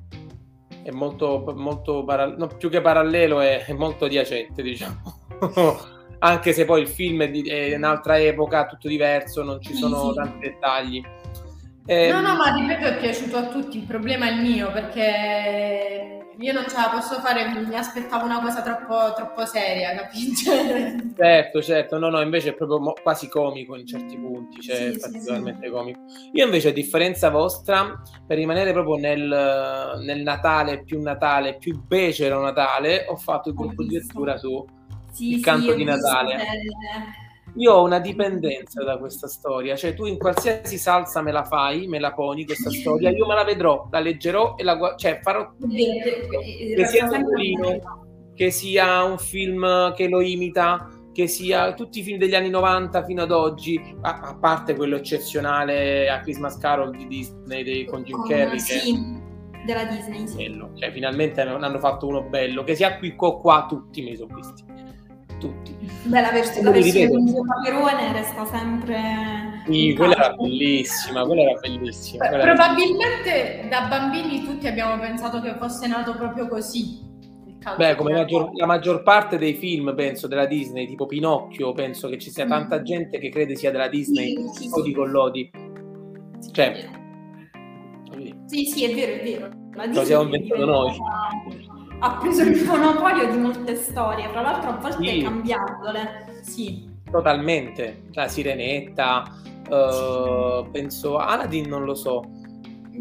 è 0.84 0.92
molto, 0.92 1.52
molto 1.56 2.04
para... 2.04 2.28
no, 2.28 2.46
più 2.46 2.70
che 2.70 2.80
parallelo 2.80 3.40
è, 3.40 3.66
è 3.66 3.74
molto 3.74 4.06
adiacente, 4.06 4.62
diciamo. 4.62 5.02
anche 6.24 6.54
se 6.54 6.64
poi 6.64 6.82
il 6.82 6.88
film 6.88 7.24
è, 7.24 7.30
di, 7.30 7.42
è 7.42 7.76
un'altra 7.76 8.18
epoca, 8.18 8.66
tutto 8.66 8.88
diverso, 8.88 9.44
non 9.44 9.62
ci 9.62 9.74
sono 9.74 10.10
sì. 10.10 10.16
tanti 10.16 10.40
dettagli. 10.40 11.04
Eh, 11.86 12.12
no, 12.12 12.22
no, 12.22 12.36
ma 12.38 12.56
ripeto, 12.56 12.88
è 12.88 12.98
piaciuto 12.98 13.38
a 13.38 13.48
tutti, 13.48 13.78
il 13.78 13.84
problema 13.84 14.28
è 14.28 14.32
il 14.32 14.42
mio, 14.42 14.72
perché 14.72 16.22
io 16.40 16.54
non 16.54 16.64
ce 16.66 16.78
la 16.78 16.90
posso 16.94 17.20
fare, 17.20 17.46
mi 17.50 17.76
aspettavo 17.76 18.24
una 18.24 18.40
cosa 18.40 18.62
troppo, 18.62 19.14
troppo 19.14 19.46
seria, 19.46 19.94
capisci? 19.96 20.46
certo, 21.14 21.62
certo, 21.62 22.00
no, 22.00 22.10
no, 22.10 22.22
invece 22.22 22.52
è 22.52 22.54
proprio 22.54 22.80
mo- 22.80 22.96
quasi 23.04 23.28
comico 23.28 23.76
in 23.76 23.86
certi 23.86 24.18
punti, 24.18 24.62
cioè 24.62 24.94
sì, 24.94 25.00
particolarmente 25.00 25.66
sì, 25.66 25.72
comico. 25.74 26.00
Io 26.32 26.46
invece, 26.46 26.70
a 26.70 26.74
differenza 26.74 27.30
vostra, 27.30 28.02
per 28.26 28.38
rimanere 28.38 28.72
proprio 28.72 28.96
nel, 28.96 30.00
nel 30.06 30.22
Natale, 30.22 30.84
più 30.86 31.02
Natale, 31.02 31.58
più 31.58 31.84
becero 31.86 32.42
Natale, 32.42 33.08
ho 33.10 33.18
fatto 33.18 33.50
il 33.50 33.56
gruppo 33.56 33.84
di 33.84 33.96
lettura 33.96 34.38
su 34.38 34.66
sì, 35.14 35.34
il 35.34 35.42
canto 35.42 35.72
sì, 35.72 35.78
di 35.78 35.84
Natale. 35.84 36.38
Io 37.58 37.72
ho 37.72 37.84
una 37.84 38.00
dipendenza 38.00 38.84
da 38.84 38.98
questa 38.98 39.28
storia, 39.28 39.76
cioè 39.76 39.94
tu 39.94 40.06
in 40.06 40.18
qualsiasi 40.18 40.78
salsa 40.80 41.22
me 41.22 41.32
la 41.32 41.44
fai, 41.44 41.86
me 41.86 42.00
la 42.00 42.12
poni 42.12 42.46
questa 42.46 42.72
storia, 42.72 43.12
io 43.12 43.28
me 43.28 43.36
la 43.36 43.44
vedrò, 43.44 43.88
la 43.92 44.00
leggerò 44.00 44.56
e 44.58 44.64
la 44.64 44.76
guarderò, 44.76 44.98
cioè 44.98 45.20
farò 45.22 45.54
che 45.60 46.86
sia 46.88 47.10
un 47.10 47.80
che 48.34 48.50
sia 48.50 49.04
un 49.04 49.20
film 49.20 49.94
che 49.94 50.08
lo 50.08 50.20
imita, 50.22 50.90
che 51.14 51.28
sia 51.28 51.76
tutti 51.76 52.00
i 52.00 52.04
film 52.04 52.18
degli 52.18 52.34
anni 52.34 52.50
90 52.50 53.04
fino 53.04 53.22
ad 53.22 53.32
oggi, 53.32 53.80
a, 54.02 54.20
a 54.22 54.36
parte 54.36 54.76
quello 54.76 54.96
eccezionale 54.96 56.10
a 56.10 56.22
Christmas 56.22 56.58
Carol 56.58 56.90
di 56.96 57.06
Disney 57.06 57.64
dei, 57.64 57.86
con 57.86 58.02
Jim 58.02 58.20
oh, 58.20 58.24
Carrey. 58.24 58.60
Sì. 58.60 58.80
Che, 58.80 59.22
della 59.64 59.86
Disney. 59.86 60.26
Bello. 60.34 60.72
Cioè, 60.74 60.92
finalmente 60.92 61.42
hanno 61.42 61.78
fatto 61.78 62.08
uno 62.08 62.24
bello, 62.24 62.64
che 62.64 62.74
sia 62.74 62.98
qui 62.98 63.14
qua, 63.14 63.40
qua 63.40 63.66
tutti 63.70 64.02
me 64.02 64.10
li 64.10 64.16
sono 64.16 64.34
visti 64.34 64.64
tutti. 65.48 65.76
Beh, 66.04 66.22
la, 66.22 66.32
vers- 66.32 66.62
la 66.62 66.72
versione 66.72 67.24
Gio 67.26 67.44
Paperone 67.46 68.14
resta 68.14 68.46
sempre... 68.46 69.62
Sì, 69.66 69.94
quella 69.96 70.16
era 70.16 70.34
bellissima, 70.34 71.26
quella 71.26 71.42
era 71.42 71.60
bellissima. 71.60 72.28
Quella 72.28 72.44
Probabilmente 72.44 73.60
era... 73.60 73.68
da 73.68 73.88
bambini 73.88 74.44
tutti 74.44 74.68
abbiamo 74.68 75.00
pensato 75.02 75.42
che 75.42 75.56
fosse 75.58 75.88
nato 75.88 76.16
proprio 76.16 76.48
così. 76.48 77.12
Beh, 77.78 77.96
come 77.96 78.14
maggior, 78.14 78.50
la 78.56 78.66
maggior 78.66 79.04
parte 79.04 79.38
dei 79.38 79.54
film, 79.54 79.94
penso, 79.96 80.28
della 80.28 80.46
Disney, 80.46 80.86
tipo 80.86 81.06
Pinocchio, 81.06 81.72
penso 81.72 82.10
che 82.10 82.18
ci 82.18 82.30
sia 82.30 82.46
tanta 82.46 82.80
mm. 82.80 82.84
gente 82.84 83.20
che 83.20 83.30
crede 83.30 83.56
sia 83.56 83.72
della 83.72 83.88
Disney, 83.88 84.36
sì, 84.54 84.70
sì, 84.70 84.82
di 84.82 84.94
Collodi. 84.94 85.50
Cioè, 86.52 86.90
sì, 88.48 88.66
sì, 88.66 88.84
è 88.84 88.94
vero, 88.94 89.14
è 89.14 89.24
vero. 89.24 89.50
La 89.76 89.86
Lo 89.86 90.04
siamo 90.04 90.24
inventato 90.24 90.66
noi. 90.66 90.98
Ha 92.04 92.18
preso 92.18 92.42
il 92.42 92.66
monopolio 92.66 93.32
di 93.32 93.38
molte 93.38 93.78
storie, 93.78 94.30
tra 94.30 94.42
l'altro 94.42 94.72
a 94.72 94.74
volte 94.74 95.08
sì. 95.08 95.22
cambiandole. 95.22 96.42
Sì. 96.42 96.92
Totalmente. 97.10 98.08
La 98.12 98.28
Sirenetta, 98.28 99.24
uh, 99.70 100.70
penso 100.70 101.18
Aladdin 101.18 101.70
non 101.70 101.86
lo 101.86 101.96
so. 101.96 102.24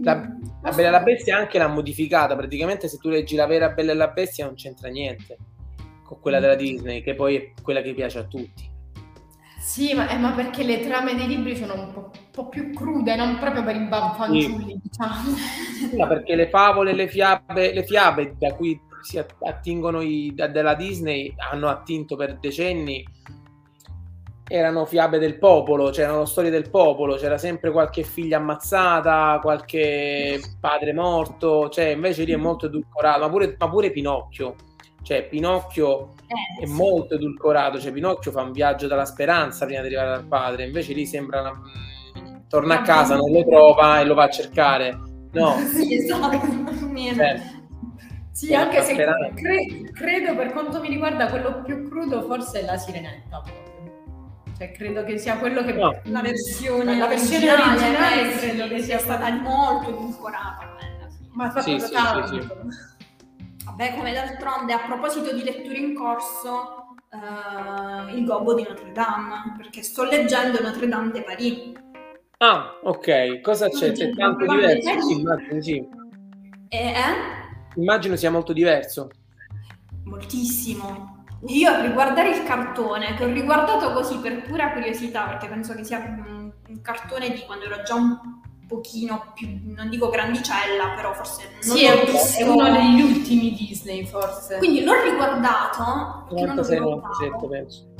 La, 0.05 0.25
la 0.63 0.71
Bella 0.71 0.87
e 0.87 0.91
la 0.93 1.01
Bestia 1.01 1.37
anche 1.37 1.59
l'ha 1.59 1.67
modificata, 1.67 2.37
praticamente 2.37 2.87
se 2.87 2.99
tu 2.99 3.09
leggi 3.09 3.35
la 3.35 3.47
vera 3.47 3.71
Bella 3.71 3.91
e 3.91 3.97
la 3.97 4.07
Bestia 4.07 4.45
non 4.45 4.55
c'entra 4.55 4.89
niente 4.89 5.37
con 6.05 6.21
quella 6.21 6.39
della 6.39 6.55
Disney, 6.55 7.03
che 7.03 7.17
poi 7.17 7.37
è 7.37 7.53
quella 7.61 7.83
che 7.83 7.95
piace 7.95 8.21
a 8.21 8.25
tutti. 8.25 8.71
Sì, 9.59 9.95
ma, 9.95 10.09
eh, 10.11 10.17
ma 10.17 10.31
perché 10.31 10.63
le 10.63 10.79
trame 10.81 11.17
dei 11.17 11.27
libri 11.27 11.57
sono 11.57 11.75
un 11.75 11.93
po', 11.93 12.11
un 12.15 12.31
po 12.31 12.49
più 12.49 12.73
crude, 12.73 13.17
non 13.17 13.37
proprio 13.41 13.65
per 13.65 13.75
i 13.75 13.89
fanciulli, 13.89 14.47
sì. 14.47 14.81
diciamo. 14.81 15.37
Sì, 15.91 15.97
perché 15.97 16.37
le 16.37 16.49
favole, 16.49 16.93
le 16.93 17.09
fiabe, 17.09 17.73
le 17.73 17.83
fiabe 17.85 18.37
da 18.39 18.55
cui 18.55 18.91
si 19.03 19.19
attingono 19.19 20.01
i, 20.01 20.33
da, 20.35 20.47
della 20.47 20.75
Disney 20.75 21.35
hanno 21.37 21.69
attinto 21.69 22.17
per 22.17 22.39
decenni 22.39 23.05
erano 24.53 24.85
fiabe 24.85 25.19
del 25.19 25.39
popolo, 25.39 25.89
c'erano 25.89 26.27
storie 26.27 26.51
del 26.51 26.69
popolo, 26.69 27.17
c'era 27.17 27.39
sempre 27.39 27.71
qualche 27.71 28.03
figlia 28.03 28.37
ammazzata, 28.37 29.39
qualche 29.41 30.41
padre 30.61 30.93
morto, 30.93 31.71
cioè 31.71 31.87
invece 31.87 32.25
lì 32.25 32.33
è 32.33 32.37
molto 32.37 32.67
edulcorato, 32.67 33.21
ma 33.21 33.31
pure, 33.31 33.57
ma 33.59 33.71
pure 33.71 33.91
Pinocchio, 33.91 34.57
cioè 35.03 35.27
Pinocchio 35.27 36.11
eh, 36.27 36.65
è 36.65 36.67
sì. 36.67 36.73
molto 36.73 37.15
edulcorato, 37.15 37.81
cioè 37.81 37.93
Pinocchio 37.93 38.31
fa 38.31 38.43
un 38.43 38.53
viaggio 38.53 38.87
dalla 38.89 39.07
speranza 39.07 39.65
prima 39.65 39.81
di 39.81 39.87
arrivare 39.87 40.11
dal 40.11 40.27
padre, 40.27 40.67
invece 40.67 40.93
lì 40.93 41.07
sembra 41.07 41.41
una... 41.41 41.61
torna 42.47 42.81
a 42.81 42.83
casa, 42.83 43.17
non 43.17 43.31
lo 43.31 43.45
trova 43.45 44.01
e 44.01 44.05
lo 44.05 44.13
va 44.13 44.25
a 44.25 44.31
cercare, 44.31 45.01
no. 45.33 45.57
sì, 45.73 45.95
esatto, 45.95 46.39
cioè, 47.15 47.41
sì, 48.33 48.55
anche 48.55 48.83
se 48.83 48.95
cre- 48.95 49.91
credo 49.93 50.35
per 50.35 50.53
quanto 50.53 50.81
mi 50.81 50.89
riguarda 50.89 51.29
quello 51.29 51.63
più 51.63 51.89
crudo 51.89 52.23
forse 52.23 52.61
è 52.61 52.65
la 52.65 52.77
sirenetta. 52.77 53.43
Cioè, 54.57 54.73
credo 54.73 55.05
che 55.05 55.19
sia 55.19 55.37
quello 55.39 55.65
che 55.65 55.73
no. 55.73 56.01
la 56.05 56.21
versione, 56.21 56.97
la 56.97 57.07
versione 57.07 57.51
originale, 57.51 57.87
originale 57.87 58.33
eh, 58.33 58.39
credo 58.39 58.69
che 58.69 58.83
sia 58.83 58.99
stata 58.99 59.31
molto 59.33 59.91
edulcorata. 59.91 60.71
Ma 61.33 61.47
ha 61.47 61.51
fatto 61.51 61.79
sì, 61.79 61.91
tanto. 61.91 62.27
Sì, 62.27 62.41
sì, 62.41 62.49
Vabbè, 63.65 63.95
come 63.97 64.13
d'altronde, 64.13 64.73
a 64.73 64.81
proposito 64.81 65.35
di 65.35 65.45
letture 65.45 65.79
in 65.79 65.95
corso, 65.95 66.95
uh, 67.11 68.15
Il 68.15 68.25
gobbo 68.25 68.55
di 68.55 68.65
Notre 68.69 68.93
Dame, 68.93 69.55
perché 69.57 69.83
sto 69.83 70.05
leggendo 70.05 70.61
Notre 70.61 70.89
Dame 70.89 71.11
de 71.11 71.23
Paris. 71.23 71.73
Ah, 72.39 72.79
ok. 72.83 73.41
Cosa 73.41 73.69
c'è? 73.69 73.93
C'è 73.93 74.11
tanto 74.11 74.47
diverso? 74.47 75.01
Sì, 75.01 75.21
immagino, 75.21 75.61
sì. 75.63 75.89
Eh, 76.69 76.89
eh? 76.89 77.42
Immagino 77.77 78.17
sia 78.17 78.31
molto 78.31 78.53
diverso. 78.53 79.09
Moltissimo. 80.05 81.25
Io 81.47 81.71
a 81.71 81.81
riguardare 81.81 82.37
il 82.37 82.45
cartone, 82.45 83.15
che 83.15 83.25
ho 83.25 83.33
riguardato 83.33 83.93
così 83.93 84.17
per 84.19 84.43
pura 84.43 84.73
curiosità, 84.73 85.27
perché 85.27 85.49
penso 85.49 85.75
che 85.75 85.85
sia 85.85 85.99
un, 85.99 86.53
un 86.69 86.81
cartone 86.81 87.31
di 87.31 87.43
quando 87.47 87.65
ero 87.65 87.83
già 87.83 87.95
un 87.95 88.19
pochino 88.73 89.33
più, 89.35 89.49
non 89.65 89.91
dico 89.91 90.09
grandicella, 90.09 90.95
però 90.97 91.13
forse 91.13 91.51
non 91.65 91.77
sì, 91.77 91.85
è, 91.85 92.05
è 92.05 92.49
uno 92.49 92.71
degli 92.71 93.03
ultimi 93.03 93.53
Disney 93.55 94.07
forse. 94.07 94.59
Quindi 94.59 94.83
l'ho 94.83 95.03
riguardato, 95.03 96.27
96, 96.31 96.79
97 96.79 97.49
penso. 97.49 97.91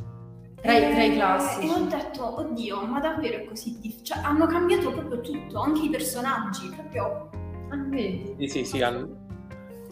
Tra 0.63 0.77
i, 0.79 0.93
tra 0.93 1.03
i 1.03 1.15
classici. 1.15 1.67
E 1.67 1.71
ho 1.73 1.87
detto, 1.87 2.41
oddio, 2.41 2.87
ma 2.87 3.01
davvero 3.01 3.39
è 3.39 3.45
così 3.45 3.79
difficile? 3.81 4.05
Cioè, 4.05 4.19
hanno 4.23 4.47
cambiato 4.47 4.93
proprio 4.93 5.21
tutto, 5.21 5.59
anche 5.59 5.83
i 5.87 5.91
personaggi, 5.91 6.69
proprio... 6.69 7.31
Ah, 7.69 7.85
vedi? 7.89 8.37
Sì, 8.39 8.47
sì, 8.47 8.65
sì. 8.65 8.83
Hanno... 8.83 9.22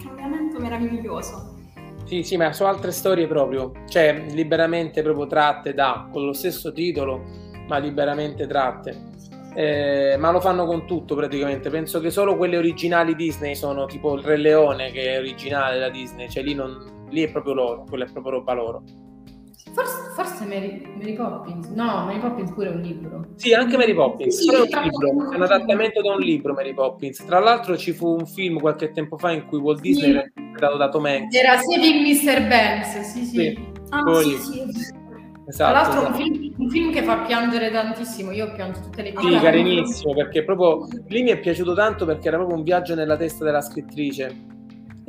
Cambiamento 0.03 0.59
meraviglioso. 0.59 1.57
Sì, 2.05 2.23
sì, 2.23 2.37
ma 2.37 2.53
su 2.53 2.65
altre 2.65 2.91
storie 2.91 3.27
proprio, 3.27 3.73
cioè 3.89 4.25
liberamente 4.31 5.03
proprio 5.03 5.27
tratte 5.27 5.75
da, 5.75 6.09
con 6.11 6.25
lo 6.25 6.33
stesso 6.33 6.73
titolo, 6.73 7.23
ma 7.69 7.79
liberamente 7.79 8.47
tratte. 8.47 9.09
Eh, 9.55 10.17
ma 10.19 10.31
lo 10.31 10.41
fanno 10.41 10.67
con 10.67 10.87
tutto 10.87 11.15
praticamente. 11.15 11.71
Penso 11.71 12.01
che 12.01 12.11
solo 12.11 12.37
quelle 12.37 12.57
originali 12.57 13.15
Disney 13.15 13.55
sono 13.55 13.87
tipo 13.87 14.15
il 14.17 14.25
Re 14.25 14.37
Leone 14.37 14.91
che 14.91 15.15
è 15.15 15.19
originale 15.19 15.79
da 15.79 15.89
Disney, 15.89 16.29
cioè 16.29 16.43
lì, 16.43 16.55
non, 16.55 17.07
lì 17.11 17.23
è 17.23 17.31
proprio 17.31 17.55
loro, 17.55 17.85
quella 17.89 18.05
è 18.05 18.11
proprio 18.11 18.33
roba 18.33 18.53
loro. 18.55 18.83
Forse, 19.81 20.11
forse 20.15 20.45
Mary, 20.45 20.83
Mary, 20.99 21.15
Poppins, 21.15 21.69
no, 21.69 22.05
Mary 22.05 22.19
Poppins 22.19 22.53
pure 22.53 22.69
è 22.71 22.75
un 22.75 22.83
libro. 22.83 23.27
Sì, 23.37 23.55
anche 23.55 23.79
Mary 23.79 23.95
Poppins, 23.95 24.37
sì, 24.37 24.55
è 24.55 24.59
un 24.59 24.83
libro, 24.83 25.33
è 25.33 25.37
un 25.37 25.43
adattamento 25.43 26.03
da 26.03 26.13
un 26.13 26.21
libro 26.21 26.53
Mary 26.53 26.75
Poppins. 26.75 27.25
Tra 27.25 27.39
l'altro 27.39 27.79
ci 27.79 27.93
fu 27.93 28.17
un 28.19 28.27
film 28.27 28.61
qualche 28.61 28.91
tempo 28.91 29.17
fa 29.17 29.33
in 29.33 29.47
cui 29.47 29.59
Walt 29.59 29.81
Disney 29.81 30.11
sì. 30.11 30.11
era 30.11 30.27
interpretato 30.35 30.77
da 30.77 30.89
Tom 30.91 31.05
Hanks. 31.07 31.35
Era 31.35 31.57
Saving 31.57 32.07
Mr. 32.07 32.47
Banks, 32.47 33.01
sì, 33.01 33.25
sì. 33.25 33.37
sì. 33.37 33.69
Ah, 33.89 34.03
Poi, 34.03 34.25
sì, 34.25 34.37
sì. 34.39 34.99
Esatto, 35.47 35.73
Tra 35.73 35.81
l'altro 35.81 36.01
esatto. 36.01 36.17
un, 36.17 36.23
film, 36.23 36.55
un, 36.59 36.71
film, 36.71 36.93
che 36.93 37.03
fa 37.03 37.17
piangere 37.21 37.71
tantissimo, 37.71 38.33
io 38.33 38.47
ho 38.47 38.53
pianto 38.53 38.81
tutte 38.81 39.03
le 39.03 39.13
volte. 39.13 39.33
Sì, 39.33 39.41
carinissimo, 39.41 40.15
perché 40.15 40.45
proprio 40.45 40.87
lì 41.09 41.23
mi 41.23 41.31
è 41.31 41.39
piaciuto 41.39 41.73
tanto 41.73 42.05
perché 42.05 42.29
era 42.29 42.37
proprio 42.37 42.59
un 42.59 42.65
viaggio 42.65 42.95
nella 42.95 43.17
testa 43.17 43.45
della 43.45 43.63
scrittrice 43.63 44.59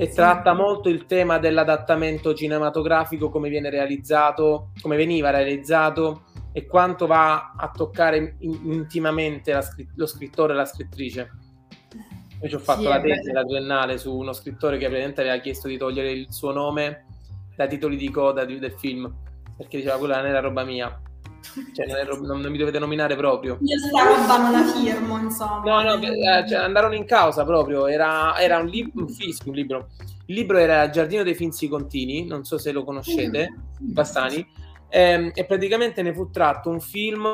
e 0.01 0.07
sì. 0.07 0.15
tratta 0.15 0.53
molto 0.53 0.89
il 0.89 1.05
tema 1.05 1.37
dell'adattamento 1.37 2.33
cinematografico, 2.33 3.29
come 3.29 3.49
viene 3.49 3.69
realizzato, 3.69 4.71
come 4.81 4.95
veniva 4.95 5.29
realizzato 5.29 6.23
e 6.51 6.65
quanto 6.65 7.05
va 7.05 7.53
a 7.55 7.69
toccare 7.69 8.35
intimamente 8.39 9.61
scritt- 9.61 9.91
lo 9.93 10.07
scrittore 10.07 10.53
e 10.53 10.55
la 10.55 10.65
scrittrice. 10.65 11.29
Io 12.41 12.49
ci 12.49 12.55
ho 12.55 12.59
fatto 12.59 12.81
sì, 12.81 12.87
la 12.87 12.99
tesi, 12.99 13.31
la 13.31 13.45
triennale 13.45 13.99
su 13.99 14.17
uno 14.17 14.33
scrittore 14.33 14.79
che 14.79 14.85
praticamente 14.85 15.21
aveva 15.21 15.37
chiesto 15.37 15.67
di 15.67 15.77
togliere 15.77 16.09
il 16.09 16.33
suo 16.33 16.51
nome 16.51 17.05
dai 17.55 17.69
titoli 17.69 17.95
di 17.95 18.09
coda 18.09 18.43
di, 18.43 18.57
del 18.57 18.73
film 18.73 19.13
perché 19.55 19.77
diceva 19.77 19.99
quella 19.99 20.17
non 20.17 20.25
era 20.25 20.39
roba 20.39 20.63
mia. 20.63 20.99
Cioè, 21.73 21.85
non, 22.05 22.21
non, 22.21 22.39
non, 22.39 22.51
mi 22.51 22.57
dovete 22.57 22.79
nominare 22.79 23.15
proprio. 23.15 23.57
Io 23.61 23.77
sta 23.77 24.03
roba 24.03 24.37
non 24.37 24.51
la 24.51 24.63
firmo, 24.71 25.17
insomma. 25.17 25.61
No, 25.63 25.81
no, 25.81 26.01
eh, 26.01 26.45
cioè, 26.47 26.59
andarono 26.59 26.95
in 26.95 27.05
causa 27.05 27.43
proprio. 27.43 27.87
Era, 27.87 28.37
era 28.39 28.57
un, 28.57 28.67
lib- 28.67 28.95
un, 28.95 29.09
fisico, 29.09 29.49
un 29.49 29.55
libro. 29.55 29.89
Il 30.25 30.35
libro 30.35 30.57
era 30.57 30.89
Giardino 30.89 31.23
dei 31.23 31.35
Finzi 31.35 31.67
Contini, 31.67 32.25
non 32.25 32.43
so 32.43 32.57
se 32.57 32.71
lo 32.71 32.83
conoscete, 32.83 33.49
mm. 33.51 33.91
Bastani. 33.91 34.47
E, 34.89 35.31
e 35.33 35.45
praticamente 35.45 36.01
ne 36.01 36.13
fu 36.13 36.29
tratto 36.29 36.69
un 36.69 36.81
film 36.81 37.27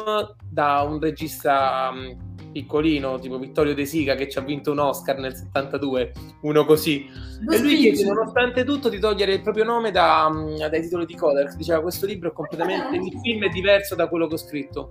da 0.50 0.82
un 0.82 1.00
regista 1.00 1.90
um, 1.92 2.27
piccolino, 2.58 3.20
tipo 3.20 3.38
Vittorio 3.38 3.76
De 3.76 3.86
Sica, 3.86 4.16
che 4.16 4.28
ci 4.28 4.40
ha 4.40 4.42
vinto 4.42 4.72
un 4.72 4.80
Oscar 4.80 5.20
nel 5.20 5.36
72, 5.36 6.12
uno 6.42 6.66
così. 6.66 7.08
e 7.52 7.60
lui 7.60 7.76
chiese, 7.76 8.04
nonostante 8.06 8.64
tutto, 8.64 8.90
di 8.90 9.00
togliere 9.00 9.34
il 9.34 9.42
proprio 9.44 9.64
nome 9.64 9.92
da, 9.92 10.28
mm, 10.28 10.56
dai 10.56 10.82
titoli 10.82 11.06
di 11.06 11.16
coda, 11.16 11.42
perché 11.42 11.58
diceva 11.58 11.82
questo 11.82 12.08
libro 12.08 12.30
è 12.30 12.34
completamente, 12.34 12.96
il 12.96 13.20
film 13.22 13.44
è 13.44 13.50
diverso 13.50 13.94
da 13.94 14.08
quello 14.08 14.26
che 14.26 14.34
ho 14.34 14.38
scritto. 14.38 14.90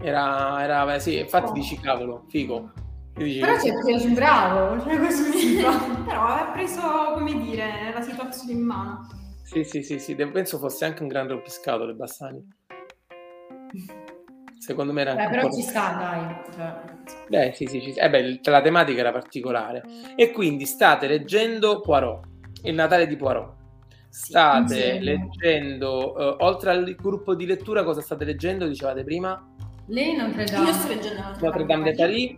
Era, 0.00 0.62
era 0.62 0.84
beh, 0.84 0.98
sì, 0.98 1.18
infatti 1.18 1.50
oh. 1.50 1.52
dici 1.52 1.78
cavolo, 1.78 2.24
figo. 2.28 2.72
Dici, 3.14 3.38
Però 3.38 3.56
c'è 3.56 3.72
preso 3.72 4.08
bravo, 4.08 4.82
cioè 4.82 4.98
questo 4.98 5.22
Però 6.04 6.26
ha 6.26 6.50
preso, 6.52 6.80
come 7.14 7.40
dire, 7.40 7.92
la 7.94 8.02
situazione 8.02 8.52
in 8.52 8.62
mano. 8.62 9.08
Sì, 9.44 9.62
sì, 9.62 9.82
sì, 9.82 10.00
sì, 10.00 10.16
penso 10.16 10.58
fosse 10.58 10.84
anche 10.84 11.02
un 11.02 11.08
grande 11.08 11.34
rompiscatole 11.34 11.94
Bassani. 11.94 12.46
Secondo 14.66 14.92
me 14.92 15.02
era 15.02 15.14
beh, 15.14 15.28
però 15.28 15.52
ci 15.52 15.62
sta, 15.62 15.92
dai. 15.96 16.36
Cioè. 16.52 16.74
Beh, 17.28 17.52
sì, 17.54 17.66
sì, 17.66 17.80
sì. 17.80 17.92
Eh 17.92 18.10
beh, 18.10 18.40
la 18.42 18.60
tematica 18.60 18.98
era 18.98 19.12
particolare. 19.12 19.84
E 20.16 20.32
quindi 20.32 20.66
state 20.66 21.06
leggendo 21.06 21.80
Poirot, 21.80 22.24
il 22.64 22.74
Natale 22.74 23.06
di 23.06 23.14
Poirot. 23.14 23.54
State 24.08 24.98
sì, 24.98 25.04
leggendo, 25.04 26.14
uh, 26.16 26.44
oltre 26.44 26.70
al 26.70 26.96
gruppo 26.96 27.36
di 27.36 27.46
lettura, 27.46 27.84
cosa 27.84 28.00
state 28.00 28.24
leggendo? 28.24 28.66
Dicevate 28.66 29.04
prima? 29.04 29.40
Lei 29.86 30.16
Notre 30.16 30.44
Dame. 30.46 30.66
Io 30.66 30.72
sto 30.72 30.88
leggendo 30.88 31.22
Notre 31.38 31.64
Dame 31.64 31.84
de 31.84 31.94
Paris. 31.94 32.36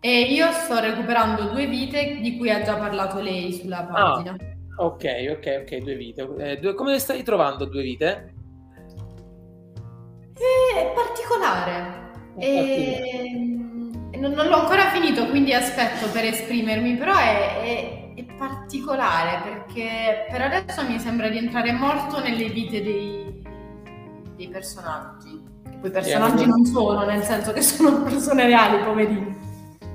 E 0.00 0.20
io 0.20 0.52
sto 0.52 0.80
recuperando 0.80 1.44
due 1.44 1.66
vite 1.66 2.18
di 2.20 2.36
cui 2.36 2.50
ha 2.50 2.62
già 2.62 2.76
parlato 2.76 3.20
lei 3.20 3.54
sulla 3.54 3.88
ah, 3.88 4.12
pagina. 4.12 4.36
Ah, 4.36 4.84
ok, 4.84 5.04
ok, 5.30 5.62
ok, 5.62 5.76
due 5.78 5.94
vite. 5.94 6.28
Eh, 6.40 6.58
due, 6.58 6.74
come 6.74 6.92
le 6.92 6.98
stai 6.98 7.22
trovando 7.22 7.64
due 7.64 7.82
vite? 7.82 8.34
È 10.34 10.92
particolare. 10.94 12.10
E... 12.38 13.60
Non, 14.16 14.32
non, 14.32 14.46
l'ho 14.46 14.60
ancora 14.60 14.90
finito, 14.90 15.26
quindi 15.28 15.52
aspetto 15.52 16.08
per 16.10 16.24
esprimermi, 16.24 16.94
però 16.94 17.16
è, 17.16 17.62
è, 17.62 18.14
è 18.14 18.24
particolare 18.36 19.40
perché 19.42 20.26
per 20.30 20.42
adesso 20.42 20.82
mi 20.86 20.98
sembra 20.98 21.28
di 21.28 21.38
entrare 21.38 21.72
molto 21.72 22.20
nelle 22.20 22.48
vite 22.48 22.82
dei, 22.82 23.42
dei 24.36 24.48
personaggi. 24.48 25.42
E 25.70 25.76
poi 25.76 25.90
personaggi 25.90 26.46
non 26.46 26.64
sono, 26.64 27.04
nel 27.04 27.22
senso 27.22 27.52
che 27.52 27.62
sono 27.62 28.02
persone 28.04 28.46
reali, 28.46 28.84
poverini. 28.84 29.40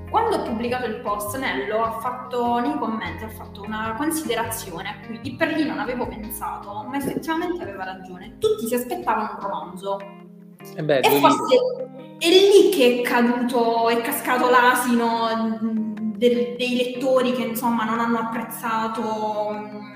Quando 0.10 0.38
ho 0.38 0.44
pubblicato 0.44 0.86
il 0.86 1.02
post, 1.02 1.38
Nello 1.38 1.84
ha 1.84 2.00
fatto 2.00 2.60
nei 2.60 2.78
commenti 2.78 3.26
ha 3.26 3.30
fatto 3.30 3.62
una 3.62 3.94
considerazione 3.98 4.90
a 4.90 5.06
cui 5.06 5.20
di 5.20 5.36
per 5.36 5.50
lì 5.50 5.66
non 5.66 5.80
avevo 5.80 6.08
pensato, 6.08 6.86
ma 6.90 6.96
effettivamente 6.98 7.62
aveva 7.62 7.84
ragione. 7.84 8.38
Tutti 8.40 8.68
si 8.68 8.76
aspettavano 8.76 9.34
un 9.34 9.40
romanzo. 9.42 9.98
Eh 10.76 10.84
beh, 10.84 11.00
e 11.00 11.20
forse 11.20 11.56
è 12.20 12.28
lì 12.28 12.70
che 12.72 13.00
è 13.00 13.02
caduto, 13.02 13.90
è 13.90 14.02
cascato 14.02 14.50
l'asino 14.50 15.58
del, 16.18 16.56
dei 16.58 16.76
lettori 16.76 17.32
che 17.34 17.44
insomma 17.44 17.84
non 17.84 18.00
hanno 18.00 18.20
apprezzato 18.20 19.96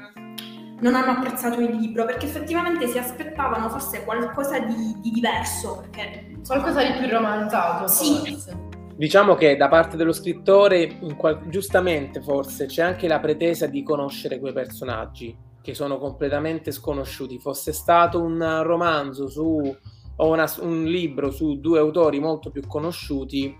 non 0.82 0.95
hanno 0.95 1.12
apprezzato 1.12 1.60
il 1.60 1.76
libro 1.76 2.06
perché 2.06 2.26
effettivamente 2.26 2.88
si 2.88 2.97
aspettavano 2.97 3.69
forse 3.69 4.04
qualcosa 4.04 4.58
di, 4.60 4.97
di 5.00 5.12
diverso 5.12 5.82
perché, 5.82 6.39
qualcosa 6.45 6.84
di 6.84 6.97
più 6.97 7.08
romanzato 7.08 7.88
sì 7.88 8.15
forse. 8.17 8.69
Diciamo 8.95 9.34
che 9.34 9.58
da 9.58 9.67
parte 9.67 9.97
dello 9.97 10.12
scrittore, 10.12 11.00
qual- 11.17 11.47
giustamente 11.50 12.21
forse, 12.21 12.67
c'è 12.67 12.84
anche 12.84 13.08
la 13.08 13.19
pretesa 13.19 13.65
di 13.65 13.82
conoscere 13.82 14.39
quei 14.39 14.54
personaggi 14.54 15.36
che 15.60 15.74
sono 15.74 15.97
completamente 15.97 16.71
sconosciuti. 16.71 17.39
Fosse 17.39 17.74
stato 17.74 18.21
un 18.21 18.62
romanzo 18.62 19.28
su, 19.28 19.76
o 20.21 20.31
una, 20.31 20.51
un 20.60 20.84
libro 20.84 21.31
su 21.31 21.60
due 21.60 21.79
autori 21.79 22.19
molto 22.19 22.51
più 22.51 22.65
conosciuti, 22.67 23.57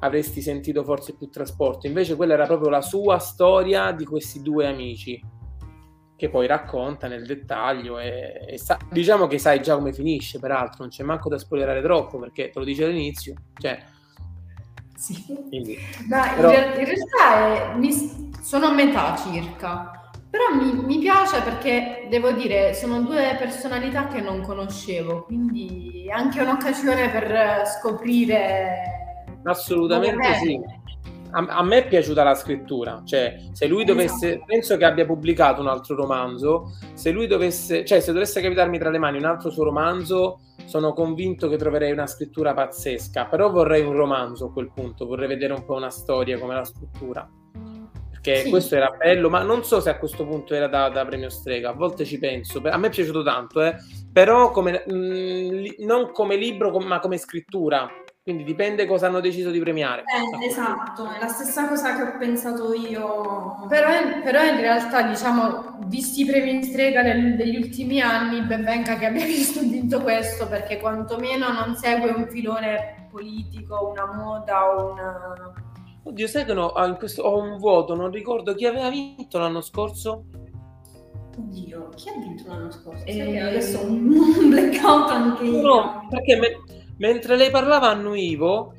avresti 0.00 0.40
sentito 0.40 0.84
forse 0.84 1.14
più 1.14 1.28
trasporto. 1.30 1.86
Invece 1.86 2.16
quella 2.16 2.34
era 2.34 2.46
proprio 2.46 2.70
la 2.70 2.80
sua 2.80 3.18
storia 3.18 3.90
di 3.92 4.04
questi 4.04 4.40
due 4.40 4.66
amici 4.66 5.20
che 6.16 6.30
poi 6.30 6.46
racconta 6.46 7.08
nel 7.08 7.26
dettaglio 7.26 7.98
e, 7.98 8.46
e 8.48 8.58
sa- 8.58 8.78
diciamo 8.90 9.26
che 9.26 9.38
sai 9.38 9.60
già 9.60 9.74
come 9.76 9.92
finisce, 9.92 10.38
peraltro 10.38 10.76
non 10.80 10.88
c'è 10.88 11.02
manco 11.02 11.28
da 11.28 11.38
spoilerare 11.38 11.82
troppo 11.82 12.18
perché 12.18 12.50
te 12.50 12.58
lo 12.58 12.64
dice 12.64 12.84
all'inizio, 12.84 13.34
cioè 13.58 13.78
sì. 14.96 15.22
Quindi, 15.48 15.76
no, 16.08 16.22
però... 16.34 16.50
in, 16.52 16.84
realtà 16.84 17.72
è, 17.72 17.76
mi, 17.76 17.92
sono 18.40 18.66
a 18.66 18.72
metà 18.72 19.14
circa, 19.16 19.95
però 20.30 20.54
mi, 20.54 20.72
mi, 20.84 20.98
piace 20.98 21.40
perché 21.42 22.06
devo 22.10 22.32
dire 22.32 22.74
sono 22.74 23.00
due 23.02 23.36
personalità 23.38 24.06
che 24.06 24.20
non 24.20 24.42
conoscevo, 24.42 25.24
quindi 25.24 26.06
è 26.08 26.12
anche 26.12 26.40
un'occasione 26.40 27.10
per 27.10 27.62
scoprire. 27.66 29.38
Assolutamente 29.44 30.34
sì. 30.34 30.60
A, 31.30 31.44
a, 31.48 31.62
me 31.62 31.78
è 31.78 31.88
piaciuta 31.88 32.22
la 32.22 32.34
scrittura, 32.34 33.02
cioè 33.04 33.36
se 33.52 33.66
lui 33.66 33.84
dovesse, 33.84 34.28
esatto. 34.30 34.44
penso 34.46 34.76
che 34.76 34.84
abbia 34.84 35.04
pubblicato 35.04 35.60
un 35.60 35.68
altro 35.68 35.94
romanzo, 35.94 36.76
se 36.94 37.10
lui 37.10 37.26
dovesse, 37.26 37.84
cioè 37.84 38.00
se 38.00 38.12
dovesse 38.12 38.40
capitarmi 38.40 38.78
tra 38.78 38.90
le 38.90 38.98
mani 38.98 39.18
un 39.18 39.24
altro 39.24 39.50
suo 39.50 39.64
romanzo, 39.64 40.40
sono 40.64 40.92
convinto 40.92 41.48
che 41.48 41.56
troverei 41.56 41.92
una 41.92 42.06
scrittura 42.06 42.54
pazzesca, 42.54 43.26
però 43.26 43.50
vorrei 43.50 43.82
un 43.84 43.92
romanzo 43.92 44.46
a 44.46 44.52
quel 44.52 44.70
punto, 44.72 45.06
vorrei 45.06 45.28
vedere 45.28 45.52
un 45.52 45.64
po' 45.64 45.74
una 45.74 45.90
storia, 45.90 46.38
come 46.38 46.54
la 46.54 46.64
struttura. 46.64 47.28
Perché 48.26 48.42
sì. 48.42 48.50
questo 48.50 48.74
era 48.74 48.90
bello, 48.90 49.30
ma 49.30 49.42
non 49.42 49.64
so 49.64 49.80
se 49.80 49.90
a 49.90 49.98
questo 49.98 50.26
punto 50.26 50.54
era 50.54 50.66
da, 50.66 50.88
da 50.88 51.04
premio 51.04 51.30
strega, 51.30 51.70
a 51.70 51.74
volte 51.74 52.04
ci 52.04 52.18
penso, 52.18 52.60
a 52.64 52.76
me 52.76 52.88
è 52.88 52.90
piaciuto 52.90 53.22
tanto, 53.22 53.62
eh? 53.62 53.76
però 54.12 54.50
come, 54.50 54.82
mh, 54.86 54.94
mm, 54.94 55.64
non 55.78 56.10
come 56.12 56.36
libro, 56.36 56.76
ma 56.78 56.98
come 56.98 57.18
scrittura, 57.18 57.88
quindi 58.26 58.42
dipende 58.42 58.86
cosa 58.86 59.06
hanno 59.06 59.20
deciso 59.20 59.50
di 59.50 59.60
premiare. 59.60 60.02
Eh, 60.02 60.46
esatto, 60.46 61.08
è 61.08 61.20
la 61.20 61.28
stessa 61.28 61.68
cosa 61.68 61.94
che 61.94 62.02
ho 62.02 62.18
pensato 62.18 62.72
io. 62.74 63.64
Però, 63.68 63.88
però 64.24 64.42
in 64.42 64.56
realtà, 64.56 65.02
diciamo, 65.02 65.78
visti 65.86 66.22
i 66.22 66.26
premi 66.26 66.50
in 66.50 66.64
strega 66.64 67.04
del, 67.04 67.36
degli 67.36 67.54
ultimi 67.54 68.00
anni, 68.00 68.40
ben 68.40 68.64
venga 68.64 68.96
che 68.96 69.06
abbia 69.06 69.22
visto 69.26 69.60
vinto 69.60 70.00
questo, 70.00 70.48
perché 70.48 70.80
quantomeno 70.80 71.52
non 71.52 71.76
segue 71.76 72.10
un 72.10 72.26
filone 72.26 73.06
politico, 73.12 73.90
una 73.92 74.12
moda 74.12 74.74
o 74.74 74.90
una... 74.90 75.52
Oddio, 76.06 76.26
sai 76.26 76.44
che 76.44 76.54
no, 76.54 76.68
ah, 76.68 76.86
in 76.86 76.96
questo, 76.96 77.22
ho 77.22 77.38
un 77.38 77.58
vuoto, 77.58 77.94
non 77.94 78.10
ricordo 78.10 78.54
chi 78.54 78.66
aveva 78.66 78.88
vinto 78.90 79.38
l'anno 79.38 79.60
scorso. 79.60 80.24
Oddio, 81.36 81.88
chi 81.96 82.08
ha 82.08 82.12
vinto 82.18 82.44
l'anno 82.46 82.70
scorso? 82.70 83.04
E... 83.04 83.16
Eh, 83.16 83.40
adesso 83.40 83.78
ho 83.78 83.86
un 83.86 84.48
blackout 84.48 85.10
anche 85.10 85.44
io. 85.44 85.60
No, 85.60 86.06
perché 86.08 86.36
me 86.36 86.60
Mentre 86.98 87.36
lei 87.36 87.50
parlava 87.50 87.90
annuivo 87.90 88.72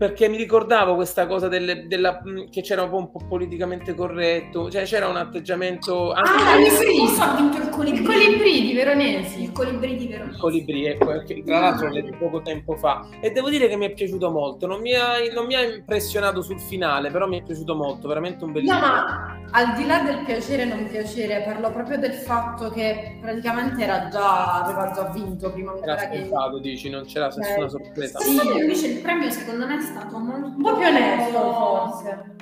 perché 0.00 0.30
mi 0.30 0.38
ricordavo 0.38 0.94
questa 0.94 1.26
cosa 1.26 1.46
delle, 1.48 1.86
della, 1.86 2.22
mm, 2.26 2.48
che 2.48 2.62
c'era 2.62 2.84
un 2.84 2.88
po', 2.88 2.96
un 2.96 3.10
po', 3.10 3.20
politicamente 3.28 3.94
corretto, 3.94 4.70
cioè 4.70 4.84
c'era 4.84 5.08
un 5.08 5.16
atteggiamento... 5.16 6.12
Anche 6.12 6.30
ah, 6.30 6.52
ha 6.52 7.36
vinto 7.36 7.58
il 7.58 7.68
Colibrì. 7.68 8.00
Il 8.00 8.06
Colibrì 8.06 8.60
di 8.62 8.72
Veronesi. 8.72 9.42
Il 9.42 9.52
Colibrì 9.52 9.96
di 9.96 10.06
Veronesi. 10.06 10.36
Il 10.36 10.40
Colibrì, 10.40 10.86
ecco, 10.86 11.22
che 11.26 11.42
tra 11.44 11.60
l'altro 11.60 11.88
l'ho 11.88 11.92
letto 11.92 12.16
poco 12.16 12.40
tempo 12.40 12.76
fa. 12.76 13.08
E 13.20 13.30
devo 13.30 13.50
dire 13.50 13.68
che 13.68 13.76
mi 13.76 13.88
è 13.88 13.92
piaciuto 13.92 14.30
molto, 14.30 14.66
non 14.66 14.80
mi, 14.80 14.94
ha, 14.94 15.16
non 15.34 15.44
mi 15.44 15.54
ha 15.54 15.62
impressionato 15.62 16.40
sul 16.40 16.58
finale, 16.58 17.10
però 17.10 17.28
mi 17.28 17.38
è 17.38 17.42
piaciuto 17.42 17.74
molto, 17.74 18.08
veramente 18.08 18.42
un 18.42 18.52
bellissimo... 18.52 18.80
No, 18.80 18.86
ma 18.86 19.38
al 19.52 19.74
di 19.74 19.84
là 19.84 20.00
del 20.00 20.22
piacere 20.24 20.62
e 20.62 20.64
non 20.64 20.86
piacere, 20.88 21.42
parlo 21.42 21.70
proprio 21.72 21.98
del 21.98 22.14
fatto 22.14 22.70
che 22.70 23.18
praticamente 23.20 23.82
era 23.82 24.08
già, 24.08 24.62
aveva 24.62 24.92
già 24.92 25.10
vinto 25.10 25.50
prima 25.50 25.72
ancora 25.72 25.98
era 25.98 26.08
che... 26.08 26.18
Scontato, 26.20 26.58
dici, 26.58 26.88
non 26.88 27.04
c'era 27.04 27.28
eh, 27.28 27.36
nessuna 27.36 27.68
sorpresa. 27.68 28.18
Sì, 28.20 28.36
invece 28.36 28.86
il 28.86 29.00
premio 29.00 29.30
secondo 29.30 29.66
me 29.66 29.76
è 29.76 29.80
stato 29.90 30.18
molto... 30.18 30.46
Un 30.46 30.62
po' 30.62 30.76
più 30.76 30.86
onesto, 30.86 31.52
forse. 31.52 32.36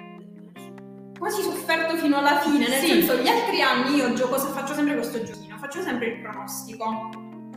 Quasi 1.19 1.43
sofferto 1.43 1.97
fino 1.97 2.19
alla 2.19 2.39
fine, 2.39 2.69
nel 2.69 2.79
sì. 2.79 2.89
senso, 2.89 3.17
gli 3.17 3.29
altri 3.29 3.61
anni 3.61 3.97
io 3.97 4.13
gioco, 4.13 4.39
faccio 4.39 4.75
sempre 4.75 4.95
questo 4.95 5.23
giochino, 5.23 5.57
faccio 5.59 5.83
sempre 5.83 6.07
il 6.07 6.21
pronostico. 6.21 7.11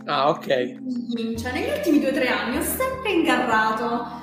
Ah, 0.06 0.30
ok. 0.30 0.48
Cioè, 1.38 1.52
negli 1.52 1.70
ultimi 1.70 2.00
due 2.00 2.10
o 2.10 2.14
tre 2.14 2.28
anni 2.28 2.58
ho 2.58 2.64
sempre 2.64 3.12
ingarrato. 3.12 4.20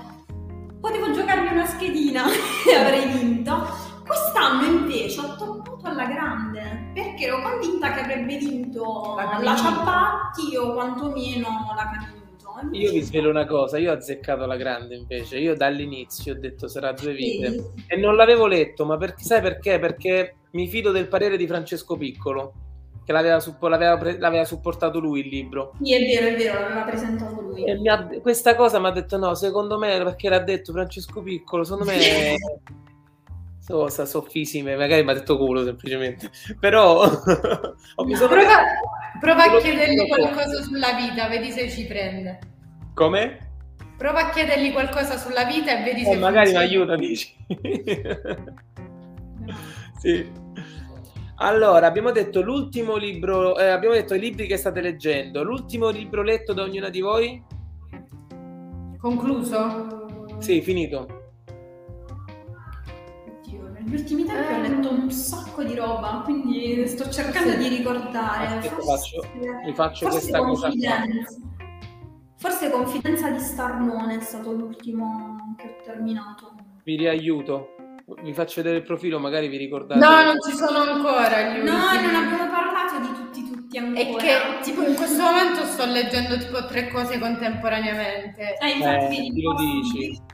Potevo 0.80 1.12
giocarmi 1.12 1.52
una 1.52 1.66
schedina 1.66 2.24
e 2.68 2.74
avrei 2.74 3.06
vinto 3.08 3.86
Quest'anno 4.08 4.64
invece 4.64 5.20
ho 5.20 5.36
toppato 5.36 5.86
alla 5.86 6.06
grande 6.06 6.90
perché 6.94 7.26
ero 7.26 7.42
convinta 7.42 7.92
che 7.92 8.00
avrebbe 8.00 8.38
vinto 8.38 9.14
la, 9.16 9.38
la 9.38 9.54
Ciappatti 9.54 10.56
o 10.56 10.72
quantomeno 10.72 11.74
la 11.76 11.90
Caminto. 11.90 12.17
Io 12.72 12.92
vi 12.92 13.00
svelo 13.00 13.30
una 13.30 13.46
cosa, 13.46 13.78
io 13.78 13.90
ho 13.90 13.94
azzeccato 13.94 14.46
la 14.46 14.56
grande 14.56 14.96
invece, 14.96 15.38
io 15.38 15.54
dall'inizio 15.54 16.34
ho 16.34 16.38
detto 16.38 16.68
sarà 16.68 16.92
due 16.92 17.14
vite 17.14 17.52
sì. 17.52 17.64
e 17.86 17.96
non 17.96 18.16
l'avevo 18.16 18.46
letto, 18.46 18.84
ma 18.84 18.96
per, 18.96 19.14
sai 19.16 19.40
perché? 19.40 19.78
Perché 19.78 20.36
mi 20.52 20.68
fido 20.68 20.90
del 20.90 21.08
parere 21.08 21.36
di 21.36 21.46
Francesco 21.46 21.96
Piccolo, 21.96 22.52
che 23.04 23.12
l'aveva, 23.12 23.42
l'aveva, 23.60 24.16
l'aveva 24.18 24.44
supportato 24.44 24.98
lui 24.98 25.20
il 25.20 25.28
libro. 25.28 25.72
Sì, 25.82 25.94
è 25.94 26.00
vero, 26.00 26.26
è 26.26 26.36
vero, 26.36 26.60
l'aveva 26.60 26.82
presentato 26.82 27.40
lui. 27.40 27.64
E 27.64 27.88
ha, 27.88 28.06
questa 28.20 28.54
cosa 28.54 28.78
mi 28.78 28.86
ha 28.86 28.90
detto 28.90 29.16
no, 29.16 29.34
secondo 29.34 29.78
me, 29.78 29.96
perché 30.02 30.28
l'ha 30.28 30.40
detto 30.40 30.72
Francesco 30.72 31.22
Piccolo, 31.22 31.64
secondo 31.64 31.84
me... 31.90 31.98
cosa 33.68 34.06
soffisime, 34.06 34.76
magari 34.76 35.04
mi 35.04 35.10
ha 35.10 35.14
detto 35.14 35.36
culo 35.36 35.62
semplicemente, 35.62 36.30
però 36.58 37.02
ho 37.04 38.04
bisogno 38.04 38.28
prova, 38.28 38.62
prova 39.20 39.44
a 39.44 39.60
chiedergli 39.60 40.06
qualcosa 40.08 40.62
sulla 40.62 40.92
vita, 40.94 41.28
vedi 41.28 41.50
se 41.50 41.68
ci 41.68 41.84
prende. 41.84 42.38
Come? 42.94 43.46
Prova 43.98 44.28
a 44.28 44.30
chiedergli 44.30 44.72
qualcosa 44.72 45.18
sulla 45.18 45.44
vita 45.44 45.78
e 45.78 45.82
vedi 45.82 46.00
eh, 46.00 46.04
se 46.04 46.16
magari 46.16 46.50
mi 46.50 46.56
aiuta, 46.56 46.96
dici. 46.96 47.34
sì. 50.00 50.46
Allora, 51.40 51.86
abbiamo 51.86 52.10
detto 52.10 52.40
l'ultimo 52.40 52.96
libro, 52.96 53.58
eh, 53.58 53.68
abbiamo 53.68 53.94
detto 53.94 54.14
i 54.14 54.18
libri 54.18 54.46
che 54.46 54.56
state 54.56 54.80
leggendo. 54.80 55.42
L'ultimo 55.42 55.90
libro 55.90 56.22
letto 56.22 56.52
da 56.52 56.62
ognuna 56.62 56.88
di 56.88 57.00
voi? 57.00 57.42
Concluso? 58.98 60.36
Sì, 60.38 60.62
finito 60.62 61.17
negli 63.88 64.00
ultimi 64.00 64.24
tempi 64.24 64.52
eh. 64.52 64.56
ho 64.56 64.60
letto 64.60 64.90
un 64.90 65.10
sacco 65.10 65.62
di 65.62 65.74
roba, 65.74 66.20
quindi 66.24 66.86
sto 66.86 67.08
cercando 67.08 67.52
sì. 67.52 67.56
di 67.56 67.68
ricordare. 67.68 68.58
Aspetta, 68.58 68.82
faccio, 68.82 69.26
rifaccio 69.64 70.08
questa 70.08 70.38
cosa. 70.38 70.70
Forse 72.36 72.70
Confidenza 72.70 73.30
di 73.30 73.40
Starnone 73.40 74.18
è 74.18 74.20
stato 74.20 74.52
l'ultimo 74.52 75.54
che 75.56 75.66
ho 75.66 75.84
terminato. 75.84 76.54
Vi 76.84 76.96
riaiuto. 76.96 77.74
Vi 78.22 78.32
faccio 78.32 78.62
vedere 78.62 78.78
il 78.78 78.84
profilo, 78.84 79.18
magari 79.18 79.48
vi 79.48 79.56
ricordate. 79.56 80.00
No, 80.00 80.22
non 80.22 80.36
ci 80.40 80.56
sono 80.56 80.78
ancora 80.78 81.42
gli 81.42 81.58
ultimi. 81.58 81.70
No, 81.70 81.76
non 81.76 82.14
abbiamo 82.14 82.50
parlato 82.50 83.00
di 83.00 83.12
tutti 83.12 83.50
tutti 83.50 83.76
ancora. 83.76 84.00
E 84.00 84.16
che 84.16 84.62
tipo 84.62 84.82
in 84.82 84.94
questo 84.94 85.22
momento 85.22 85.64
sto 85.64 85.84
leggendo 85.84 86.38
tipo 86.38 86.64
tre 86.66 86.88
cose 86.88 87.18
contemporaneamente. 87.18 88.56
Eh, 88.58 88.70
infatti 88.70 89.26
eh, 89.26 89.42
lo 89.42 89.54
dici. 89.54 90.27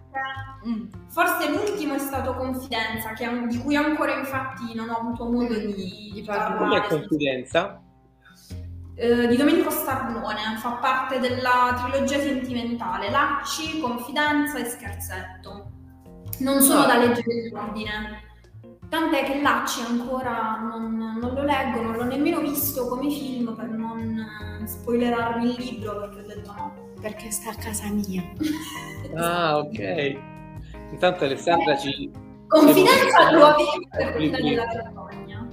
Mm. 0.67 0.87
Forse 1.09 1.51
l'ultimo 1.51 1.95
è 1.95 1.99
stato 1.99 2.35
Confidenza, 2.35 3.13
che, 3.13 3.29
di 3.49 3.59
cui 3.59 3.77
ancora 3.77 4.17
infatti 4.17 4.75
non 4.75 4.89
ho 4.89 4.97
avuto 4.97 5.31
modo 5.31 5.55
di, 5.55 6.11
di 6.13 6.23
parlare. 6.25 6.57
Come 6.57 6.77
è 6.77 6.89
Confidenza? 6.89 7.83
Eh, 8.97 9.27
di 9.27 9.37
Domenico 9.37 9.71
Starnone, 9.71 10.57
fa 10.59 10.73
parte 10.75 11.19
della 11.19 11.83
trilogia 11.83 12.19
sentimentale 12.19 13.11
Lacci, 13.11 13.81
Confidenza 13.81 14.59
e 14.59 14.65
Scherzetto. 14.65 15.71
Non 16.39 16.61
sono 16.63 16.85
ah. 16.85 16.87
da 16.87 16.99
leggere 16.99 17.49
in 17.49 17.57
ordine. 17.57 18.23
Tant'è 18.89 19.25
che 19.25 19.43
Lacci 19.43 19.81
ancora 19.83 20.61
non, 20.61 20.95
non, 20.97 21.35
lo 21.35 21.43
leggo, 21.43 21.83
non 21.83 21.97
l'ho 21.97 22.05
nemmeno 22.05 22.41
visto 22.41 22.87
come 22.87 23.11
film 23.11 23.55
per 23.55 23.69
non 23.69 24.63
spoilerarmi 24.65 25.45
il 25.45 25.57
libro 25.59 26.01
perché 26.01 26.21
ho 26.21 26.27
detto 26.27 26.53
no. 26.53 26.93
Perché 27.01 27.31
sta 27.31 27.51
a 27.51 27.55
casa 27.57 27.89
mia. 27.91 28.23
ah, 29.17 29.59
ok. 29.59 30.33
Intanto 30.91 31.25
Alessandra 31.25 31.77
ci... 31.77 32.11
Confidenza 32.47 33.31
lo 33.33 33.47
avevo 33.47 33.89
per 33.91 34.15
Pila 34.17 34.39
della 34.39 34.67
Vergogna. 34.67 35.49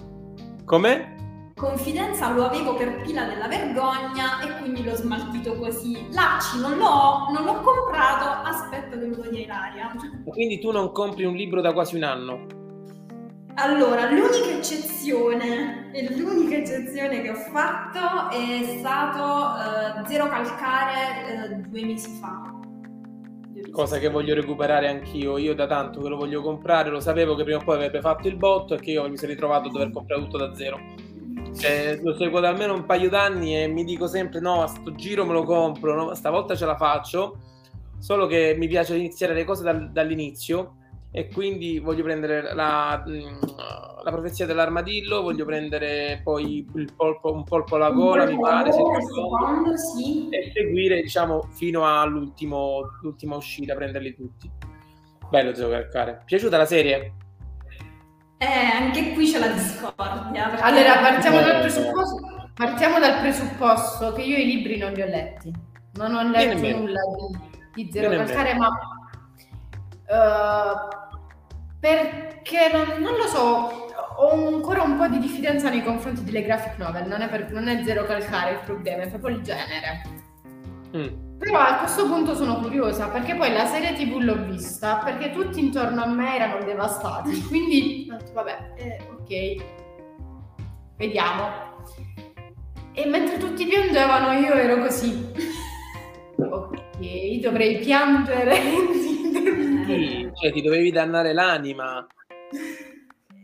Come? 0.65 1.15
Confidenza 1.55 2.29
lo 2.31 2.45
avevo 2.45 2.75
per 2.75 3.01
Pila 3.01 3.25
della 3.25 3.47
Vergogna 3.47 4.41
e 4.41 4.57
quindi 4.59 4.83
l'ho 4.83 4.95
smaltito 4.95 5.55
così. 5.55 6.07
Lacci 6.11 6.59
non 6.59 6.77
l'ho, 6.77 7.29
non 7.31 7.43
l'ho 7.43 7.61
comprato, 7.61 8.47
aspetto 8.47 8.97
che 8.97 9.05
me 9.05 9.15
lo 9.15 9.29
dia 9.29 9.41
Ilaria. 9.41 9.91
Quindi 10.25 10.59
tu 10.59 10.71
non 10.71 10.91
compri 10.91 11.25
un 11.25 11.35
libro 11.35 11.61
da 11.61 11.71
quasi 11.73 11.95
un 11.95 12.03
anno? 12.03 12.45
Allora, 13.55 14.09
l'unica 14.09 14.57
eccezione, 14.57 15.91
l'unica 16.17 16.55
eccezione 16.55 17.21
che 17.21 17.29
ho 17.31 17.35
fatto 17.35 18.29
è 18.29 18.77
stato 18.79 20.01
uh, 20.01 20.07
Zero 20.07 20.29
Calcare 20.29 21.49
uh, 21.49 21.67
due 21.67 21.85
mesi 21.85 22.17
fa. 22.19 22.59
Cosa 23.71 23.99
che 23.99 24.09
voglio 24.09 24.33
recuperare 24.33 24.89
anch'io. 24.89 25.37
Io 25.37 25.55
da 25.55 25.65
tanto 25.65 26.01
che 26.01 26.09
lo 26.09 26.17
voglio 26.17 26.41
comprare, 26.41 26.89
lo 26.89 26.99
sapevo 26.99 27.35
che 27.35 27.43
prima 27.43 27.59
o 27.59 27.63
poi 27.63 27.75
avrebbe 27.75 28.01
fatto 28.01 28.27
il 28.27 28.35
botto 28.35 28.73
e 28.75 28.79
che 28.79 28.91
io 28.91 29.07
mi 29.09 29.17
sono 29.17 29.31
ritrovato 29.31 29.69
a 29.69 29.71
dover 29.71 29.91
comprare 29.91 30.21
tutto 30.21 30.37
da 30.37 30.53
zero. 30.53 30.79
Cioè, 31.57 31.99
lo 32.01 32.13
seguo 32.15 32.39
da 32.39 32.49
almeno 32.49 32.73
un 32.73 32.85
paio 32.85 33.09
d'anni 33.09 33.61
e 33.61 33.67
mi 33.67 33.83
dico 33.83 34.07
sempre: 34.07 34.39
no, 34.39 34.61
a 34.61 34.67
sto 34.67 34.93
giro 34.95 35.25
me 35.25 35.33
lo 35.33 35.43
compro, 35.43 35.95
no? 35.95 36.13
stavolta 36.15 36.55
ce 36.55 36.65
la 36.65 36.75
faccio. 36.75 37.37
Solo 37.97 38.25
che 38.27 38.55
mi 38.57 38.67
piace 38.67 38.95
iniziare 38.95 39.33
le 39.33 39.43
cose 39.43 39.63
dal, 39.63 39.91
dall'inizio 39.91 40.77
e 41.13 41.27
quindi 41.27 41.79
voglio 41.79 42.03
prendere 42.03 42.53
la, 42.53 43.03
mm, 43.05 43.41
la 44.03 44.11
profezia 44.11 44.45
dell'armadillo, 44.45 45.21
voglio 45.21 45.43
prendere 45.43 46.21
poi 46.23 46.65
il 46.73 46.93
polpo, 46.95 47.33
un 47.33 47.43
polpo 47.43 47.75
alla 47.75 47.91
gola, 47.91 48.25
mi 48.25 48.39
pare, 48.39 48.71
secondo, 48.71 49.75
sì. 49.77 50.29
e 50.29 50.51
seguire 50.53 51.01
diciamo 51.01 51.49
fino 51.51 51.85
all'ultima 51.85 53.35
uscita, 53.35 53.75
prenderli 53.75 54.15
tutti. 54.15 54.49
Bello 55.29 55.53
Zio 55.53 55.69
Calcare. 55.69 56.23
Piaciuta 56.25 56.57
la 56.57 56.65
serie? 56.65 57.13
Eh, 58.37 58.45
anche 58.45 59.13
qui 59.13 59.31
c'è 59.31 59.39
la 59.39 59.49
discordia. 59.49 60.49
Perché... 60.49 60.63
Allora, 60.63 60.97
partiamo 60.99 61.41
dal, 61.41 61.59
presupposto, 61.59 62.49
partiamo 62.55 62.99
dal 62.99 63.19
presupposto 63.19 64.13
che 64.13 64.23
io 64.23 64.37
i 64.37 64.45
libri 64.45 64.77
non 64.77 64.93
li 64.93 65.01
ho 65.01 65.05
letti. 65.05 65.53
Non 65.93 66.15
ho 66.15 66.23
letto 66.23 66.77
nulla 66.77 67.01
di, 67.73 67.83
di 67.83 67.91
Zero 67.91 68.09
Calcare, 68.09 68.55
ma 68.55 68.67
uh, 70.07 71.00
perché 71.81 72.69
non, 72.71 73.01
non, 73.01 73.15
lo 73.15 73.25
so, 73.25 73.91
ho 74.17 74.47
ancora 74.53 74.83
un 74.83 74.97
po' 74.97 75.07
di 75.07 75.17
diffidenza 75.17 75.67
nei 75.67 75.83
confronti 75.83 76.23
delle 76.23 76.43
graphic 76.43 76.77
novel, 76.77 77.07
non 77.07 77.21
è, 77.21 77.27
per, 77.27 77.51
non 77.51 77.67
è 77.67 77.83
zero 77.83 78.05
calcare 78.05 78.51
il 78.51 78.59
problema, 78.63 79.01
è 79.01 79.09
proprio 79.09 79.35
il 79.35 79.41
genere. 79.41 80.03
Mm. 80.95 81.37
Però 81.39 81.57
a 81.57 81.77
questo 81.77 82.05
punto 82.05 82.35
sono 82.35 82.59
curiosa 82.59 83.07
perché 83.07 83.33
poi 83.33 83.51
la 83.51 83.65
serie 83.65 83.93
TV 83.93 84.19
l'ho 84.19 84.45
vista 84.45 84.97
perché 84.97 85.31
tutti 85.31 85.59
intorno 85.59 86.03
a 86.03 86.05
me 86.05 86.35
erano 86.35 86.63
devastati, 86.63 87.41
quindi 87.49 88.07
ho 88.11 88.17
detto 88.17 88.33
vabbè, 88.33 88.73
eh, 88.75 88.99
ok, 89.17 89.63
vediamo. 90.97 91.69
E 92.93 93.05
mentre 93.07 93.39
tutti 93.39 93.65
piangevano 93.65 94.33
io 94.33 94.53
ero 94.53 94.83
così. 94.83 95.31
ok, 96.37 97.39
dovrei 97.39 97.79
piangere 97.79 98.59
sì, 99.97 100.31
cioè 100.33 100.51
ti 100.51 100.61
dovevi 100.61 100.91
dannare 100.91 101.33
l'anima. 101.33 102.05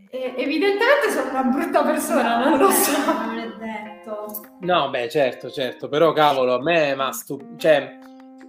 E, 0.09 0.33
evidentemente 0.37 1.09
sono 1.09 1.29
una 1.29 1.43
brutta 1.43 1.83
persona, 1.83 2.49
non 2.49 2.59
lo 2.59 2.69
so. 2.69 2.91
Non 2.97 3.39
è 3.39 3.47
detto. 3.57 4.25
No, 4.61 4.89
beh, 4.89 5.09
certo, 5.09 5.49
certo, 5.49 5.87
però 5.87 6.13
cavolo, 6.13 6.55
a 6.55 6.61
me 6.61 6.95
ma 6.95 7.11
stu- 7.11 7.57
cioè 7.57 7.97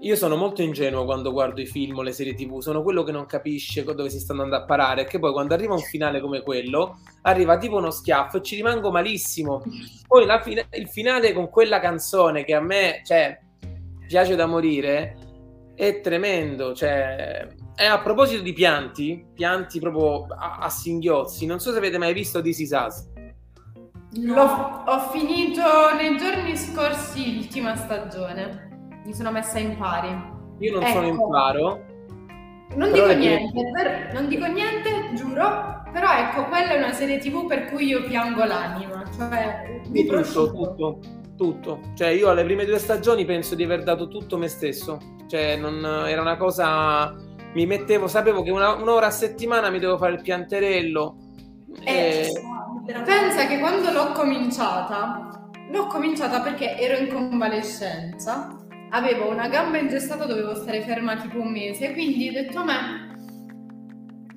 io 0.00 0.14
sono 0.14 0.36
molto 0.36 0.62
ingenuo 0.62 1.04
quando 1.04 1.32
guardo 1.32 1.60
i 1.60 1.66
film 1.66 1.98
o 1.98 2.02
le 2.02 2.12
serie 2.12 2.34
TV, 2.34 2.60
sono 2.60 2.82
quello 2.82 3.02
che 3.02 3.10
non 3.10 3.26
capisce 3.26 3.82
dove 3.82 4.08
si 4.10 4.20
sta 4.20 4.32
andando 4.32 4.54
a 4.54 4.64
parare, 4.64 5.04
che 5.04 5.18
poi 5.18 5.32
quando 5.32 5.54
arriva 5.54 5.74
un 5.74 5.80
finale 5.80 6.20
come 6.20 6.42
quello, 6.42 7.00
arriva 7.22 7.58
tipo 7.58 7.76
uno 7.76 7.90
schiaffo 7.90 8.36
e 8.36 8.42
ci 8.42 8.54
rimango 8.54 8.92
malissimo. 8.92 9.62
Poi 10.06 10.26
fine- 10.42 10.68
il 10.72 10.88
finale 10.88 11.32
con 11.32 11.48
quella 11.50 11.80
canzone 11.80 12.44
che 12.44 12.54
a 12.54 12.60
me, 12.60 13.00
cioè, 13.04 13.38
piace 14.06 14.36
da 14.36 14.46
morire, 14.46 15.16
è 15.74 16.00
tremendo, 16.00 16.74
cioè 16.74 17.46
e 17.80 17.86
a 17.86 18.00
proposito 18.00 18.42
di 18.42 18.52
pianti, 18.52 19.24
pianti 19.32 19.78
proprio 19.78 20.26
a, 20.26 20.58
a, 20.62 20.68
singhiozzi, 20.68 21.46
non 21.46 21.60
so 21.60 21.70
se 21.70 21.78
avete 21.78 21.96
mai 21.96 22.12
visto 22.12 22.42
This 22.42 22.58
Is 22.58 22.70
Us. 22.72 23.06
No. 24.14 24.82
ho 24.84 24.98
finito 25.10 25.62
nei 25.94 26.16
giorni 26.18 26.56
scorsi 26.56 27.36
l'ultima 27.36 27.76
stagione. 27.76 28.90
Mi 29.04 29.14
sono 29.14 29.30
messa 29.30 29.60
in 29.60 29.76
pari. 29.76 30.08
Io 30.58 30.72
non 30.72 30.82
ecco. 30.82 30.92
sono 30.92 31.06
in 31.06 31.16
paro. 31.30 31.84
Non 32.74 32.92
dico 32.92 33.12
niente, 33.12 33.70
per, 33.72 34.12
non 34.12 34.26
dico 34.26 34.46
niente, 34.46 35.12
giuro. 35.14 35.82
Però 35.92 36.12
ecco, 36.14 36.46
quella 36.46 36.70
è 36.70 36.78
una 36.78 36.92
serie 36.92 37.18
TV 37.18 37.46
per 37.46 37.66
cui 37.66 37.86
io 37.86 38.02
piango 38.02 38.42
l'anima. 38.42 39.04
Cioè, 39.16 39.82
di 39.86 40.04
tutto, 40.04 40.50
tutto, 40.52 40.98
tutto. 41.36 41.80
Cioè, 41.94 42.08
io 42.08 42.28
alle 42.28 42.42
prime 42.42 42.64
due 42.64 42.78
stagioni 42.78 43.24
penso 43.24 43.54
di 43.54 43.62
aver 43.62 43.84
dato 43.84 44.08
tutto 44.08 44.36
me 44.36 44.48
stesso. 44.48 44.98
Cioè, 45.28 45.56
non, 45.56 45.84
era 46.06 46.20
una 46.20 46.36
cosa 46.36 47.26
mi 47.54 47.66
mettevo, 47.66 48.06
sapevo 48.06 48.42
che 48.42 48.50
una, 48.50 48.74
un'ora 48.74 49.06
a 49.06 49.10
settimana 49.10 49.70
mi 49.70 49.78
devo 49.78 49.96
fare 49.96 50.12
il 50.12 50.22
pianterello. 50.22 51.16
Eh, 51.84 52.32
e... 52.86 53.02
Pensa 53.04 53.46
che 53.46 53.58
quando 53.58 53.90
l'ho 53.90 54.12
cominciata, 54.12 55.50
l'ho 55.70 55.86
cominciata 55.86 56.40
perché 56.40 56.78
ero 56.78 56.98
in 56.98 57.12
convalescenza, 57.12 58.56
avevo 58.90 59.30
una 59.30 59.48
gamba 59.48 59.78
ingestata, 59.78 60.24
dovevo 60.24 60.54
stare 60.54 60.82
ferma 60.82 61.16
tipo 61.16 61.40
un 61.40 61.50
mese, 61.50 61.92
quindi 61.92 62.28
ho 62.28 62.32
detto 62.32 62.58
a 62.58 62.64
me, 62.64 63.08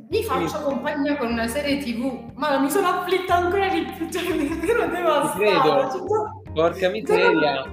mi 0.10 0.24
faccio 0.24 0.58
sì. 0.58 0.64
compagnia 0.64 1.16
con 1.16 1.32
una 1.32 1.48
serie 1.48 1.78
tv, 1.78 2.32
ma 2.36 2.60
mi 2.60 2.70
sono 2.70 2.88
afflitta 2.88 3.36
ancora 3.36 3.70
di 3.70 3.86
più, 3.96 4.10
cioè 4.10 4.24
ero 4.24 4.88
devastata. 4.88 5.90
Cioè, 5.90 6.02
Porca 6.54 6.90
miseria. 6.90 7.64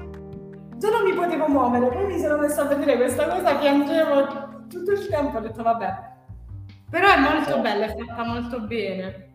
Già 0.77 0.91
non 0.91 1.03
mi 1.03 1.13
potevo 1.15 1.49
muovere, 1.49 1.89
poi 1.89 2.07
mi 2.07 2.21
sono 2.21 2.39
messa 2.39 2.63
a 2.63 2.67
vedere 2.67 2.97
questa 2.97 3.27
cosa, 3.27 3.57
piangevo 3.57 4.48
tutto 4.69 4.93
il 4.93 5.07
tempo 5.09 5.39
ho 5.39 5.41
detto 5.41 5.63
vabbè. 5.63 6.17
Però 6.91 7.13
è 7.13 7.19
molto 7.19 7.61
bella, 7.61 7.87
è 7.87 7.95
fatta 7.97 8.25
molto 8.25 8.61
bene. 8.61 9.27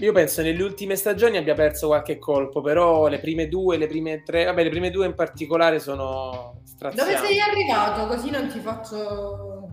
Io 0.00 0.12
penso 0.12 0.42
nelle 0.42 0.62
ultime 0.62 0.94
stagioni 0.94 1.36
abbia 1.38 1.54
perso 1.54 1.88
qualche 1.88 2.18
colpo, 2.18 2.60
però 2.60 3.08
le 3.08 3.18
prime 3.18 3.48
due, 3.48 3.76
le 3.76 3.88
prime 3.88 4.22
tre, 4.22 4.44
vabbè, 4.44 4.62
le 4.62 4.70
prime 4.70 4.90
due 4.90 5.06
in 5.06 5.14
particolare 5.14 5.80
sono 5.80 6.60
strazianti. 6.64 7.14
Dove 7.14 7.26
sei 7.26 7.40
arrivato? 7.40 8.06
Così 8.06 8.30
non 8.30 8.48
ti 8.48 8.60
faccio... 8.60 9.68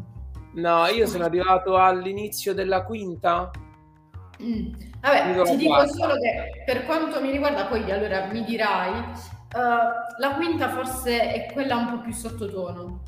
No, 0.54 0.88
io 0.88 1.06
sono 1.06 1.26
arrivato 1.26 1.78
all'inizio 1.78 2.56
della 2.56 2.84
quinta. 2.84 3.52
Mm. 4.42 4.74
Vabbè, 5.00 5.44
ti 5.44 5.58
dico 5.58 5.74
quarta. 5.74 5.94
solo 5.94 6.14
che 6.16 6.64
per 6.66 6.86
quanto 6.86 7.22
mi 7.22 7.30
riguarda, 7.30 7.66
poi 7.66 7.92
allora 7.92 8.26
mi 8.32 8.44
dirai, 8.44 8.98
uh, 9.00 10.20
la 10.20 10.34
quinta 10.36 10.70
forse 10.70 11.34
è 11.34 11.54
quella 11.54 11.76
un 11.76 11.92
po' 11.92 12.00
più 12.00 12.14
sottotono. 12.14 13.04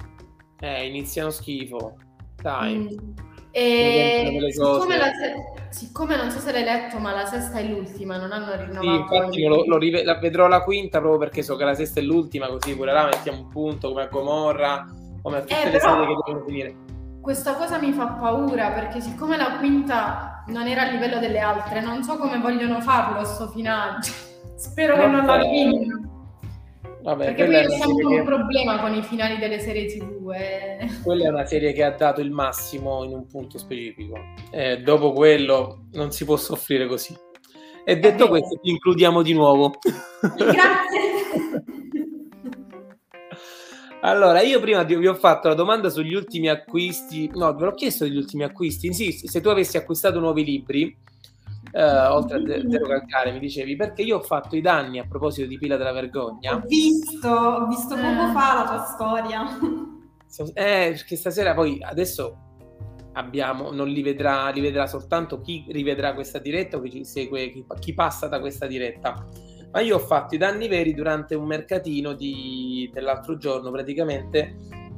Eh, 0.59 0.87
iniziano 0.87 1.29
schifo. 1.29 1.95
Dai. 2.41 2.75
Mm. 2.77 3.25
E 3.51 4.51
siccome, 4.51 4.97
se... 4.99 5.69
siccome, 5.69 6.15
non 6.15 6.29
so 6.29 6.39
se 6.39 6.51
l'hai 6.51 6.63
letto, 6.63 6.99
ma 6.99 7.11
la 7.13 7.25
sesta 7.25 7.57
è 7.57 7.63
l'ultima, 7.63 8.17
non 8.17 8.31
hanno 8.31 8.55
rinnovato. 8.55 8.81
Sì, 8.81 8.93
infatti 8.93 9.43
lo, 9.45 9.63
lo 9.65 9.77
rive... 9.77 10.03
la 10.03 10.19
vedrò 10.19 10.47
la 10.47 10.61
quinta 10.61 10.99
proprio 10.99 11.19
perché 11.19 11.41
so 11.41 11.55
che 11.55 11.63
la 11.63 11.73
sesta 11.73 11.99
è 11.99 12.03
l'ultima, 12.03 12.47
così 12.47 12.75
pure 12.75 12.93
là 12.93 13.05
mettiamo 13.05 13.39
un 13.39 13.47
punto 13.47 13.89
come 13.89 14.03
a 14.03 14.07
Gomorra, 14.07 14.85
come 15.23 15.37
a 15.37 15.41
tutte 15.41 15.63
eh, 15.63 15.71
le 15.71 15.79
serie 15.79 16.05
che 16.05 16.15
devono 16.23 16.45
finire. 16.45 16.75
Questa 17.19 17.55
cosa 17.55 17.79
mi 17.79 17.91
fa 17.93 18.05
paura 18.09 18.69
perché 18.69 19.01
siccome 19.01 19.37
la 19.37 19.57
quinta 19.57 20.43
non 20.47 20.67
era 20.67 20.83
a 20.83 20.91
livello 20.91 21.17
delle 21.17 21.39
altre, 21.39 21.81
non 21.81 22.03
so 22.03 22.17
come 22.17 22.37
vogliono 22.37 22.79
farlo 22.79 23.25
sto 23.25 23.47
finale. 23.47 23.97
Spero 24.55 24.95
non 24.95 25.05
che 25.05 25.11
non 25.11 25.25
la 25.25 25.37
vinca. 25.37 26.16
Vabbè, 27.07 27.33
Perché 27.33 27.45
poi 27.45 27.65
ho 27.65 27.69
sempre 27.69 28.05
un 28.05 28.25
problema 28.25 28.81
con 28.81 28.93
i 28.93 29.01
finali 29.01 29.37
delle 29.37 29.59
serie 29.59 29.85
TV. 29.85 30.29
Eh. 30.29 30.89
Quella 31.01 31.27
è 31.27 31.29
una 31.29 31.45
serie 31.45 31.71
che 31.71 31.81
ha 31.81 31.91
dato 31.91 32.19
il 32.19 32.31
massimo 32.31 33.05
in 33.05 33.13
un 33.13 33.25
punto 33.27 33.57
specifico. 33.57 34.17
Eh, 34.51 34.81
dopo 34.81 35.13
quello 35.13 35.85
non 35.93 36.11
si 36.11 36.25
può 36.25 36.35
soffrire 36.35 36.85
così. 36.85 37.17
E 37.85 37.97
detto 37.97 38.25
eh, 38.25 38.27
questo, 38.27 38.59
ti 38.61 38.71
includiamo 38.71 39.21
di 39.21 39.31
nuovo. 39.31 39.75
Grazie. 40.35 41.63
allora, 44.01 44.41
io 44.41 44.59
prima 44.59 44.83
vi 44.83 45.07
ho 45.07 45.15
fatto 45.15 45.47
la 45.47 45.53
domanda 45.53 45.89
sugli 45.89 46.13
ultimi 46.13 46.49
acquisti. 46.49 47.31
No, 47.35 47.55
ve 47.55 47.63
l'ho 47.63 47.73
chiesto 47.73 48.03
degli 48.03 48.17
ultimi 48.17 48.43
acquisti. 48.43 48.91
Sì, 48.91 49.13
se 49.13 49.39
tu 49.39 49.47
avessi 49.47 49.77
acquistato 49.77 50.19
nuovi 50.19 50.43
libri, 50.43 50.93
eh, 51.71 52.07
oltre 52.07 52.37
a 52.37 52.69
Zero 52.69 52.87
Calcare, 52.87 53.31
mi 53.31 53.39
dicevi, 53.39 53.75
perché 53.75 54.01
io 54.01 54.17
ho 54.17 54.21
fatto 54.21 54.55
i 54.55 54.61
danni 54.61 54.99
a 54.99 55.05
proposito 55.07 55.47
di 55.47 55.57
Pila 55.57 55.77
della 55.77 55.91
Vergogna. 55.91 56.55
Ho 56.55 56.61
visto, 56.67 57.29
ho 57.29 57.67
visto 57.67 57.95
poco 57.95 58.29
eh. 58.29 58.31
fa 58.33 58.53
la 58.53 58.65
tua 58.65 58.83
storia. 58.83 59.59
Eh, 60.53 60.91
perché 60.93 61.15
stasera 61.15 61.53
poi 61.53 61.79
adesso 61.81 62.37
abbiamo, 63.13 63.71
non 63.71 63.87
li 63.87 64.01
vedrà, 64.01 64.49
li 64.49 64.61
vedrà 64.61 64.85
soltanto 64.85 65.41
chi 65.41 65.65
rivedrà 65.69 66.13
questa 66.13 66.39
diretta 66.39 66.77
o 66.77 66.81
chi 66.81 66.91
ci 66.91 67.05
segue, 67.05 67.51
chi, 67.51 67.65
chi 67.79 67.93
passa 67.93 68.27
da 68.27 68.39
questa 68.39 68.67
diretta. 68.67 69.25
Ma 69.71 69.81
io 69.81 69.95
ho 69.95 69.99
fatto 69.99 70.35
i 70.35 70.37
danni 70.37 70.67
veri 70.67 70.93
durante 70.93 71.35
un 71.35 71.45
mercatino 71.45 72.13
di, 72.13 72.89
dell'altro 72.93 73.37
giorno, 73.37 73.69
praticamente, 73.71 74.57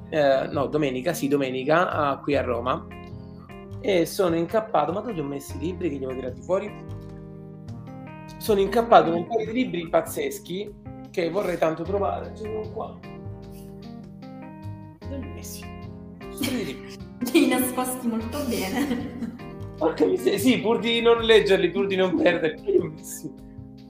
eh, 0.09 0.47
no, 0.51 0.67
domenica, 0.67 1.13
sì, 1.13 1.27
domenica, 1.27 2.13
uh, 2.13 2.21
qui 2.21 2.35
a 2.35 2.41
Roma. 2.41 2.85
E 3.81 4.05
sono 4.05 4.35
incappato, 4.35 4.91
ma 4.91 4.99
dove 4.99 5.13
li 5.13 5.19
ho 5.21 5.23
messi 5.23 5.55
i 5.55 5.59
libri 5.59 5.89
che 5.89 5.97
li 5.97 6.05
ho 6.05 6.09
tirati 6.09 6.41
fuori? 6.41 6.71
Sono 8.37 8.59
incappato 8.59 9.09
in 9.09 9.15
un 9.15 9.27
paio 9.27 9.45
di 9.45 9.53
libri 9.53 9.87
pazzeschi 9.89 10.73
che 11.11 11.29
vorrei 11.29 11.57
tanto 11.57 11.83
trovare. 11.83 12.33
Ce 12.35 12.47
l'ho 12.47 12.69
qua. 12.71 12.97
Dove 14.99 15.17
li 15.17 15.25
ho 15.25 15.33
messi? 15.33 15.65
Li 17.33 17.47
nascosti 17.47 18.07
molto 18.07 18.39
bene. 18.47 19.37
Porca 19.77 20.05
miseria, 20.05 20.37
sì, 20.37 20.59
pur 20.59 20.79
di 20.79 21.01
non 21.01 21.21
leggerli, 21.21 21.69
pur 21.69 21.87
di 21.87 21.95
non 21.95 22.15
perderli. 22.15 22.93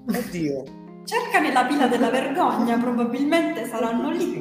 Oddio. 0.08 0.64
Cerca 1.04 1.40
nella 1.40 1.66
pila 1.66 1.88
della 1.88 2.10
vergogna, 2.10 2.78
probabilmente 2.78 3.66
saranno 3.66 4.12
lì. 4.12 4.40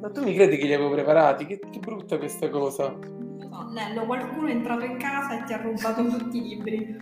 Ma 0.00 0.10
tu 0.10 0.22
mi 0.22 0.34
credi 0.34 0.56
che 0.56 0.66
li 0.66 0.74
avevo 0.74 0.90
preparati? 0.90 1.46
Che, 1.46 1.60
che 1.70 1.78
brutta 1.78 2.18
questa 2.18 2.48
cosa. 2.48 2.96
Nello, 3.68 4.04
qualcuno 4.06 4.48
è 4.48 4.52
entrato 4.52 4.84
in 4.84 4.96
casa 4.96 5.40
e 5.40 5.44
ti 5.44 5.52
ha 5.52 5.60
rubato 5.60 6.06
tutti 6.06 6.36
i 6.38 6.48
libri. 6.48 6.96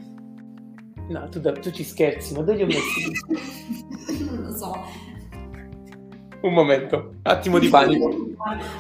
No, 1.09 1.28
tu, 1.28 1.40
tu 1.40 1.70
ci 1.70 1.84
scherzi, 1.84 2.34
ma 2.34 2.40
dove 2.40 2.56
li 2.56 2.62
ho 2.62 2.66
messi? 2.66 4.24
non 4.30 4.42
lo 4.42 4.56
so. 4.56 4.72
Un 6.40 6.52
momento, 6.52 7.14
attimo 7.22 7.59
di 7.59 7.68
panico. 7.68 8.09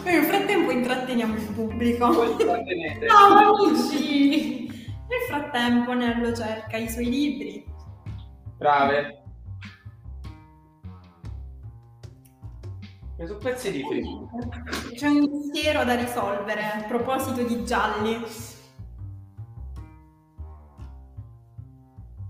Nel 0.04 0.24
frattempo 0.24 0.70
intratteniamo 0.70 1.34
il 1.34 1.52
pubblico. 1.54 2.06
No, 2.06 3.64
amici! 3.64 4.66
Nel 4.68 5.20
frattempo 5.26 5.92
Nello 5.94 6.32
cerca 6.34 6.76
i 6.76 6.88
suoi 6.88 7.08
libri. 7.08 7.64
Brave. 8.58 9.17
Sono 13.26 13.36
pezzi 13.38 13.72
di 13.72 13.82
frigo. 13.82 14.30
C'è 14.94 15.08
un 15.08 15.28
mistero 15.28 15.84
da 15.84 15.96
risolvere 15.96 16.60
a 16.62 16.84
proposito 16.86 17.42
di 17.42 17.64
gialli. 17.64 18.22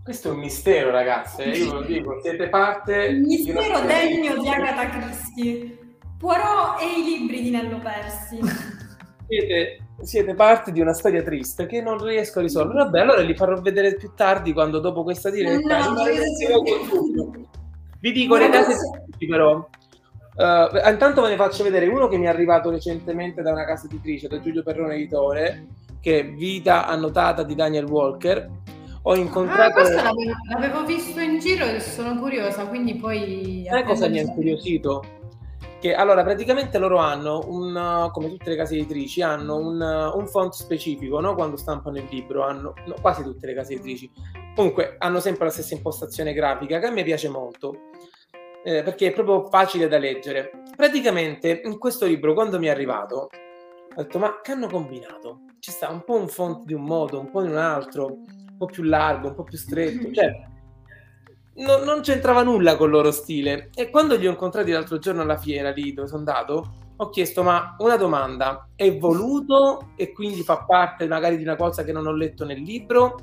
Questo 0.02 0.28
è 0.28 0.32
un 0.32 0.38
mistero, 0.38 0.90
ragazze. 0.90 1.44
Io 1.44 1.66
ve 1.66 1.72
lo 1.72 1.82
dico, 1.82 2.18
siete 2.22 2.48
parte. 2.48 3.08
Un 3.08 3.20
mistero 3.20 3.80
degno 3.80 4.40
di 4.40 4.48
Agatha 4.48 4.88
Christie. 4.88 5.78
Poirot 6.16 6.80
e 6.80 7.00
i 7.00 7.04
libri 7.04 7.42
di 7.42 7.50
Nello 7.50 7.80
Persi. 7.80 8.40
Siete, 9.26 9.78
siete, 10.00 10.34
parte 10.34 10.72
di 10.72 10.80
una 10.80 10.94
storia 10.94 11.22
triste 11.22 11.66
che 11.66 11.82
non 11.82 12.02
riesco 12.02 12.38
a 12.38 12.42
risolvere. 12.42 12.84
Vabbè, 12.84 13.00
allora 13.00 13.20
li 13.20 13.36
farò 13.36 13.60
vedere 13.60 13.94
più 13.94 14.12
tardi 14.14 14.54
quando 14.54 14.78
dopo 14.78 15.02
questa 15.02 15.28
diretta. 15.28 15.90
No, 15.90 15.92
no, 15.92 17.48
Vi 18.00 18.12
dico 18.12 18.36
le 18.38 18.48
case 18.48 18.74
però. 19.28 19.68
Uh, 20.38 20.88
intanto 20.88 21.20
ve 21.20 21.30
ne 21.30 21.36
faccio 21.36 21.64
vedere 21.64 21.88
uno 21.88 22.06
che 22.06 22.16
mi 22.16 22.26
è 22.26 22.28
arrivato 22.28 22.70
recentemente 22.70 23.42
da 23.42 23.50
una 23.50 23.64
casa 23.64 23.86
editrice, 23.86 24.28
da 24.28 24.40
Giulio 24.40 24.62
Perrone 24.62 24.94
Editore, 24.94 25.66
che 26.00 26.20
è 26.20 26.24
Vita 26.24 26.86
annotata 26.86 27.42
di 27.42 27.56
Daniel 27.56 27.86
Walker 27.86 28.48
ho 29.02 29.14
incontrato... 29.16 29.80
Ah, 29.80 30.02
l'avevo, 30.02 30.32
l'avevo, 30.50 30.84
visto 30.84 31.18
in 31.20 31.38
giro 31.38 31.64
e 31.64 31.80
sono 31.80 32.18
curiosa, 32.18 32.66
quindi 32.66 32.96
poi... 32.96 33.64
Sai 33.66 33.84
cosa 33.84 34.08
mi 34.08 34.18
ha 34.18 34.22
incuriosito? 34.22 35.02
Che 35.80 35.94
allora 35.94 36.22
praticamente 36.24 36.78
loro 36.78 36.98
hanno 36.98 37.40
un, 37.46 38.10
come 38.12 38.28
tutte 38.28 38.50
le 38.50 38.56
case 38.56 38.74
editrici, 38.74 39.22
hanno 39.22 39.56
un, 39.56 39.80
un 39.80 40.26
font 40.26 40.52
specifico, 40.52 41.20
no? 41.20 41.34
Quando 41.34 41.56
stampano 41.56 41.96
il 41.96 42.06
libro, 42.10 42.44
hanno, 42.44 42.74
no, 42.86 42.96
quasi 43.00 43.22
tutte 43.22 43.46
le 43.46 43.54
case 43.54 43.74
editrici. 43.74 44.10
Comunque 44.54 44.96
hanno 44.98 45.20
sempre 45.20 45.46
la 45.46 45.52
stessa 45.52 45.74
impostazione 45.74 46.34
grafica, 46.34 46.78
che 46.78 46.86
a 46.86 46.90
me 46.90 47.04
piace 47.04 47.28
molto. 47.28 47.76
Eh, 48.68 48.82
perché 48.82 49.06
è 49.06 49.12
proprio 49.14 49.48
facile 49.48 49.88
da 49.88 49.96
leggere. 49.96 50.50
Praticamente 50.76 51.62
in 51.64 51.78
questo 51.78 52.04
libro, 52.04 52.34
quando 52.34 52.58
mi 52.58 52.66
è 52.66 52.70
arrivato, 52.70 53.30
ho 53.94 54.02
detto: 54.02 54.18
Ma 54.18 54.40
che 54.42 54.52
hanno 54.52 54.68
combinato? 54.68 55.40
Ci 55.58 55.70
sta 55.70 55.88
un 55.88 56.04
po' 56.04 56.16
un 56.16 56.28
font 56.28 56.66
di 56.66 56.74
un 56.74 56.82
modo, 56.82 57.18
un 57.18 57.30
po' 57.30 57.40
di 57.40 57.48
un 57.48 57.56
altro 57.56 58.18
po' 58.58 58.66
più 58.66 58.82
largo, 58.82 59.28
un 59.28 59.34
po' 59.34 59.44
più 59.44 59.56
stretto, 59.56 60.12
cioè 60.12 60.46
no, 61.54 61.82
non 61.82 62.02
c'entrava 62.02 62.42
nulla 62.42 62.76
con 62.76 62.88
il 62.88 62.92
loro 62.92 63.10
stile. 63.10 63.70
E 63.74 63.88
quando 63.88 64.16
li 64.16 64.26
ho 64.26 64.30
incontrati 64.30 64.70
l'altro 64.70 64.98
giorno 64.98 65.22
alla 65.22 65.38
fiera 65.38 65.70
lì 65.70 65.94
dove 65.94 66.06
sono 66.06 66.18
andato, 66.18 66.74
ho 66.94 67.08
chiesto: 67.08 67.42
ma 67.42 67.74
una 67.78 67.96
domanda 67.96 68.68
è 68.76 68.98
voluto 68.98 69.92
e 69.96 70.12
quindi 70.12 70.42
fa 70.42 70.64
parte 70.66 71.06
magari 71.06 71.38
di 71.38 71.42
una 71.42 71.56
cosa 71.56 71.84
che 71.84 71.92
non 71.92 72.06
ho 72.06 72.12
letto 72.12 72.44
nel 72.44 72.60
libro? 72.60 73.16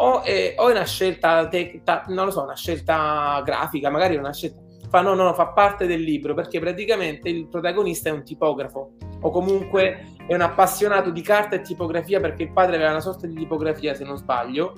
O 0.00 0.22
è, 0.22 0.54
o 0.56 0.68
è, 0.68 0.72
una 0.72 0.84
scelta, 0.84 1.48
te, 1.48 1.80
ta, 1.82 2.04
non 2.08 2.26
lo 2.26 2.30
so, 2.30 2.42
una 2.42 2.54
scelta 2.54 3.42
grafica, 3.44 3.90
magari 3.90 4.16
una 4.16 4.32
scelta. 4.32 4.60
Fa 4.88 5.00
no, 5.00 5.14
no, 5.14 5.34
fa 5.34 5.48
parte 5.48 5.86
del 5.86 6.00
libro 6.00 6.34
perché 6.34 6.60
praticamente 6.60 7.28
il 7.28 7.48
protagonista 7.48 8.08
è 8.08 8.12
un 8.12 8.24
tipografo 8.24 8.92
o 9.20 9.30
comunque 9.30 10.14
è 10.26 10.34
un 10.34 10.40
appassionato 10.40 11.10
di 11.10 11.20
carta 11.20 11.56
e 11.56 11.60
tipografia 11.60 12.20
perché 12.20 12.44
il 12.44 12.52
padre 12.52 12.76
aveva 12.76 12.92
una 12.92 13.00
sorta 13.00 13.26
di 13.26 13.34
tipografia, 13.34 13.94
se 13.94 14.04
non 14.04 14.16
sbaglio. 14.16 14.72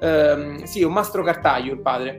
Ehm, 0.00 0.62
sì, 0.64 0.82
un 0.82 0.92
mastro 0.92 1.22
cartaio 1.22 1.74
il 1.74 1.80
padre. 1.80 2.18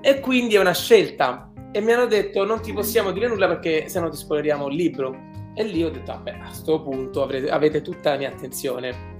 E 0.00 0.20
quindi 0.20 0.56
è 0.56 0.60
una 0.60 0.74
scelta. 0.74 1.50
E 1.70 1.80
mi 1.80 1.92
hanno 1.92 2.06
detto 2.06 2.44
non 2.44 2.60
ti 2.60 2.72
possiamo 2.72 3.12
dire 3.12 3.28
nulla 3.28 3.46
perché 3.46 3.88
se 3.88 4.00
no 4.00 4.08
ti 4.08 4.16
spoileriamo 4.16 4.68
il 4.68 4.74
libro. 4.74 5.30
E 5.54 5.64
lì 5.64 5.84
ho 5.84 5.90
detto, 5.90 6.12
vabbè, 6.12 6.30
a 6.30 6.46
questo 6.46 6.82
punto 6.82 7.22
avrete, 7.22 7.50
avete 7.50 7.82
tutta 7.82 8.10
la 8.10 8.16
mia 8.16 8.28
attenzione. 8.30 9.11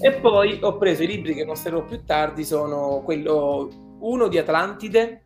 E 0.00 0.12
poi 0.12 0.58
ho 0.60 0.76
preso 0.76 1.02
i 1.02 1.06
libri 1.06 1.34
che 1.34 1.44
mostrerò 1.44 1.84
più 1.84 2.04
tardi, 2.04 2.44
sono 2.44 3.02
quello, 3.04 3.96
uno 4.00 4.28
di 4.28 4.38
Atlantide, 4.38 5.24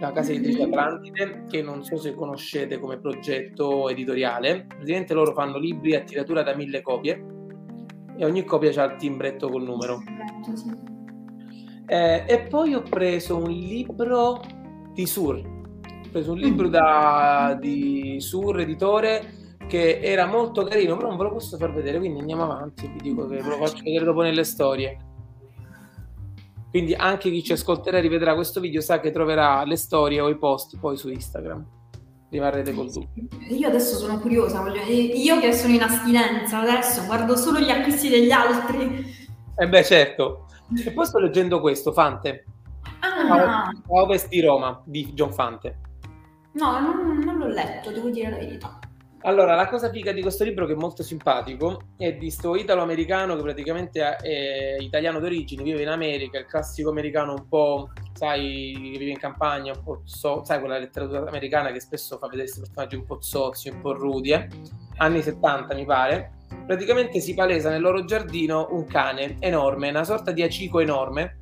la 0.00 0.12
casa 0.12 0.32
editrice 0.32 0.66
mm-hmm. 0.66 0.72
Atlantide, 0.72 1.44
che 1.48 1.62
non 1.62 1.84
so 1.84 1.96
se 1.96 2.14
conoscete 2.14 2.78
come 2.78 2.98
progetto 2.98 3.88
editoriale. 3.88 4.66
Praticamente 4.66 5.14
loro 5.14 5.32
fanno 5.32 5.58
libri 5.58 5.94
a 5.94 6.00
tiratura 6.00 6.42
da 6.42 6.54
mille 6.54 6.82
copie 6.82 7.24
e 8.16 8.24
ogni 8.24 8.44
copia 8.44 8.70
ha 8.82 8.92
il 8.92 8.96
timbretto 8.96 9.48
col 9.48 9.62
numero. 9.62 10.02
Eh, 11.86 12.24
e 12.26 12.40
poi 12.48 12.74
ho 12.74 12.82
preso 12.82 13.36
un 13.36 13.50
libro 13.50 14.40
di 14.92 15.06
Sur, 15.06 15.36
ho 15.36 16.08
preso 16.10 16.32
un 16.32 16.38
libro 16.38 16.68
mm. 16.68 16.70
da, 16.70 17.58
di 17.60 18.16
Sur, 18.20 18.60
editore, 18.60 19.38
che 19.70 20.00
era 20.00 20.26
molto 20.26 20.64
carino, 20.64 20.96
però 20.96 21.08
non 21.08 21.16
ve 21.16 21.22
lo 21.22 21.32
posso 21.32 21.56
far 21.56 21.72
vedere, 21.72 21.98
quindi 21.98 22.18
andiamo 22.18 22.42
avanti, 22.42 22.88
vi 22.88 22.98
dico 23.00 23.28
che 23.28 23.36
ve 23.36 23.48
lo 23.48 23.64
faccio 23.64 23.84
vedere 23.84 24.04
dopo 24.04 24.22
nelle 24.22 24.42
storie. 24.42 24.98
Quindi 26.70 26.94
anche 26.94 27.30
chi 27.30 27.42
ci 27.44 27.52
ascolterà 27.52 27.98
e 27.98 28.00
rivedrà 28.00 28.34
questo 28.34 28.58
video 28.58 28.80
sa 28.80 28.98
che 28.98 29.12
troverà 29.12 29.64
le 29.64 29.76
storie 29.76 30.20
o 30.20 30.28
i 30.28 30.36
post 30.36 30.76
poi 30.78 30.96
su 30.96 31.08
Instagram. 31.08 31.64
Rimarrete 32.30 32.74
col 32.74 32.90
dubbio. 32.90 33.26
Io 33.48 33.68
adesso 33.68 33.96
sono 33.96 34.18
curiosa, 34.18 34.60
voglio... 34.60 34.82
io 34.82 35.38
che 35.38 35.52
sono 35.52 35.72
in 35.72 35.82
astinenza 35.82 36.60
adesso 36.60 37.04
guardo 37.06 37.36
solo 37.36 37.60
gli 37.60 37.70
acquisti 37.70 38.08
degli 38.08 38.30
altri. 38.30 39.04
Eh 39.56 39.68
beh 39.68 39.84
certo. 39.84 40.46
E 40.84 40.90
poi 40.92 41.06
sto 41.06 41.18
leggendo 41.18 41.60
questo, 41.60 41.92
Fante. 41.92 42.44
Ah. 43.00 43.66
A 43.66 43.72
Ovest 43.86 44.28
di 44.28 44.40
Roma, 44.40 44.80
di 44.84 45.12
John 45.12 45.32
Fante. 45.32 45.78
No, 46.54 46.80
non, 46.80 47.18
non 47.18 47.38
l'ho 47.38 47.46
letto, 47.46 47.90
devo 47.90 48.10
dire 48.10 48.30
la 48.30 48.36
verità. 48.36 48.78
Allora, 49.22 49.54
la 49.54 49.68
cosa 49.68 49.90
figa 49.90 50.12
di 50.12 50.22
questo 50.22 50.44
libro 50.44 50.64
che 50.64 50.72
è 50.72 50.76
molto 50.76 51.02
simpatico 51.02 51.88
è 51.98 52.14
di 52.14 52.30
sto 52.30 52.56
italo-americano 52.56 53.36
che 53.36 53.42
praticamente 53.42 54.16
è 54.16 54.76
italiano 54.78 55.20
d'origine, 55.20 55.62
vive 55.62 55.82
in 55.82 55.88
America, 55.88 56.38
il 56.38 56.46
classico 56.46 56.88
americano 56.88 57.34
un 57.34 57.46
po', 57.46 57.90
sai, 58.14 58.72
che 58.72 58.98
vive 58.98 59.10
in 59.10 59.18
campagna, 59.18 59.74
un 59.76 59.82
po' 59.82 60.00
so, 60.04 60.42
sai, 60.42 60.58
quella 60.58 60.78
letteratura 60.78 61.26
americana 61.26 61.70
che 61.70 61.80
spesso 61.80 62.16
fa 62.16 62.28
vedere 62.28 62.44
questi 62.44 62.60
personaggi 62.60 62.96
un 62.96 63.04
po' 63.04 63.20
zozzi, 63.20 63.68
un 63.68 63.80
po' 63.82 63.92
rudi, 63.92 64.30
eh? 64.30 64.48
anni 64.96 65.20
70 65.20 65.74
mi 65.74 65.84
pare. 65.84 66.32
Praticamente 66.64 67.20
si 67.20 67.34
palesa 67.34 67.68
nel 67.68 67.82
loro 67.82 68.06
giardino 68.06 68.68
un 68.70 68.86
cane 68.86 69.36
enorme, 69.40 69.90
una 69.90 70.04
sorta 70.04 70.30
di 70.30 70.42
acico 70.42 70.80
enorme, 70.80 71.40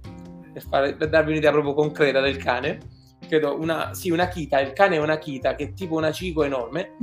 per, 0.53 0.62
fare, 0.62 0.97
per 0.97 1.11
darvi 1.11 1.31
un'idea 1.31 1.53
proprio 1.53 1.74
concreta 1.74 2.20
del 2.20 2.39
cane. 2.39 2.81
Credo 3.29 3.57
una, 3.57 3.95
sì, 3.95 4.11
una 4.11 4.26
chita, 4.26 4.59
il 4.59 4.72
cane 4.72 4.97
è 4.97 5.01
una 5.01 5.18
chita 5.18 5.55
che 5.55 5.64
è 5.64 5.72
tipo 5.74 5.95
un 5.95 6.05
acico 6.05 6.43
enorme 6.43 6.95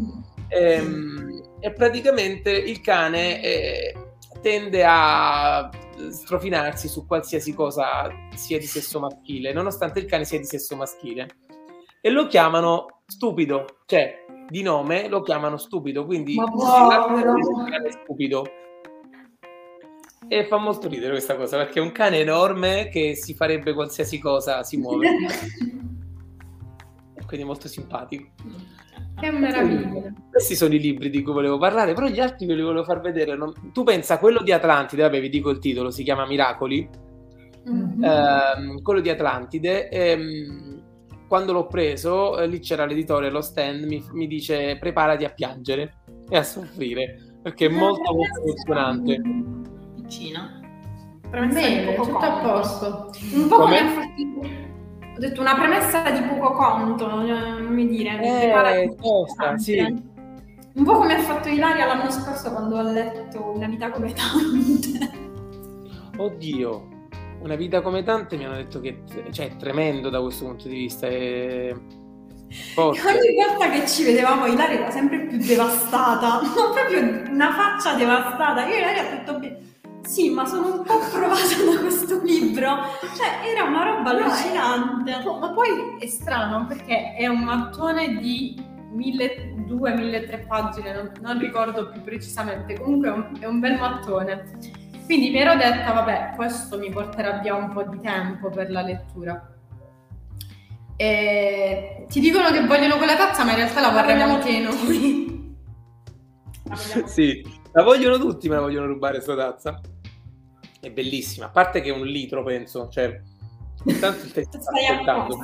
ehm, 0.47 1.41
e 1.59 1.71
praticamente 1.73 2.51
il 2.51 2.81
cane 2.81 3.41
eh, 3.41 3.95
tende 4.41 4.83
a 4.85 5.69
strofinarsi 6.09 6.87
su 6.87 7.05
qualsiasi 7.05 7.53
cosa 7.53 8.07
sia 8.35 8.59
di 8.59 8.65
sesso 8.65 8.99
maschile, 8.99 9.53
nonostante 9.53 9.99
il 9.99 10.05
cane 10.05 10.25
sia 10.25 10.39
di 10.39 10.45
sesso 10.45 10.75
maschile. 10.75 11.27
E 12.01 12.09
lo 12.09 12.27
chiamano 12.27 13.01
stupido, 13.07 13.65
cioè 13.85 14.25
di 14.47 14.61
nome 14.61 15.07
lo 15.07 15.21
chiamano 15.21 15.57
stupido, 15.57 16.05
quindi 16.05 16.35
Ma 16.35 16.45
il 16.45 17.69
cane 17.69 17.87
è 17.87 17.91
stupido. 17.91 18.45
E 20.27 20.45
fa 20.45 20.57
molto 20.57 20.87
ridere 20.87 21.11
questa 21.11 21.35
cosa 21.35 21.57
perché 21.57 21.79
è 21.79 21.81
un 21.81 21.91
cane 21.91 22.19
enorme 22.19 22.89
che 22.89 23.15
si 23.15 23.33
farebbe 23.35 23.73
qualsiasi 23.73 24.19
cosa, 24.19 24.63
si 24.63 24.77
muove. 24.77 25.09
quindi 27.25 27.45
molto 27.45 27.67
simpatico. 27.67 28.27
Che 29.19 29.31
meraviglia. 29.31 30.13
Questi 30.29 30.55
sono 30.55 30.73
i 30.73 30.79
libri 30.79 31.09
di 31.09 31.21
cui 31.21 31.33
volevo 31.33 31.57
parlare, 31.57 31.93
però 31.93 32.07
gli 32.07 32.19
altri 32.19 32.45
ve 32.45 32.55
li 32.55 32.61
volevo 32.61 32.83
far 32.83 32.99
vedere. 32.99 33.35
Non... 33.35 33.53
Tu 33.71 33.83
pensa 33.83 34.15
a 34.15 34.19
quello 34.19 34.41
di 34.41 34.51
Atlantide, 34.51 35.03
vabbè, 35.03 35.21
vi 35.21 35.29
dico 35.29 35.49
il 35.49 35.59
titolo, 35.59 35.89
si 35.91 36.03
chiama 36.03 36.25
Miracoli. 36.25 36.87
Mm-hmm. 37.69 38.03
Eh, 38.03 38.81
quello 38.81 38.99
di 38.99 39.09
Atlantide. 39.09 39.89
Ehm, 39.89 40.83
quando 41.27 41.53
l'ho 41.53 41.67
preso, 41.67 42.39
eh, 42.39 42.47
lì 42.47 42.59
c'era 42.59 42.85
l'editore, 42.85 43.29
lo 43.29 43.41
stand, 43.41 43.85
mi, 43.85 44.03
mi, 44.11 44.27
dice 44.27 44.77
preparati 44.77 45.25
a 45.25 45.29
piangere 45.29 45.95
e 46.29 46.37
a 46.37 46.43
soffrire, 46.43 47.37
perché 47.41 47.65
è 47.65 47.69
molto, 47.69 48.13
molto 48.13 48.41
emozionante. 48.41 49.21
Piccina. 49.95 50.59
Bene, 51.29 51.95
tutto 51.95 52.17
a 52.17 52.39
posto. 52.41 53.11
Un 53.33 53.47
po' 53.47 53.57
come 53.57 54.64
ho 55.15 55.19
detto 55.19 55.39
una 55.39 55.55
premessa 55.55 56.09
di 56.09 56.21
poco 56.23 56.51
conto, 56.51 57.07
come 57.07 57.85
dire, 57.87 58.19
eh, 58.21 58.95
tosta, 59.01 59.57
sì. 59.57 59.79
Un 60.73 60.83
po' 60.83 60.97
come 60.97 61.15
ha 61.15 61.19
fatto 61.21 61.47
Ilaria 61.47 61.85
l'anno 61.85 62.11
scorso 62.11 62.51
quando 62.51 62.75
ho 62.75 62.81
letto 62.81 63.53
Una 63.55 63.67
vita 63.67 63.89
come 63.91 64.11
tante. 64.11 65.09
Oddio, 66.17 66.87
Una 67.39 67.55
vita 67.55 67.81
come 67.81 68.03
tante 68.03 68.35
mi 68.35 68.43
hanno 68.43 68.55
detto 68.55 68.81
che 68.81 69.03
cioè, 69.31 69.51
è 69.51 69.55
tremendo 69.55 70.09
da 70.09 70.19
questo 70.21 70.45
punto 70.45 70.67
di 70.67 70.75
vista. 70.75 71.07
È... 71.07 71.73
Ogni 72.75 72.99
volta 72.99 73.69
che 73.69 73.87
ci 73.87 74.03
vedevamo 74.03 74.47
Ilaria 74.47 74.79
era 74.79 74.91
sempre 74.91 75.27
più 75.27 75.37
devastata, 75.37 76.41
proprio 76.73 77.31
una 77.31 77.53
faccia 77.53 77.95
devastata. 77.95 78.67
Io 78.67 78.75
Ilaria 78.75 79.01
ho 79.01 79.09
detto 79.11 79.39
sì, 80.05 80.29
ma 80.29 80.45
sono 80.45 80.75
un 80.75 80.83
po' 80.83 80.99
provata 81.11 81.63
da 81.73 81.79
questo 81.79 82.21
libro. 82.21 82.75
Cioè, 83.15 83.49
era 83.51 83.63
una 83.63 83.83
roba 83.83 84.11
allucinante. 84.11 85.23
No, 85.23 85.39
ma 85.39 85.51
poi 85.51 85.97
è 85.99 86.05
strano 86.05 86.65
perché 86.67 87.15
è 87.15 87.27
un 87.27 87.43
mattone 87.43 88.17
di 88.17 88.55
1200-1300 88.95 90.47
pagine, 90.47 90.93
non, 90.93 91.11
non, 91.21 91.39
ricordo 91.39 91.89
più 91.89 92.01
precisamente. 92.01 92.79
Comunque 92.79 93.07
è 93.07 93.11
un, 93.11 93.37
è 93.39 93.45
un 93.45 93.59
bel 93.59 93.79
mattone. 93.79 94.43
Quindi 95.05 95.29
mi 95.29 95.37
ero 95.37 95.55
detta, 95.55 95.91
vabbè, 95.91 96.33
questo 96.35 96.77
mi 96.77 96.89
porterà 96.89 97.39
via 97.39 97.55
un 97.55 97.69
po' 97.69 97.83
di 97.83 97.99
tempo 97.99 98.49
per 98.49 98.71
la 98.71 98.81
lettura. 98.81 99.49
E 100.97 102.05
ti 102.07 102.19
dicono 102.19 102.51
che 102.51 102.65
vogliono 102.65 102.97
quella 102.97 103.15
tazza, 103.17 103.43
ma 103.43 103.51
in 103.51 103.57
realtà 103.57 103.81
la 103.81 103.89
vorremmo 103.89 104.35
anche 104.35 104.59
noi. 104.59 105.57
sì, 107.05 107.43
la 107.71 107.83
vogliono 107.83 108.17
tutti, 108.17 108.47
ma 108.47 108.55
la 108.55 108.61
vogliono 108.61 108.87
rubare 108.87 109.15
questa 109.15 109.35
tazza 109.35 109.81
è 110.85 110.91
bellissima, 110.91 111.47
a 111.47 111.49
parte 111.49 111.81
che 111.81 111.89
è 111.89 111.91
un 111.91 112.05
litro, 112.05 112.43
penso, 112.43 112.87
cioè, 112.89 113.19
intanto 113.85 114.25
il 114.25 114.31
tè 114.33 114.43
sta 114.43 114.59
l'altro. 115.03 115.37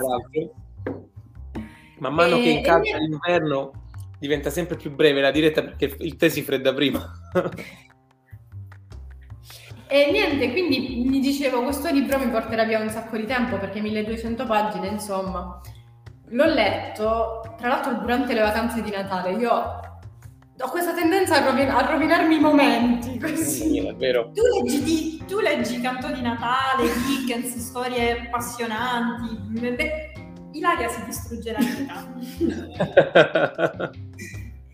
Man 2.00 2.14
mano 2.14 2.38
e, 2.38 2.42
che 2.42 2.50
incalza 2.50 2.98
l'inverno 2.98 3.72
diventa 4.20 4.50
sempre 4.50 4.76
più 4.76 4.94
breve 4.94 5.22
la 5.22 5.32
diretta 5.32 5.64
perché 5.64 5.96
il 6.00 6.16
tè 6.16 6.30
si 6.30 6.42
fredda 6.42 6.74
prima. 6.74 7.12
e 9.88 10.12
niente, 10.12 10.52
quindi 10.52 11.04
mi 11.08 11.20
dicevo, 11.20 11.64
questo 11.64 11.92
libro 11.92 12.20
mi 12.20 12.30
porterà 12.30 12.64
via 12.64 12.80
un 12.80 12.90
sacco 12.90 13.18
di 13.18 13.26
tempo 13.26 13.58
perché 13.58 13.82
1200 13.82 14.46
pagine, 14.46 14.88
insomma. 14.88 15.60
L'ho 16.34 16.46
letto, 16.46 17.56
tra 17.58 17.68
l'altro 17.68 17.96
durante 17.96 18.34
le 18.34 18.42
vacanze 18.42 18.82
di 18.82 18.92
Natale. 18.92 19.32
Io 19.34 19.80
ho 20.62 20.70
questa 20.70 20.94
tendenza 20.94 21.38
a, 21.38 21.50
rovin- 21.50 21.70
a 21.70 21.86
rovinarmi 21.86 22.36
i 22.36 22.40
momenti 22.40 23.20
così. 23.20 23.44
Sì, 23.44 23.86
è 23.86 23.94
vero. 23.96 24.32
Tu 24.34 24.42
leggi, 24.42 24.84
di, 24.84 25.24
tu 25.28 25.40
leggi 25.40 25.82
Canto 25.82 26.08
di 26.12 26.22
Natale, 26.22 26.90
Dickens, 27.08 27.58
storie 27.58 28.22
appassionanti. 28.22 29.60
Beh, 29.60 30.12
Ilaria 30.54 30.88
si 30.90 31.04
distrugge 31.06 31.52
la 31.52 31.60
vita. 31.64 32.08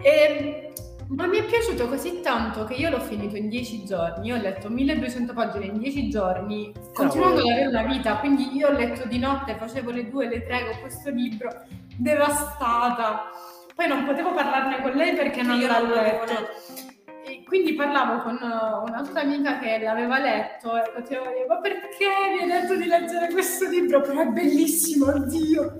e, 0.01 0.09
ehm, 0.09 0.65
ma 1.09 1.25
mi 1.25 1.37
è 1.37 1.45
piaciuto 1.45 1.87
così 1.87 2.19
tanto 2.21 2.65
che 2.65 2.73
io 2.73 2.89
l'ho 2.89 2.99
finito 2.99 3.37
in 3.37 3.47
dieci 3.47 3.85
giorni. 3.85 4.27
Io 4.27 4.35
ho 4.35 4.41
letto 4.41 4.69
1200 4.69 5.33
pagine 5.33 5.65
in 5.65 5.77
dieci 5.77 6.09
giorni, 6.09 6.73
continuando 6.93 7.41
ad 7.41 7.47
avere 7.47 7.67
una 7.67 7.83
vita. 7.83 8.17
Quindi 8.17 8.55
io 8.55 8.67
ho 8.67 8.71
letto 8.71 9.07
di 9.07 9.19
notte, 9.19 9.55
facevo 9.55 9.91
le 9.91 10.09
due, 10.09 10.27
le 10.27 10.45
tre 10.45 10.65
con 10.65 10.81
questo 10.81 11.09
libro, 11.09 11.49
devastata. 11.95 13.29
Poi 13.77 13.87
non 13.87 14.05
potevo 14.05 14.33
parlarne 14.33 14.81
con 14.81 14.93
lei 14.93 15.13
perché 15.13 15.43
non 15.43 15.59
l'ha 15.59 15.79
letto. 15.79 16.33
E 17.23 17.43
quindi 17.45 17.75
parlavo 17.75 18.23
con 18.23 18.33
uh, 18.33 18.89
un'altra 18.89 19.21
amica 19.21 19.59
che 19.59 19.77
l'aveva 19.77 20.17
letto 20.17 20.75
e 20.75 20.89
potevo 20.95 21.27
dire 21.27 21.45
ma 21.47 21.59
perché 21.59 22.07
mi 22.33 22.41
hai 22.41 22.61
detto 22.61 22.75
di 22.75 22.85
leggere 22.85 23.31
questo 23.31 23.69
libro? 23.69 24.01
Però 24.01 24.19
è 24.19 24.25
bellissimo, 24.25 25.13
oddio! 25.13 25.79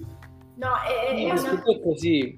No, 0.58 0.70
è, 0.86 1.16
è 1.16 1.32
una... 1.32 1.62
poi 1.64 1.76
è 1.76 1.82
così. 1.82 2.38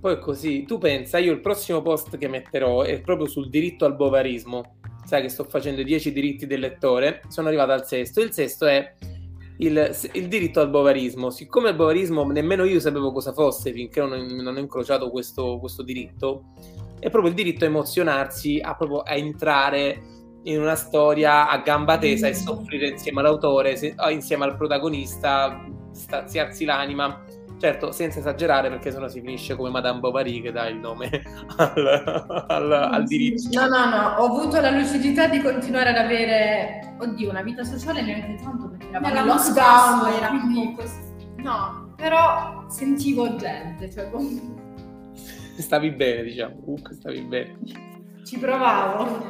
Poi 0.00 0.14
è 0.14 0.18
così. 0.18 0.64
Tu 0.64 0.78
pensa, 0.78 1.18
io 1.18 1.32
il 1.32 1.40
prossimo 1.40 1.82
post 1.82 2.16
che 2.16 2.28
metterò 2.28 2.80
è 2.80 3.02
proprio 3.02 3.26
sul 3.28 3.50
diritto 3.50 3.84
al 3.84 3.96
bovarismo. 3.96 4.78
Sai 5.04 5.20
che 5.20 5.28
sto 5.28 5.44
facendo 5.44 5.82
i 5.82 5.84
10 5.84 6.12
diritti 6.12 6.46
del 6.46 6.60
lettore, 6.60 7.20
sono 7.28 7.48
arrivato 7.48 7.72
al 7.72 7.86
sesto. 7.86 8.22
Il 8.22 8.32
sesto 8.32 8.64
è 8.64 8.94
il, 9.58 9.96
il, 10.12 10.28
diritto 10.28 10.60
al 10.60 10.70
bovarismo. 10.70 11.30
Siccome 11.30 11.70
il 11.70 11.76
bovarismo 11.76 12.24
nemmeno 12.30 12.64
io 12.64 12.80
sapevo 12.80 13.12
cosa 13.12 13.32
fosse 13.32 13.72
finché 13.72 14.00
non, 14.00 14.26
non 14.26 14.56
ho 14.56 14.58
incrociato 14.58 15.10
questo, 15.10 15.58
questo, 15.58 15.82
diritto, 15.82 16.52
è 16.98 17.10
proprio 17.10 17.30
il 17.30 17.36
diritto 17.36 17.64
a 17.64 17.68
emozionarsi, 17.68 18.60
a, 18.60 18.74
proprio, 18.74 19.00
a 19.00 19.14
entrare 19.14 20.02
in 20.44 20.60
una 20.60 20.74
storia 20.74 21.48
a 21.48 21.58
gamba 21.58 21.98
tesa 21.98 22.26
e 22.26 22.34
soffrire 22.34 22.88
insieme 22.88 23.20
all'autore, 23.20 23.76
se, 23.76 23.94
insieme 24.10 24.44
al 24.44 24.56
protagonista, 24.56 25.64
staziarsi 25.92 26.64
l'anima 26.64 27.24
Certo, 27.56 27.92
senza 27.92 28.18
esagerare 28.18 28.68
perché 28.68 28.90
sennò 28.90 29.08
si 29.08 29.20
finisce 29.20 29.54
come 29.54 29.70
Madame 29.70 30.00
Bovary 30.00 30.42
che 30.42 30.52
dà 30.52 30.66
il 30.68 30.76
nome 30.78 31.08
al, 31.56 32.44
al, 32.48 32.72
al 32.72 33.04
diritto. 33.04 33.48
No, 33.52 33.68
no, 33.68 33.88
no, 33.88 34.08
ho 34.18 34.26
avuto 34.26 34.60
la 34.60 34.70
lucidità 34.70 35.28
di 35.28 35.40
continuare 35.40 35.90
ad 35.90 35.96
avere, 35.96 36.96
oddio, 36.98 37.30
una 37.30 37.42
vita 37.42 37.62
sociale 37.62 38.02
neanche 38.02 38.42
tanto 38.42 38.68
perché 38.68 38.88
eravamo 38.88 39.18
in 39.18 39.26
lockdown, 39.26 40.12
era 40.12 40.28
quindi... 40.28 40.76
No, 41.36 41.92
però 41.96 42.64
sentivo 42.68 43.36
gente, 43.36 43.90
cioè. 43.90 44.10
Stavi 45.56 45.90
bene, 45.92 46.22
diciamo, 46.24 46.56
comunque 46.60 46.94
stavi 46.94 47.20
bene. 47.22 47.58
Ci 48.24 48.38
provavo. 48.38 49.22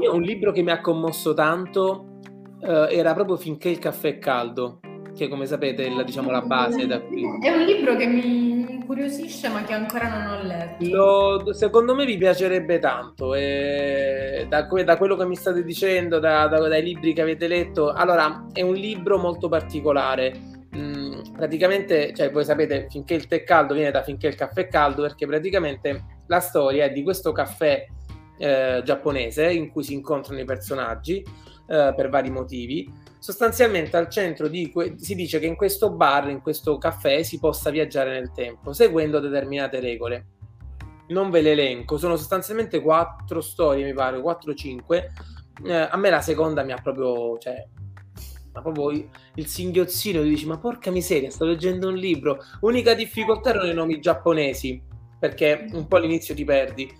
Io 0.00 0.14
un 0.14 0.22
libro 0.22 0.52
che 0.52 0.62
mi 0.62 0.70
ha 0.70 0.80
commosso 0.80 1.34
tanto 1.34 2.20
uh, 2.60 2.86
era 2.88 3.12
proprio 3.12 3.36
Finché 3.36 3.68
il 3.68 3.78
caffè 3.78 4.10
è 4.10 4.18
caldo 4.18 4.80
che 5.18 5.28
come 5.28 5.46
sapete 5.46 5.84
è 5.84 5.90
la, 5.90 6.04
diciamo, 6.04 6.30
la 6.30 6.40
base 6.42 6.86
da 6.86 7.00
qui. 7.00 7.24
È 7.40 7.50
un 7.50 7.64
libro 7.64 7.96
che 7.96 8.06
mi 8.06 8.60
incuriosisce 8.72 9.48
ma 9.48 9.62
che 9.64 9.74
ancora 9.74 10.08
non 10.08 10.38
ho 10.38 10.42
letto. 10.42 10.84
Lo, 10.86 11.52
secondo 11.52 11.94
me 11.94 12.06
vi 12.06 12.16
piacerebbe 12.16 12.78
tanto, 12.78 13.34
e 13.34 14.46
da, 14.48 14.62
da, 14.62 14.96
quello 14.96 15.16
che 15.16 15.26
mi 15.26 15.34
state 15.34 15.64
dicendo, 15.64 16.20
da, 16.20 16.46
da, 16.46 16.66
dai 16.68 16.82
libri 16.82 17.12
che 17.12 17.20
avete 17.20 17.48
letto, 17.48 17.92
allora 17.92 18.46
è 18.52 18.62
un 18.62 18.74
libro 18.74 19.18
molto 19.18 19.48
particolare. 19.48 20.56
Mm, 20.76 21.32
praticamente, 21.36 22.14
cioè, 22.14 22.30
voi 22.30 22.44
sapete, 22.44 22.86
finché 22.88 23.14
il 23.14 23.26
tè 23.26 23.42
caldo 23.42 23.74
viene 23.74 23.90
da 23.90 24.02
finché 24.02 24.28
il 24.28 24.36
caffè 24.36 24.62
è 24.62 24.68
caldo, 24.68 25.02
perché 25.02 25.26
praticamente 25.26 26.22
la 26.28 26.40
storia 26.40 26.84
è 26.84 26.92
di 26.92 27.02
questo 27.02 27.32
caffè 27.32 27.84
eh, 28.38 28.82
giapponese 28.84 29.50
in 29.50 29.70
cui 29.70 29.82
si 29.82 29.94
incontrano 29.94 30.40
i 30.40 30.44
personaggi 30.44 31.24
eh, 31.68 31.92
per 31.96 32.08
vari 32.08 32.30
motivi 32.30 33.06
sostanzialmente 33.18 33.96
al 33.96 34.08
centro 34.08 34.48
di 34.48 34.70
que- 34.70 34.94
si 34.96 35.14
dice 35.14 35.38
che 35.38 35.46
in 35.46 35.56
questo 35.56 35.90
bar, 35.90 36.28
in 36.28 36.40
questo 36.40 36.78
caffè, 36.78 37.22
si 37.22 37.38
possa 37.38 37.70
viaggiare 37.70 38.12
nel 38.12 38.32
tempo 38.32 38.72
seguendo 38.72 39.20
determinate 39.20 39.80
regole. 39.80 40.26
Non 41.08 41.30
ve 41.30 41.40
le 41.40 41.52
elenco, 41.52 41.98
sono 41.98 42.16
sostanzialmente 42.16 42.80
quattro 42.80 43.40
storie, 43.40 43.84
mi 43.84 43.94
pare, 43.94 44.20
4 44.20 44.50
o 44.52 44.54
5. 44.54 45.12
Eh, 45.64 45.74
a 45.74 45.96
me 45.96 46.10
la 46.10 46.20
seconda 46.20 46.62
mi 46.62 46.72
ha 46.72 46.76
proprio, 46.76 47.38
cioè, 47.38 47.66
ma 48.52 48.60
proprio 48.60 48.90
il, 49.34 49.46
singhiozzino, 49.46 50.22
dici, 50.22 50.46
ma 50.46 50.58
porca 50.58 50.90
miseria, 50.90 51.30
sto 51.30 51.44
leggendo 51.44 51.88
un 51.88 51.96
libro. 51.96 52.38
Unica 52.60 52.94
difficoltà 52.94 53.50
erano 53.50 53.70
i 53.70 53.74
nomi 53.74 54.00
giapponesi, 54.00 54.80
perché 55.18 55.66
un 55.72 55.86
po' 55.88 55.96
all'inizio 55.96 56.34
ti 56.34 56.44
perdi. 56.44 56.92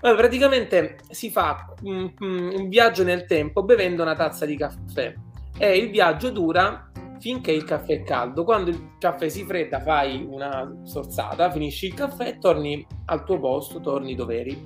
Allora, 0.00 0.18
praticamente 0.18 0.98
si 1.10 1.28
fa 1.28 1.74
un, 1.82 2.12
un 2.20 2.68
viaggio 2.68 3.02
nel 3.02 3.26
tempo 3.26 3.64
bevendo 3.64 4.02
una 4.02 4.14
tazza 4.14 4.46
di 4.46 4.56
caffè 4.56 5.12
e 5.58 5.76
il 5.76 5.90
viaggio 5.90 6.30
dura 6.30 6.90
finché 7.18 7.50
il 7.50 7.64
caffè 7.64 8.00
è 8.00 8.02
caldo. 8.02 8.44
Quando 8.44 8.70
il 8.70 8.96
caffè 8.98 9.28
si 9.28 9.44
fredda 9.44 9.80
fai 9.80 10.24
una 10.28 10.80
sorsata, 10.84 11.50
finisci 11.50 11.86
il 11.86 11.94
caffè 11.94 12.28
e 12.28 12.38
torni 12.38 12.86
al 13.06 13.24
tuo 13.24 13.38
posto, 13.38 13.80
torni 13.80 14.14
dove 14.14 14.38
eri, 14.38 14.64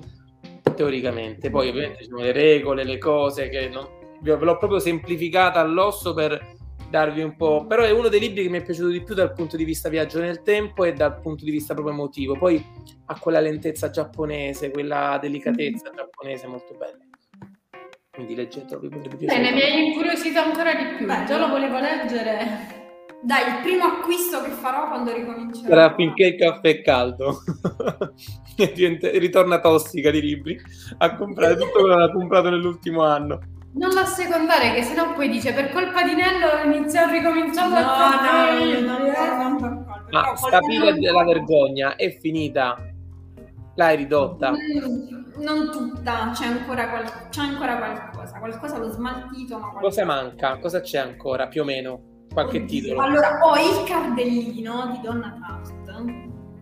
teoricamente. 0.75 1.49
Poi 1.49 1.69
ovviamente 1.69 2.03
ci 2.03 2.09
sono 2.09 2.21
le 2.21 2.31
regole, 2.31 2.83
le 2.83 2.97
cose 2.97 3.49
che 3.49 3.69
non... 3.69 3.87
ve 4.21 4.35
l'ho 4.35 4.57
proprio 4.57 4.79
semplificata 4.79 5.59
all'osso 5.59 6.13
per 6.13 6.51
darvi 6.89 7.23
un 7.23 7.35
po'... 7.35 7.65
Però 7.65 7.83
è 7.83 7.91
uno 7.91 8.07
dei 8.07 8.19
libri 8.19 8.43
che 8.43 8.49
mi 8.49 8.59
è 8.59 8.63
piaciuto 8.63 8.89
di 8.89 9.01
più 9.01 9.15
dal 9.15 9.33
punto 9.33 9.57
di 9.57 9.63
vista 9.63 9.89
viaggio 9.89 10.19
nel 10.19 10.43
tempo 10.43 10.83
e 10.83 10.93
dal 10.93 11.19
punto 11.19 11.43
di 11.43 11.51
vista 11.51 11.73
proprio 11.73 11.95
emotivo. 11.95 12.37
Poi 12.37 12.63
ha 13.05 13.19
quella 13.19 13.39
lentezza 13.39 13.89
giapponese, 13.89 14.69
quella 14.69 15.17
delicatezza 15.19 15.89
giapponese 15.89 16.47
molto 16.47 16.75
bella. 16.77 17.12
Quindi 18.13 18.35
leggetelo, 18.35 18.79
vi 18.79 18.89
potrebbe 18.89 19.15
piacere. 19.15 19.41
Bene, 19.41 19.55
mi 19.55 19.61
hai 19.63 19.87
incuriosito 19.87 20.39
ancora 20.39 20.75
di 20.75 20.83
più. 20.97 21.07
Beh, 21.07 21.23
già 21.25 21.39
lo 21.39 21.47
volevo 21.47 21.79
leggere. 21.79 22.81
Dai, 23.23 23.47
il 23.47 23.61
primo 23.63 23.85
acquisto 23.85 24.43
che 24.43 24.51
farò 24.51 24.87
quando 24.87 25.11
ricomincerò. 25.11 25.67
Sarà 25.67 25.95
finché 25.95 26.25
il 26.27 26.35
caffè 26.35 26.69
è 26.69 26.81
caldo. 26.83 27.41
ritorna 29.17 29.59
tossica 29.59 30.11
di 30.11 30.21
libri 30.21 30.61
a 30.99 31.15
comprare 31.15 31.55
tutto 31.55 31.79
quello 31.79 31.95
che 31.95 32.03
ha 32.03 32.11
comprato 32.11 32.49
nell'ultimo 32.51 33.01
anno. 33.01 33.39
Non 33.73 33.89
la 33.95 34.05
secondare, 34.05 34.75
che 34.75 34.83
sennò 34.83 35.13
poi 35.15 35.29
dice 35.29 35.51
per 35.51 35.71
colpa 35.71 36.03
di 36.03 36.13
Nello 36.13 36.49
ho 36.49 36.71
iniziato 36.71 37.09
a 37.09 37.13
ricominciare 37.13 37.69
no, 37.69 37.75
a 37.77 38.79
no, 38.79 38.97
no, 38.97 39.57
no, 39.57 39.59
no, 39.59 40.05
Ma 40.11 40.35
sta 40.35 40.59
pila 40.59 40.91
della 40.91 41.23
vergogna 41.23 41.95
è 41.95 42.15
finita? 42.19 42.92
L'hai 43.75 43.95
ridotta? 43.95 44.51
Mm, 44.51 45.41
non 45.43 45.71
tutta, 45.71 46.29
c'è 46.33 46.45
ancora, 46.45 46.89
qual- 46.89 47.29
c'è 47.29 47.41
ancora 47.41 47.77
qualcosa. 47.77 48.37
Qualcosa 48.39 48.77
l'ho 48.77 48.89
smaltito, 48.89 49.57
ma 49.57 49.69
qualcosa... 49.69 50.03
Cosa 50.03 50.05
manca? 50.05 50.59
Cosa 50.59 50.81
c'è 50.81 50.99
ancora, 50.99 51.47
più 51.47 51.61
o 51.61 51.65
meno? 51.65 52.01
Qualche 52.31 52.57
Oddio. 52.57 52.67
titolo? 52.81 53.01
Allora, 53.01 53.39
ho 53.41 53.55
il 53.55 53.83
cardellino 53.87 54.87
di 54.91 54.99
Donna 55.01 55.37
Taft, 55.39 56.03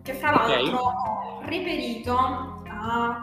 che 0.02 0.14
fra 0.14 0.30
l'altro 0.30 0.76
ho 0.78 1.40
reperito 1.44 2.16
a 2.16 3.20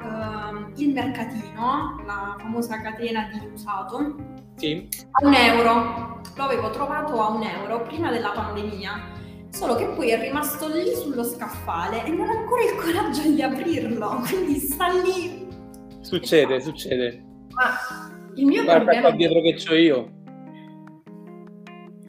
ehm, 0.49 0.73
Il 0.77 0.93
Mercatino, 0.93 2.01
la 2.05 2.35
famosa 2.39 2.81
catena 2.81 3.27
di 3.31 3.49
usato, 3.51 4.15
Sì? 4.55 4.87
a 5.11 5.25
un 5.25 5.33
euro. 5.33 6.21
Lo 6.35 6.43
avevo 6.43 6.69
trovato 6.69 7.19
a 7.21 7.29
un 7.31 7.43
euro 7.43 7.81
prima 7.81 8.11
della 8.11 8.29
pandemia. 8.29 9.17
Solo 9.51 9.75
che 9.75 9.85
poi 9.87 10.09
è 10.11 10.19
rimasto 10.19 10.67
lì 10.67 10.93
sullo 10.95 11.23
scaffale 11.23 12.05
e 12.05 12.09
non 12.11 12.27
ho 12.29 12.37
ancora 12.37 12.63
il 12.63 12.75
coraggio 12.75 13.29
di 13.29 13.41
aprirlo, 13.41 14.21
quindi 14.27 14.59
sta 14.59 14.87
lì. 14.87 15.47
Succede, 16.01 16.61
succede. 16.61 17.23
Ma 17.53 17.71
il 18.35 18.45
mio 18.45 18.63
Guarda 18.63 18.83
problema 18.83 19.07
qua 19.09 19.17
dietro 19.17 19.41
che 19.41 19.55
c'ho 19.55 19.75
io. 19.75 20.11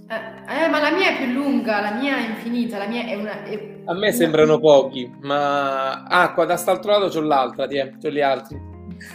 Eh, 0.09 0.65
eh, 0.65 0.69
ma 0.69 0.81
la 0.81 0.91
mia 0.91 1.11
è 1.11 1.17
più 1.25 1.33
lunga, 1.33 1.81
la 1.81 1.93
mia 1.93 2.17
è 2.19 2.29
infinita, 2.31 2.79
la 2.79 2.87
mia 2.87 3.05
è 3.05 3.15
una... 3.15 3.45
è- 3.45 3.79
A 3.87 3.95
me 3.95 4.13
sembrano 4.13 4.59
pochi, 4.59 5.11
ma... 5.23 6.03
Ah, 6.05 6.33
qua 6.33 6.45
da 6.45 6.57
st'altro 6.57 6.91
lato 6.93 7.09
c'ho 7.09 7.21
l'altra, 7.25 7.67
tiè, 7.67 7.93
c'ho 8.01 8.11
gli 8.11 8.21
altri. 8.21 8.61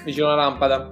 Vicino 0.03 0.27
alla 0.31 0.43
lampada. 0.43 0.91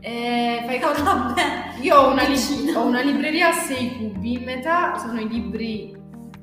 Eh, 0.00 0.62
fai 0.66 0.78
conto? 0.80 1.02
Vabbè, 1.02 1.42
Io 1.82 1.96
ho 1.96 2.10
una, 2.10 2.24
li- 2.26 2.72
ho 2.74 2.84
una 2.84 3.00
libreria 3.00 3.48
a 3.48 3.52
6 3.52 3.96
cubi, 3.96 4.38
metà 4.44 4.98
sono 4.98 5.20
i 5.20 5.28
libri 5.28 5.96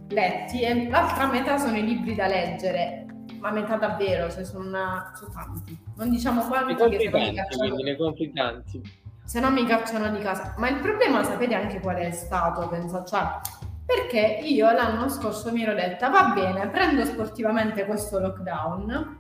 letti 0.10 0.62
e 0.62 0.90
l'altra 0.90 1.28
metà 1.28 1.58
sono 1.58 1.78
i 1.78 1.86
libri 1.86 2.16
da 2.16 2.28
leggere, 2.28 3.06
ma 3.40 3.52
metà 3.52 3.78
davvero, 3.78 4.30
cioè 4.30 4.44
sono, 4.44 4.68
una, 4.68 5.12
sono 5.16 5.32
tanti. 5.32 5.78
Non 5.98 6.10
diciamo 6.10 6.42
quanti 6.46 6.76
che 6.76 6.80
compri 6.80 7.00
se 7.00 7.10
no, 7.10 7.18
mi 7.18 7.24
tanti, 7.24 7.36
cacciano, 7.36 7.64
quindi 7.64 7.84
ne 7.84 7.96
compri 7.98 8.34
tanti. 8.34 8.82
se 9.24 9.40
no 9.40 9.52
mi 9.52 9.66
cacciano 9.66 10.10
di 10.10 10.20
casa. 10.20 10.54
Ma 10.58 10.70
il 10.70 10.80
problema 10.80 11.24
sapete 11.24 11.56
anche 11.56 11.80
qual 11.80 11.98
è 11.98 12.12
stato, 12.12 12.68
penso, 12.68 13.04
cioè 13.06 13.40
perché 13.86 14.40
io 14.42 14.72
l'anno 14.72 15.08
scorso 15.10 15.52
mi 15.52 15.62
ero 15.62 15.76
detta 15.76 16.10
va 16.10 16.32
bene, 16.34 16.68
prendo 16.70 17.06
sportivamente 17.06 17.86
questo 17.86 18.20
lockdown 18.20 19.20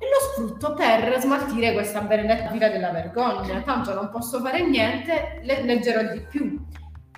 e 0.00 0.06
lo 0.06 0.20
sfrutto 0.32 0.74
per 0.74 1.20
smaltire 1.20 1.72
questa 1.72 2.00
benedetta 2.00 2.50
fila 2.50 2.68
della 2.68 2.90
vergogna. 2.90 3.60
Tanto 3.62 3.92
non 3.92 4.08
posso 4.08 4.40
fare 4.40 4.66
niente, 4.66 5.40
le- 5.42 5.62
leggerò 5.62 6.12
di 6.12 6.20
più. 6.20 6.64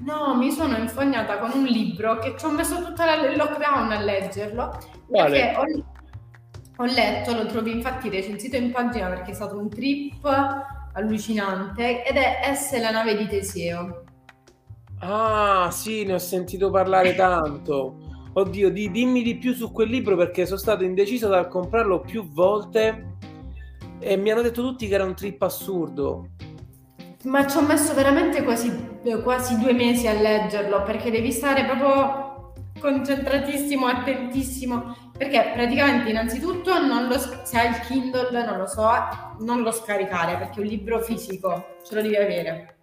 No, 0.00 0.34
mi 0.34 0.50
sono 0.50 0.76
infognata 0.78 1.38
con 1.38 1.50
un 1.52 1.64
libro 1.64 2.18
che 2.18 2.34
ci 2.38 2.44
ho 2.46 2.50
messo 2.50 2.76
tutto 2.76 3.02
il 3.02 3.36
lockdown 3.36 3.92
a 3.92 4.00
leggerlo. 4.00 4.78
Perché 5.10 5.54
ho, 5.56 6.82
ho 6.82 6.84
letto, 6.86 7.34
lo 7.34 7.46
trovi 7.46 7.72
infatti 7.72 8.08
recensito 8.08 8.56
in 8.56 8.70
pagina 8.72 9.08
perché 9.08 9.32
è 9.32 9.34
stato 9.34 9.58
un 9.58 9.68
trip 9.68 10.24
allucinante 10.92 12.02
ed 12.04 12.16
è 12.16 12.54
S 12.54 12.78
la 12.80 12.90
nave 12.90 13.16
di 13.16 13.26
Teseo. 13.26 14.04
Ah, 15.00 15.68
sì, 15.70 16.04
ne 16.04 16.14
ho 16.14 16.18
sentito 16.18 16.70
parlare 16.70 17.14
tanto. 17.14 17.96
Oddio, 18.32 18.70
di- 18.70 18.90
dimmi 18.90 19.22
di 19.22 19.36
più 19.36 19.52
su 19.52 19.70
quel 19.70 19.88
libro 19.88 20.16
perché 20.16 20.46
sono 20.46 20.58
stato 20.58 20.84
indeciso 20.84 21.28
dal 21.28 21.48
comprarlo 21.48 22.00
più 22.00 22.30
volte 22.30 23.16
e 23.98 24.16
mi 24.16 24.30
hanno 24.30 24.42
detto 24.42 24.62
tutti 24.62 24.88
che 24.88 24.94
era 24.94 25.04
un 25.04 25.14
trip 25.14 25.42
assurdo. 25.42 26.28
Ma 27.24 27.46
ci 27.46 27.58
ho 27.58 27.62
messo 27.62 27.92
veramente 27.94 28.42
quasi, 28.42 28.72
quasi 29.22 29.58
due 29.58 29.72
mesi 29.72 30.06
a 30.06 30.14
leggerlo 30.14 30.82
perché 30.84 31.10
devi 31.10 31.30
stare 31.32 31.64
proprio 31.64 32.52
concentratissimo, 32.78 33.86
attentissimo. 33.86 34.96
Perché 35.16 35.50
praticamente 35.52 36.08
innanzitutto 36.08 36.80
non 36.84 37.06
lo, 37.08 37.18
se 37.18 37.58
hai 37.58 37.68
il 37.68 37.80
Kindle, 37.80 38.44
non 38.46 38.56
lo 38.56 38.66
so, 38.66 38.88
non 39.40 39.60
lo 39.60 39.70
scaricare 39.70 40.38
perché 40.38 40.60
è 40.60 40.62
un 40.62 40.68
libro 40.68 41.00
fisico, 41.00 41.76
ce 41.86 41.94
lo 41.94 42.00
devi 42.00 42.16
avere. 42.16 42.76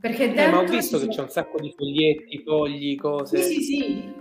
Perché 0.00 0.34
Eh, 0.34 0.48
ma 0.48 0.58
ho 0.58 0.64
visto 0.64 0.96
che 0.96 1.02
sono- 1.02 1.12
c'è 1.12 1.20
un 1.20 1.28
sacco 1.28 1.60
di 1.60 1.72
foglietti, 1.76 2.42
fogli, 2.44 2.96
cose. 2.96 3.42
Sì, 3.42 3.60
sì, 3.60 3.62
sì. 3.62 4.14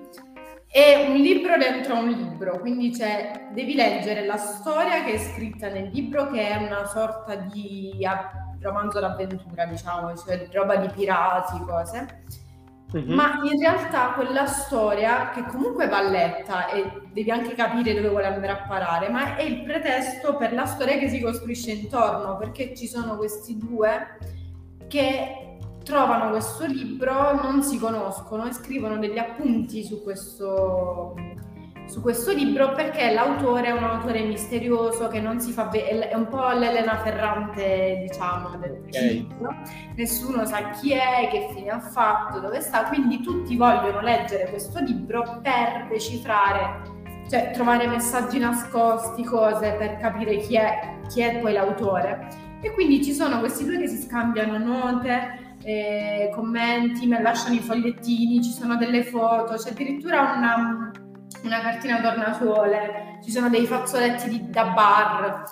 È 0.69 1.07
un 1.07 1.15
libro 1.15 1.57
dentro 1.57 1.97
un 1.97 2.09
libro, 2.09 2.59
quindi 2.59 2.91
c'è, 2.91 3.49
devi 3.53 3.73
leggere 3.73 4.25
la 4.25 4.37
storia 4.37 5.03
che 5.03 5.13
è 5.13 5.17
scritta 5.17 5.69
nel 5.69 5.89
libro, 5.93 6.29
che 6.29 6.49
è 6.49 6.57
una 6.57 6.85
sorta 6.85 7.35
di 7.35 8.05
romanzo 8.61 8.99
d'avventura, 8.99 9.65
diciamo, 9.65 10.15
cioè 10.15 10.47
roba 10.51 10.75
di 10.77 10.87
pirati, 10.89 11.59
cose. 11.65 12.23
Mhm. 12.93 13.13
Ma 13.13 13.39
in 13.43 13.57
realtà 13.59 14.11
quella 14.13 14.45
storia, 14.45 15.29
che 15.29 15.45
comunque 15.45 15.87
va 15.87 16.01
letta 16.01 16.67
e 16.67 17.03
devi 17.13 17.31
anche 17.31 17.53
capire 17.53 17.93
dove 17.93 18.09
vuole 18.09 18.25
andare 18.25 18.51
a 18.51 18.65
parare, 18.67 19.09
ma 19.09 19.35
è 19.37 19.43
il 19.43 19.63
pretesto 19.63 20.35
per 20.35 20.53
la 20.53 20.65
storia 20.65 20.97
che 20.97 21.07
si 21.07 21.21
costruisce 21.21 21.71
intorno, 21.71 22.37
perché 22.37 22.75
ci 22.75 22.87
sono 22.87 23.15
questi 23.15 23.57
due 23.57 24.17
che 24.87 25.57
trovano 25.83 26.29
questo 26.29 26.65
libro, 26.65 27.33
non 27.41 27.63
si 27.63 27.79
conoscono 27.79 28.45
e 28.45 28.53
scrivono 28.53 28.97
degli 28.97 29.17
appunti 29.17 29.83
su 29.83 30.03
questo, 30.03 31.15
su 31.91 31.99
questo 31.99 32.31
libro 32.31 32.71
perché 32.71 33.11
l'autore 33.11 33.67
è 33.67 33.71
un 33.71 33.83
autore 33.83 34.21
misterioso 34.21 35.09
che 35.09 35.19
non 35.19 35.41
si 35.41 35.51
fa 35.51 35.65
vedere, 35.65 36.07
è 36.07 36.15
un 36.15 36.29
po' 36.29 36.49
l'Elena 36.51 36.95
Ferrante, 36.99 38.05
diciamo, 38.07 38.55
del 38.55 38.81
Ok. 38.85 39.01
libro. 39.11 39.53
Nessuno 39.97 40.45
sa 40.45 40.69
chi 40.69 40.93
è, 40.93 41.27
che 41.29 41.49
fine 41.53 41.69
ha 41.69 41.81
fatto, 41.81 42.39
dove 42.39 42.61
sta, 42.61 42.85
quindi 42.85 43.19
tutti 43.19 43.57
vogliono 43.57 43.99
leggere 43.99 44.49
questo 44.49 44.79
libro 44.79 45.41
per 45.43 45.87
decifrare, 45.89 46.81
cioè 47.29 47.51
trovare 47.51 47.87
messaggi 47.87 48.39
nascosti, 48.39 49.25
cose 49.25 49.73
per 49.73 49.97
capire 49.97 50.37
chi 50.37 50.55
è, 50.55 50.99
chi 51.09 51.19
è 51.19 51.39
poi 51.39 51.51
l'autore. 51.51 52.25
E 52.61 52.71
quindi 52.71 53.03
ci 53.03 53.11
sono 53.11 53.39
questi 53.39 53.65
due 53.65 53.77
che 53.77 53.87
si 53.89 54.01
scambiano 54.01 54.57
note, 54.57 55.55
eh, 55.61 56.31
commenti, 56.33 57.05
me 57.05 57.21
lasciano 57.21 57.55
i 57.55 57.59
fogliettini, 57.59 58.41
ci 58.41 58.51
sono 58.51 58.77
delle 58.77 59.03
foto, 59.03 59.55
c'è 59.55 59.71
addirittura 59.71 60.35
una, 60.37 60.91
una 61.43 61.59
cartina 61.61 61.99
tornasole, 62.01 63.19
ci 63.23 63.31
sono 63.31 63.49
dei 63.49 63.65
fazzoletti 63.65 64.29
di- 64.29 64.49
da 64.49 64.65
bar. 64.65 65.43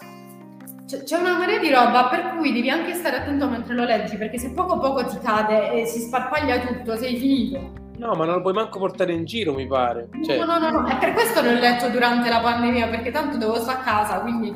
C'è 0.86 1.04
c'è 1.04 1.18
una 1.20 1.38
marea 1.38 1.60
di 1.60 1.70
roba 1.70 2.08
per 2.10 2.36
cui 2.36 2.52
devi 2.52 2.70
anche 2.70 2.94
stare 2.96 3.18
attento 3.18 3.48
mentre 3.48 3.76
lo 3.76 3.84
leggi 3.84 4.18
perché 4.18 4.40
se 4.40 4.52
poco 4.54 4.80
poco 4.80 5.06
ti 5.06 5.20
cade 5.20 5.72
e 5.74 5.86
si 5.86 6.00
sparpaglia 6.00 6.60
tutto, 6.60 6.96
sei 6.96 7.18
finito. 7.18 7.74
No, 7.98 8.14
ma 8.16 8.26
non 8.26 8.36
lo 8.36 8.42
puoi 8.42 8.54
manco 8.54 8.80
portare 8.80 9.14
in 9.14 9.26
giro, 9.26 9.54
mi 9.54 9.68
pare. 9.68 10.10
Cioè, 10.24 10.38
No, 10.38 10.46
no, 10.46 10.58
no, 10.58 10.70
no, 10.72 10.88
è 10.88 10.98
per 10.98 11.14
questo 11.14 11.42
l'ho 11.42 11.52
letto 11.52 11.90
durante 11.90 12.30
la 12.30 12.40
pandemia 12.40 12.88
perché 12.88 13.12
tanto 13.12 13.38
devo 13.38 13.56
stare 13.60 13.80
a 13.80 13.82
casa, 13.82 14.20
quindi... 14.22 14.52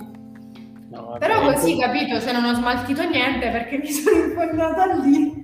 no, 0.90 1.18
Però 1.20 1.42
così, 1.42 1.78
capito, 1.78 2.20
cioè 2.22 2.32
non 2.34 2.46
ho 2.46 2.54
smaltito 2.54 3.04
niente 3.08 3.50
perché 3.50 3.78
mi 3.78 3.92
sono 3.92 4.18
infognata 4.18 4.86
lì. 4.96 5.42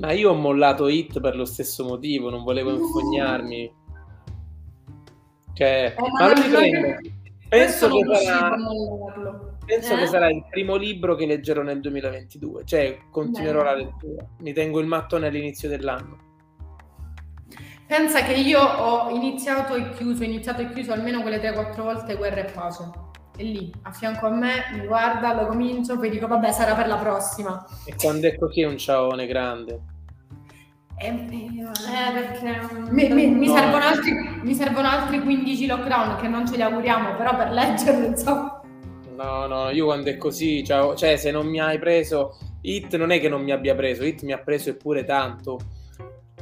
Ma 0.00 0.10
io 0.12 0.30
ho 0.30 0.34
mollato 0.34 0.88
Hit 0.88 1.20
per 1.20 1.36
lo 1.36 1.44
stesso 1.44 1.84
motivo, 1.84 2.30
non 2.30 2.42
volevo 2.42 2.70
infognarmi. 2.76 3.72
Cioè, 5.54 5.94
Eh, 5.96 6.00
ma 6.00 6.26
ma 6.26 6.32
non 6.32 6.50
mi 6.50 7.20
Penso, 7.48 7.88
che 7.90 8.16
sarà, 8.24 8.56
penso 9.66 9.92
Eh? 9.94 9.98
che 9.98 10.06
sarà 10.06 10.30
il 10.30 10.42
primo 10.48 10.76
libro 10.76 11.14
che 11.16 11.26
leggerò 11.26 11.60
nel 11.60 11.80
2022, 11.80 12.64
cioè 12.64 12.96
continuerò 13.10 13.62
Bene. 13.62 13.70
la 13.70 13.76
lettura. 13.76 14.26
Mi 14.38 14.52
tengo 14.54 14.80
il 14.80 14.86
mattone 14.86 15.26
all'inizio 15.26 15.68
dell'anno. 15.68 16.16
Pensa 17.86 18.22
che 18.22 18.32
io 18.32 18.58
ho 18.58 19.10
iniziato 19.10 19.74
e 19.74 19.90
chiuso, 19.90 20.24
iniziato 20.24 20.62
e 20.62 20.72
chiuso 20.72 20.92
almeno 20.94 21.20
quelle 21.20 21.38
3-4 21.40 21.82
volte 21.82 22.14
Guerra 22.16 22.40
e 22.40 22.50
Pace. 22.50 22.90
E 23.36 23.44
lì, 23.44 23.70
a 23.82 23.92
fianco 23.92 24.26
a 24.26 24.30
me, 24.30 24.64
mi 24.72 24.86
guarda, 24.86 25.34
lo 25.34 25.46
comincio, 25.46 25.98
poi 25.98 26.08
dico 26.08 26.26
vabbè 26.26 26.50
sarà 26.52 26.74
per 26.74 26.86
la 26.86 26.96
prossima. 26.96 27.66
E 27.84 27.94
quando 28.00 28.28
è 28.28 28.38
così 28.38 28.62
è 28.62 28.66
un 28.66 28.78
ciaone 28.78 29.26
grande. 29.26 29.80
E, 30.98 31.06
Eh, 31.08 32.12
perché... 32.12 32.90
mi, 32.90 33.08
mi- 33.08 33.26
mi 33.28 33.46
No. 33.46 33.54
servono 33.56 33.84
altri, 33.84 34.12
mi 34.42 34.54
servono 34.54 34.88
altri 34.88 35.20
15 35.20 35.66
lockdown 35.66 36.16
che 36.20 36.28
non 36.28 36.46
ce 36.46 36.56
li 36.56 36.62
auguriamo, 36.62 37.16
però 37.16 37.36
per 37.36 37.50
leggerlo 37.50 38.06
insomma. 38.06 38.60
No, 39.16 39.46
no, 39.46 39.70
io 39.70 39.84
quando 39.86 40.10
è 40.10 40.16
così, 40.16 40.64
ciao- 40.64 40.94
cioè 40.94 41.16
se 41.16 41.30
non 41.30 41.46
mi 41.46 41.60
hai 41.60 41.78
preso, 41.78 42.38
Hit 42.62 42.96
non 42.96 43.10
è 43.10 43.20
che 43.20 43.28
non 43.28 43.42
mi 43.42 43.50
abbia 43.52 43.74
preso, 43.74 44.04
Hit 44.04 44.22
mi 44.22 44.32
ha 44.32 44.38
preso 44.38 44.70
eppure 44.70 45.04
tanto, 45.04 45.58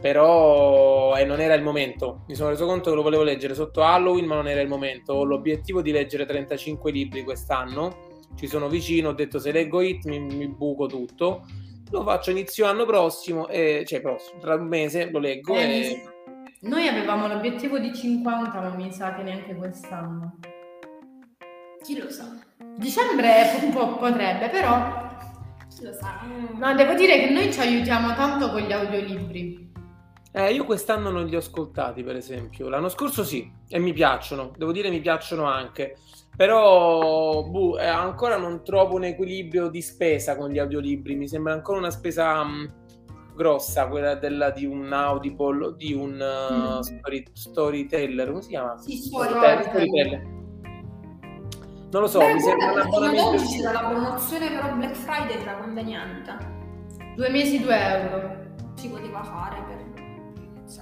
però 0.00 1.16
eh, 1.16 1.24
non 1.24 1.40
era 1.40 1.54
il 1.54 1.62
momento. 1.62 2.24
Mi 2.28 2.34
sono 2.34 2.50
reso 2.50 2.66
conto 2.66 2.90
che 2.90 2.96
lo 2.96 3.02
volevo 3.02 3.22
leggere 3.22 3.54
sotto 3.54 3.82
Halloween, 3.82 4.26
ma 4.26 4.34
non 4.36 4.48
era 4.48 4.60
il 4.60 4.68
momento. 4.68 5.12
Ho 5.14 5.24
l'obiettivo 5.24 5.82
di 5.82 5.90
leggere 5.90 6.26
35 6.26 6.90
libri 6.90 7.22
quest'anno, 7.24 8.08
ci 8.36 8.46
sono 8.46 8.68
vicino, 8.68 9.10
ho 9.10 9.14
detto 9.14 9.38
se 9.38 9.52
leggo 9.52 9.80
Hit 9.80 10.04
mi, 10.06 10.18
mi 10.20 10.48
buco 10.48 10.86
tutto 10.86 11.44
lo 11.90 12.02
faccio 12.04 12.30
inizio 12.30 12.66
anno 12.66 12.84
prossimo, 12.84 13.48
e, 13.48 13.84
cioè 13.86 14.00
prossimo, 14.00 14.40
tra 14.40 14.54
un 14.54 14.66
mese 14.66 15.10
lo 15.10 15.18
leggo 15.18 15.54
Eh, 15.54 15.60
e... 15.60 16.04
Noi 16.62 16.86
avevamo 16.86 17.26
l'obiettivo 17.26 17.78
di 17.78 17.94
50, 17.94 18.60
ma 18.60 18.68
mi 18.74 18.92
sa 18.92 19.14
che 19.14 19.22
neanche 19.22 19.54
quest'anno. 19.54 20.38
Chi 21.82 21.98
lo 21.98 22.10
sa? 22.10 22.36
Dicembre 22.76 23.58
un 23.62 23.72
po' 23.72 23.96
potrebbe, 23.96 24.50
però 24.50 25.08
Chi 25.74 25.84
lo 25.84 25.92
sa? 25.94 26.20
no, 26.58 26.74
devo 26.74 26.92
dire 26.94 27.18
che 27.20 27.30
noi 27.30 27.50
ci 27.50 27.60
aiutiamo 27.60 28.14
tanto 28.14 28.50
con 28.50 28.60
gli 28.60 28.72
audiolibri. 28.72 29.69
Eh, 30.32 30.52
io 30.52 30.64
quest'anno 30.64 31.10
non 31.10 31.26
li 31.26 31.34
ho 31.34 31.38
ascoltati, 31.38 32.02
per 32.04 32.14
esempio. 32.16 32.68
L'anno 32.68 32.88
scorso 32.88 33.24
sì, 33.24 33.50
e 33.68 33.78
mi 33.78 33.92
piacciono, 33.92 34.52
devo 34.56 34.70
dire 34.72 34.88
mi 34.90 35.00
piacciono 35.00 35.44
anche. 35.44 35.96
Però 36.36 37.42
boh, 37.42 37.78
eh, 37.78 37.86
ancora 37.86 38.36
non 38.36 38.62
trovo 38.64 38.94
un 38.94 39.04
equilibrio 39.04 39.68
di 39.68 39.82
spesa 39.82 40.36
con 40.36 40.50
gli 40.50 40.58
audiolibri. 40.58 41.16
Mi 41.16 41.26
sembra 41.28 41.52
ancora 41.52 41.78
una 41.78 41.90
spesa 41.90 42.42
mh, 42.44 42.72
grossa, 43.34 43.88
quella 43.88 44.14
della, 44.14 44.50
di 44.50 44.64
un 44.64 44.92
Audible 44.92 45.66
o 45.66 45.70
di 45.72 45.92
un 45.92 46.12
uh, 46.20 46.76
Mm. 46.76 46.80
story- 46.80 47.26
storyteller. 47.32 48.28
Come 48.28 48.42
si 48.42 48.48
chiama? 48.50 48.78
Sì, 48.78 48.96
Storyteller, 48.98 49.62
Storyteller. 49.64 50.22
Non 51.90 52.02
lo 52.02 52.06
so, 52.06 52.18
Beh, 52.20 52.32
mi 52.34 52.40
sembra 52.40 52.66
un 52.66 52.72
guarda, 52.72 52.88
fino 52.90 52.96
ad 52.96 53.02
abbonamento. 53.16 53.42
oggi 53.42 53.56
c'era 53.56 53.72
la 53.72 53.88
promozione 53.88 54.48
però 54.48 54.74
Black 54.76 54.94
Friday 54.94 55.40
era 55.42 55.54
conveniente. 55.56 56.36
Due 57.16 57.28
mesi, 57.30 57.60
due 57.60 57.76
euro. 57.76 58.38
Si 58.76 58.88
poteva 58.88 59.22
fare 59.24 59.60
per... 59.66 59.79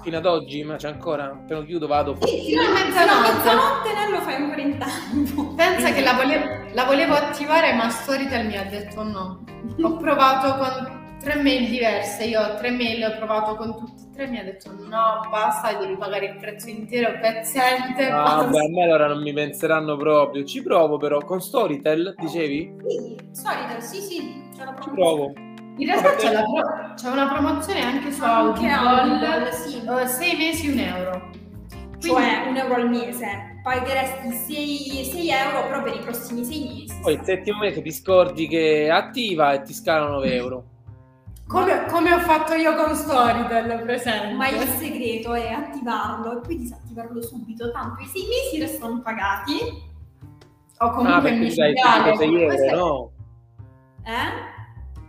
Fino 0.03 0.17
ad 0.19 0.27
oggi, 0.27 0.63
ma 0.65 0.77
c'è 0.77 0.89
ancora. 0.89 1.25
Appena 1.25 1.65
chiudo 1.65 1.87
vado. 1.87 2.17
Sì, 2.21 2.41
Fino 2.47 2.63
a 2.63 2.65
fino 2.67 2.77
a 2.79 2.85
mezzanotte. 2.85 3.33
mezzanotte 3.33 3.93
ne 3.95 4.11
lo 4.11 4.21
fai 4.21 4.35
ancora 4.35 4.61
in 4.61 4.79
tempo. 4.79 5.55
Pensa 5.57 5.93
che 5.93 6.03
la, 6.03 6.13
vole- 6.13 6.71
la 6.73 6.85
volevo 6.85 7.15
attivare, 7.15 7.73
ma 7.75 7.89
Storytel 7.89 8.47
mi 8.47 8.57
ha 8.57 8.65
detto 8.65 9.03
no. 9.03 9.45
Ho 9.83 9.97
provato 9.97 10.57
con 10.59 11.17
tre 11.21 11.37
mail 11.43 11.69
diverse, 11.69 12.25
io 12.25 12.41
ho 12.41 12.55
tre 12.57 12.71
mail, 12.71 13.03
ho 13.05 13.17
provato 13.17 13.57
con 13.57 13.77
tutti 13.77 14.05
e 14.05 14.11
tre, 14.15 14.27
mi 14.29 14.39
ha 14.39 14.45
detto 14.45 14.71
no, 14.73 15.27
basta, 15.31 15.73
devi 15.77 15.97
pagare 15.97 16.27
il 16.27 16.37
prezzo 16.37 16.69
intero, 16.69 17.19
pezzente. 17.21 18.09
Ah, 18.09 18.45
beh, 18.45 18.59
a 18.59 18.69
me 18.69 18.85
allora 18.85 19.09
non 19.09 19.21
mi 19.23 19.33
penseranno 19.33 19.97
proprio. 19.97 20.45
Ci 20.45 20.63
provo 20.63 20.97
però 20.97 21.19
con 21.25 21.41
Storytel, 21.41 22.15
dicevi? 22.19 22.73
Sì, 22.87 23.17
Storytel, 23.33 23.83
sì, 23.83 24.01
sì, 24.01 24.43
Ci 24.83 24.91
provo. 24.91 25.33
In 25.79 25.87
realtà 25.87 26.15
c'è, 26.17 26.33
la 26.33 26.43
pro- 26.43 26.95
c'è 26.95 27.09
una 27.09 27.29
promozione 27.29 27.83
anche 27.83 28.11
su 28.13 28.23
Anche 28.25 28.69
Audible, 28.69 29.27
Audible, 29.27 29.53
sì. 29.53 29.77
eh, 29.85 30.07
sei 30.07 30.37
mesi 30.37 30.69
un 30.71 30.79
euro. 30.79 31.31
Cioè 32.01 32.45
un 32.49 32.57
euro 32.57 32.75
al 32.75 32.89
mese. 32.89 33.61
Pagheresti 33.63 35.05
6, 35.05 35.31
euro 35.31 35.67
però 35.69 35.83
per 35.83 35.95
i 35.95 35.99
prossimi 35.99 36.45
6 36.45 36.61
mesi. 36.61 37.01
Poi 37.01 37.15
il 37.15 37.21
settimo 37.23 37.59
mese 37.59 37.83
ti 37.83 37.93
scordi 37.93 38.49
che 38.49 38.85
è 38.87 38.89
attiva 38.89 39.53
e 39.53 39.63
ti 39.63 39.73
scalano 39.73 40.13
9 40.15 40.35
euro. 40.35 40.65
Come, 41.47 41.87
come 41.87 42.13
ho 42.13 42.19
fatto 42.21 42.55
io 42.55 42.75
con 42.75 42.95
Storytel, 42.95 43.81
presente. 43.83 44.35
Ma 44.35 44.49
il 44.49 44.61
segreto 44.79 45.33
è 45.35 45.51
attivarlo 45.51 46.39
e 46.39 46.41
poi 46.47 46.57
disattivarlo 46.59 47.23
subito, 47.23 47.71
tanto 47.71 48.03
i 48.03 48.07
6 48.07 48.23
mesi 48.27 48.61
restano 48.61 49.01
pagati. 49.01 49.87
O 50.81 50.87
Ah, 50.87 50.91
comunque 50.91 51.21
perché 51.23 51.37
mi 51.37 51.55
dai 51.55 51.75
subito 51.77 52.17
6 52.17 52.43
euro, 52.43 52.77
no? 52.77 53.11
Eh? 54.05 54.57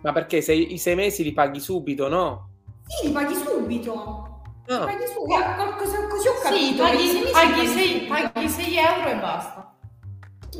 Ma 0.01 0.11
perché 0.13 0.41
sei- 0.41 0.73
i 0.73 0.77
6 0.77 0.95
mesi 0.95 1.23
li 1.23 1.33
paghi 1.33 1.59
subito, 1.59 2.07
no? 2.07 2.49
Sì, 2.87 3.07
li 3.07 3.13
paghi 3.13 3.35
subito. 3.35 4.41
Li 4.65 4.73
Ah, 4.75 4.85
paghi 4.85 5.05
subito. 5.07 5.35
Ah, 5.35 5.75
così, 5.77 5.95
così 6.09 6.27
ho 6.27 6.33
capito. 6.41 6.85
Sì, 6.85 7.07
sei 7.07 7.31
paghi, 7.31 7.55
paghi, 7.55 7.67
sei, 7.67 7.99
paghi 8.31 8.49
6 8.49 8.77
euro 8.77 9.09
e 9.09 9.15
basta. 9.19 9.73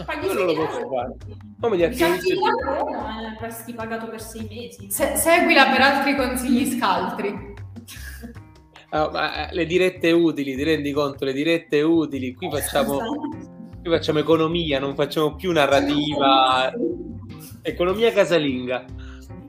paghi 0.06 0.26
quello 0.26 0.44
lo 0.44 0.54
sei 0.54 0.66
posso 0.66 0.78
euro. 0.80 0.90
fare. 0.96 1.16
Come 1.62 1.78
gli 1.78 1.88
Disattivi 1.88 2.18
attivi 2.18 2.40
la 2.40 2.56
promo 2.74 3.08
e 3.08 3.38
resti 3.40 3.74
pagato 3.74 4.08
per 4.10 4.22
6 4.22 4.48
mesi. 4.50 4.92
Se- 4.92 5.16
seguila 5.16 5.70
per 5.70 5.82
altri 5.82 6.16
consigli 6.16 6.78
scaltri. 6.78 7.54
Ah, 8.92 9.10
ma, 9.12 9.50
eh, 9.50 9.54
le 9.54 9.66
dirette 9.66 10.12
utili, 10.12 10.56
ti 10.56 10.64
rendi 10.64 10.92
conto? 10.92 11.24
Le 11.24 11.34
dirette 11.34 11.82
utili. 11.82 12.34
Qui 12.34 12.50
facciamo, 12.50 12.98
qui 13.82 13.90
facciamo 13.92 14.18
economia, 14.20 14.80
non 14.80 14.96
facciamo 14.96 15.36
più 15.36 15.52
narrativa. 15.52 16.72
Economia 17.62 18.12
casalinga. 18.12 18.86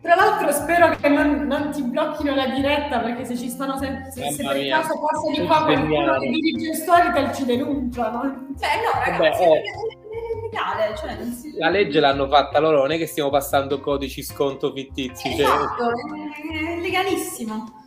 Tra 0.01 0.15
l'altro 0.15 0.51
spero 0.51 0.97
che 0.97 1.09
non, 1.09 1.47
non 1.47 1.71
ti 1.71 1.83
blocchino 1.83 2.35
la 2.35 2.47
diretta 2.47 3.01
perché 3.01 3.25
se 3.27 3.37
ci 3.37 3.51
stanno 3.51 3.77
se, 3.77 4.07
se, 4.11 4.31
se 4.31 4.45
per 4.45 4.69
caso 4.69 4.99
passa 4.99 5.31
di 5.31 5.47
qua 5.47 5.65
qualcuno 5.65 6.19
che 6.19 6.29
dirige 6.31 6.75
Storytel 6.75 7.35
ci 7.35 7.45
denunciano. 7.45 8.47
Cioè, 8.59 8.71
no, 8.77 8.99
ragazzi, 8.99 9.19
Vabbè, 9.19 9.31
è 9.31 9.49
oh. 9.49 10.41
legale. 10.51 10.97
Cioè, 10.97 11.15
non 11.17 11.33
si... 11.33 11.57
La 11.59 11.69
legge 11.69 12.01
l'hanno 12.01 12.29
fatta 12.29 12.59
loro, 12.61 12.79
non 12.79 12.93
è 12.93 12.97
che 12.97 13.07
stiamo 13.07 13.29
passando 13.29 13.79
codici 13.81 14.23
sconto 14.23 14.73
fittizi. 14.73 15.37
cioè- 15.37 15.43
Esatto, 15.43 15.91
è 15.91 16.77
è 16.77 16.81
legalissimo. 16.81 17.79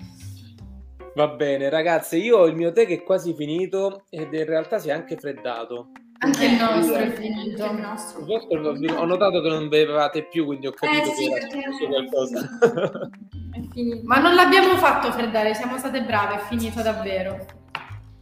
Va 1.16 1.28
bene, 1.28 1.70
ragazze, 1.70 2.18
io 2.18 2.39
ho 2.39 2.47
il 2.47 2.55
mio 2.55 2.72
tè 2.72 2.86
che 2.86 2.95
è 2.95 3.03
quasi 3.03 3.34
finito 3.34 4.05
ed 4.09 4.34
in 4.34 4.45
realtà 4.45 4.80
si 4.80 4.89
è 4.89 4.91
anche 4.91 5.16
freddato. 5.16 5.91
Anche 6.24 6.46
il 6.46 6.58
nostro 6.58 6.96
è 6.96 7.10
finito. 7.12 7.66
ho 7.66 9.06
notato 9.06 9.42
che 9.42 9.50
non 9.50 9.68
bevevate 9.68 10.24
più, 10.24 10.46
quindi 10.46 10.68
ho 10.68 10.72
capito 10.72 11.10
Eh, 11.10 11.14
sì, 11.14 11.28
che 11.28 11.36
era 11.36 11.50
successo 11.50 11.88
qualcosa. 11.88 12.50
È 13.54 13.60
finito. 13.72 14.02
Ma 14.06 14.20
non 14.20 14.34
l'abbiamo 14.34 14.76
fatto 14.78 15.12
freddare, 15.12 15.54
siamo 15.54 15.78
state 15.78 16.02
brave, 16.02 16.36
è 16.36 16.40
finito 16.40 16.82
davvero. 16.82 17.46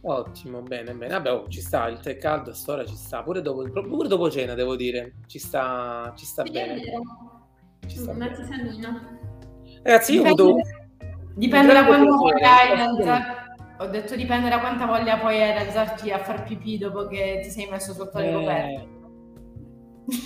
Ottimo, 0.02 0.60
bene, 0.60 0.92
bene. 0.94 1.12
Vabbè, 1.12 1.32
oh, 1.32 1.48
ci 1.48 1.60
sta, 1.60 1.86
il 1.88 2.00
tè 2.00 2.18
caldo 2.18 2.50
a 2.50 2.54
ora 2.66 2.84
ci 2.84 2.96
sta, 2.96 3.22
pure 3.22 3.40
dopo, 3.40 3.62
pure 3.70 4.08
dopo 4.08 4.28
cena 4.30 4.54
devo 4.54 4.74
dire, 4.76 5.14
ci 5.26 5.38
sta, 5.38 6.12
ci 6.16 6.26
sta 6.26 6.44
Sì, 6.44 6.50
bene. 6.50 6.80
Ci 7.86 7.96
sta 7.96 8.10
Una 8.10 8.26
bene. 8.28 8.36
tisanina. 8.36 9.18
Ragazzi, 9.82 10.14
io 10.14 10.22
ho 10.22 10.26
avuto... 10.26 10.56
Dipende 11.34 11.72
da 11.72 11.82
voglia 11.84 12.58
hai 12.60 12.76
di 12.76 12.82
alzar- 12.82 13.41
Ho 13.82 13.86
detto 13.88 14.14
dipende 14.14 14.48
da 14.48 14.60
quanta 14.60 14.86
voglia 14.86 15.18
poi 15.18 15.42
hai 15.42 15.52
di 15.54 15.58
alzarti 15.58 16.12
a 16.12 16.18
far 16.18 16.44
pipì 16.44 16.78
dopo 16.78 17.08
che 17.08 17.40
ti 17.42 17.50
sei 17.50 17.66
messo 17.68 17.92
sotto 17.92 18.18
le 18.20 18.32
coperte. 18.32 18.88
Eh, 20.06 20.16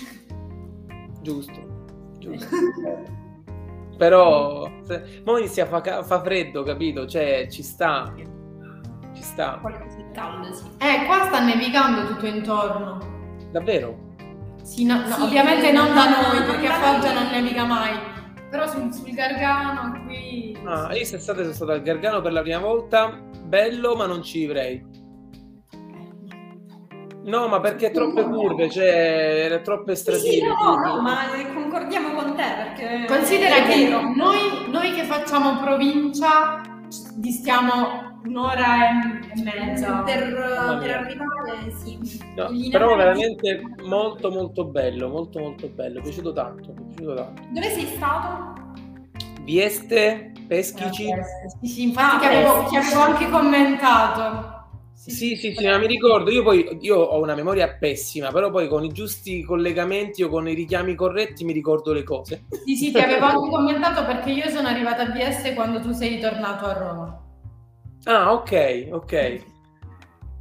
giusto, 1.23 2.11
giusto. 2.19 2.55
Però, 3.97 4.69
se- 4.83 5.21
mo 5.25 5.39
inizia 5.39 5.65
fa, 5.65 6.03
fa 6.03 6.21
freddo, 6.21 6.61
capito? 6.61 7.07
Cioè, 7.07 7.47
ci 7.49 7.63
sta, 7.63 8.13
ci 9.15 9.23
sta. 9.23 9.59
Caldo, 10.13 10.53
sì. 10.53 10.65
Eh, 10.77 11.05
qua 11.07 11.25
sta 11.25 11.43
nevicando 11.43 12.05
tutto 12.05 12.27
intorno. 12.27 12.99
Davvero? 13.51 14.13
Sì, 14.61 14.85
no- 14.85 14.99
no, 14.99 15.15
Sì, 15.15 15.21
ovviamente 15.23 15.71
non 15.71 15.95
da 15.95 16.09
no, 16.09 16.27
noi, 16.31 16.43
perché 16.45 16.67
a 16.67 16.73
Foggia 16.73 17.11
non 17.11 17.31
nevica 17.31 17.65
mai. 17.65 17.97
Però 18.51 18.67
sul, 18.67 18.93
sul 18.93 19.11
Gargano 19.13 20.03
qui... 20.05 20.46
Ah, 20.67 20.89
io 20.91 20.97
quest'estate 20.97 21.43
sono 21.43 21.53
stato 21.53 21.71
al 21.71 21.81
Gargano 21.81 22.19
per 22.19 22.33
la 22.33 22.41
prima 22.41 22.59
volta, 22.59 23.17
bello, 23.45 23.95
ma 23.95 24.05
non 24.05 24.21
ci 24.21 24.39
vivrei. 24.39 24.85
No, 27.23 27.47
ma 27.47 27.59
perché 27.61 27.91
troppe 27.91 28.23
curve, 28.23 28.69
cioè 28.69 29.61
troppe 29.63 29.95
stradine. 29.95 30.29
sì, 30.29 30.41
no, 30.41 30.75
no, 30.75 31.01
ma 31.01 31.25
concordiamo 31.53 32.13
con 32.13 32.35
te 32.35 32.43
perché 32.43 33.05
Considera 33.05 33.63
che 33.63 33.87
noi, 34.15 34.69
noi 34.69 34.93
che 34.93 35.03
facciamo 35.03 35.59
provincia 35.59 36.61
distiamo 37.15 38.19
un'ora 38.25 38.89
e, 38.89 39.41
mezza. 39.41 40.03
per, 40.03 40.33
per 40.79 40.91
arrivare, 40.91 41.71
sì. 41.77 41.97
No, 42.35 42.47
però 42.71 42.95
veramente 42.95 43.61
molto 43.83 44.29
molto 44.29 44.65
bello, 44.65 45.07
molto 45.09 45.39
molto 45.39 45.67
bello, 45.67 45.95
mi 45.95 45.99
è 45.99 46.03
piaciuto 46.03 46.33
tanto, 46.33 46.73
mi 46.73 46.81
è 46.81 46.85
piaciuto 46.87 47.13
tanto. 47.13 47.41
Dove 47.51 47.69
sei 47.69 47.85
stato? 47.87 48.56
Vieste, 49.47 50.33
Peschici. 50.45 51.07
Sì, 51.61 51.67
sì, 51.69 51.83
infatti 51.83 52.15
Ah, 52.17 52.19
che 52.19 52.25
avevo, 52.35 52.65
che 52.65 52.77
avevo 52.77 52.99
anche 52.99 53.29
commentato. 53.29 54.55
Sì, 54.93 55.37
sì, 55.37 55.53
sì, 55.55 55.65
ma 55.65 55.77
mi 55.77 55.87
ricordo, 55.87 56.29
io 56.29 56.43
poi 56.43 56.77
io 56.81 56.97
ho 56.97 57.21
una 57.21 57.33
memoria 57.33 57.77
pessima, 57.77 58.29
però 58.29 58.49
poi 58.51 58.67
con 58.67 58.83
i 58.83 58.91
giusti 58.91 59.43
collegamenti 59.43 60.21
o 60.21 60.27
con 60.27 60.49
i 60.49 60.53
richiami 60.53 60.95
corretti 60.95 61.45
mi 61.45 61.53
ricordo 61.53 61.93
le 61.93 62.03
cose. 62.03 62.43
Sì, 62.65 62.75
sì, 62.75 62.91
ti 62.91 62.99
avevo 62.99 63.25
anche 63.25 63.49
commentato 63.49 64.05
perché 64.05 64.31
io 64.31 64.49
sono 64.49 64.67
arrivata 64.67 65.03
a 65.03 65.11
BS 65.11 65.53
quando 65.53 65.79
tu 65.79 65.93
sei 65.93 66.09
ritornato 66.09 66.65
a 66.65 66.73
Roma. 66.73 67.21
Ah, 68.03 68.33
ok, 68.33 68.89
ok. 68.91 69.43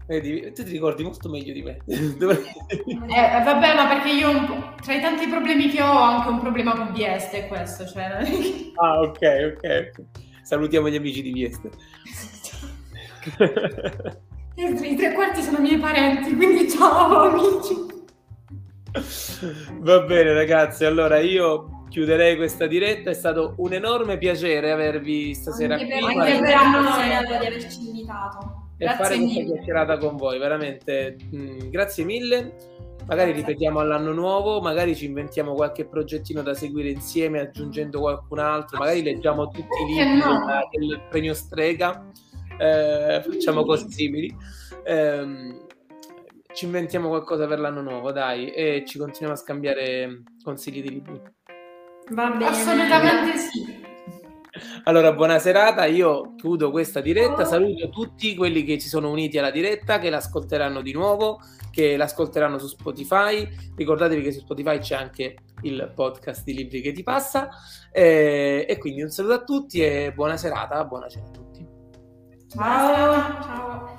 Vedi, 0.06 0.52
tu 0.52 0.62
ti 0.62 0.70
ricordi 0.70 1.02
molto 1.02 1.28
meglio 1.28 1.52
di 1.52 1.62
me. 1.62 1.78
Dove- 2.16 2.42
Eh, 2.68 3.42
vabbè, 3.44 3.74
ma 3.74 3.88
perché 3.88 4.10
io 4.10 4.30
un 4.30 4.46
po'- 4.46 4.74
tra 4.82 4.94
i 4.94 5.00
tanti 5.00 5.26
problemi 5.26 5.68
che 5.68 5.82
ho 5.82 5.86
ho 5.86 5.98
anche 6.02 6.28
un 6.28 6.38
problema 6.38 6.74
con 6.76 6.92
BS 6.92 7.32
e 7.32 7.46
questo, 7.48 7.86
cioè... 7.86 8.20
ah, 8.76 9.00
ok, 9.00 9.54
ok. 9.56 9.90
Salutiamo 10.42 10.88
gli 10.88 10.96
amici 10.96 11.22
di 11.22 11.32
Vieste. 11.32 11.70
I 14.54 14.94
tre 14.96 15.12
quarti 15.12 15.42
sono 15.42 15.58
miei 15.58 15.78
parenti, 15.78 16.34
quindi 16.36 16.70
ciao 16.70 17.22
amici. 17.22 17.84
Va 19.80 20.00
bene 20.02 20.32
ragazzi, 20.32 20.84
allora 20.84 21.18
io 21.18 21.84
chiuderei 21.88 22.36
questa 22.36 22.66
diretta, 22.66 23.10
è 23.10 23.14
stato 23.14 23.54
un 23.58 23.72
enorme 23.72 24.18
piacere 24.18 24.70
avervi 24.70 25.34
stasera 25.34 25.74
Anche 25.74 25.86
per, 25.88 25.98
qui 25.98 26.14
Anche 26.14 26.52
anche 26.52 27.20
per 27.20 27.24
noi 27.24 27.38
di 27.38 27.46
averci 27.46 27.86
invitato. 27.86 28.55
E 28.78 28.84
grazie 28.84 29.04
fare 29.04 29.16
questa 29.16 29.40
mille. 29.40 29.52
chiacchierata 29.52 29.98
con 29.98 30.16
voi, 30.16 30.38
veramente 30.38 31.16
mm, 31.34 31.58
grazie 31.70 32.04
mille. 32.04 32.54
magari 33.06 33.32
ripetiamo 33.32 33.78
all'anno 33.78 34.12
nuovo, 34.12 34.60
magari 34.60 34.94
ci 34.96 35.06
inventiamo 35.06 35.54
qualche 35.54 35.86
progettino 35.86 36.42
da 36.42 36.54
seguire 36.54 36.90
insieme 36.90 37.40
aggiungendo 37.40 38.00
qualcun 38.00 38.38
altro, 38.38 38.78
magari 38.78 39.02
leggiamo 39.02 39.48
tutti 39.48 39.82
i 39.82 39.86
libri 39.86 40.18
no. 40.18 40.68
del 40.70 41.02
premio 41.08 41.34
Strega, 41.34 42.04
eh, 42.58 43.22
facciamo 43.24 43.64
cose 43.64 43.88
simili. 43.90 44.34
Eh, 44.84 45.64
ci 46.52 46.64
inventiamo 46.64 47.08
qualcosa 47.08 47.46
per 47.46 47.60
l'anno 47.60 47.82
nuovo, 47.82 48.12
dai, 48.12 48.50
e 48.50 48.82
ci 48.86 48.96
continuiamo 48.96 49.34
a 49.34 49.36
scambiare 49.36 50.22
consigli 50.42 50.80
di 50.80 50.88
libri. 50.88 51.20
Va 52.12 52.30
bene. 52.30 52.46
Assolutamente 52.46 53.36
sì. 53.36 53.84
Allora, 54.84 55.12
buona 55.12 55.38
serata. 55.38 55.84
Io 55.86 56.34
chiudo 56.36 56.70
questa 56.70 57.00
diretta. 57.00 57.44
Saluto 57.44 57.88
tutti 57.88 58.34
quelli 58.34 58.64
che 58.64 58.78
si 58.80 58.88
sono 58.88 59.10
uniti 59.10 59.38
alla 59.38 59.50
diretta, 59.50 59.98
che 59.98 60.10
l'ascolteranno 60.10 60.82
di 60.82 60.92
nuovo, 60.92 61.40
che 61.70 61.96
l'ascolteranno 61.96 62.58
su 62.58 62.66
Spotify. 62.68 63.48
Ricordatevi 63.74 64.22
che 64.22 64.32
su 64.32 64.40
Spotify 64.40 64.78
c'è 64.78 64.94
anche 64.94 65.36
il 65.62 65.92
podcast 65.94 66.44
di 66.44 66.54
Libri 66.54 66.80
che 66.80 66.92
ti 66.92 67.02
passa. 67.02 67.48
E, 67.92 68.66
e 68.68 68.78
quindi 68.78 69.02
un 69.02 69.10
saluto 69.10 69.34
a 69.34 69.44
tutti 69.44 69.80
e 69.80 70.12
buona 70.14 70.36
serata. 70.36 70.84
Buona 70.84 71.08
cena 71.08 71.26
a 71.26 71.30
tutti. 71.30 71.66
Ciao. 72.48 73.14
Ciao. 73.42 73.95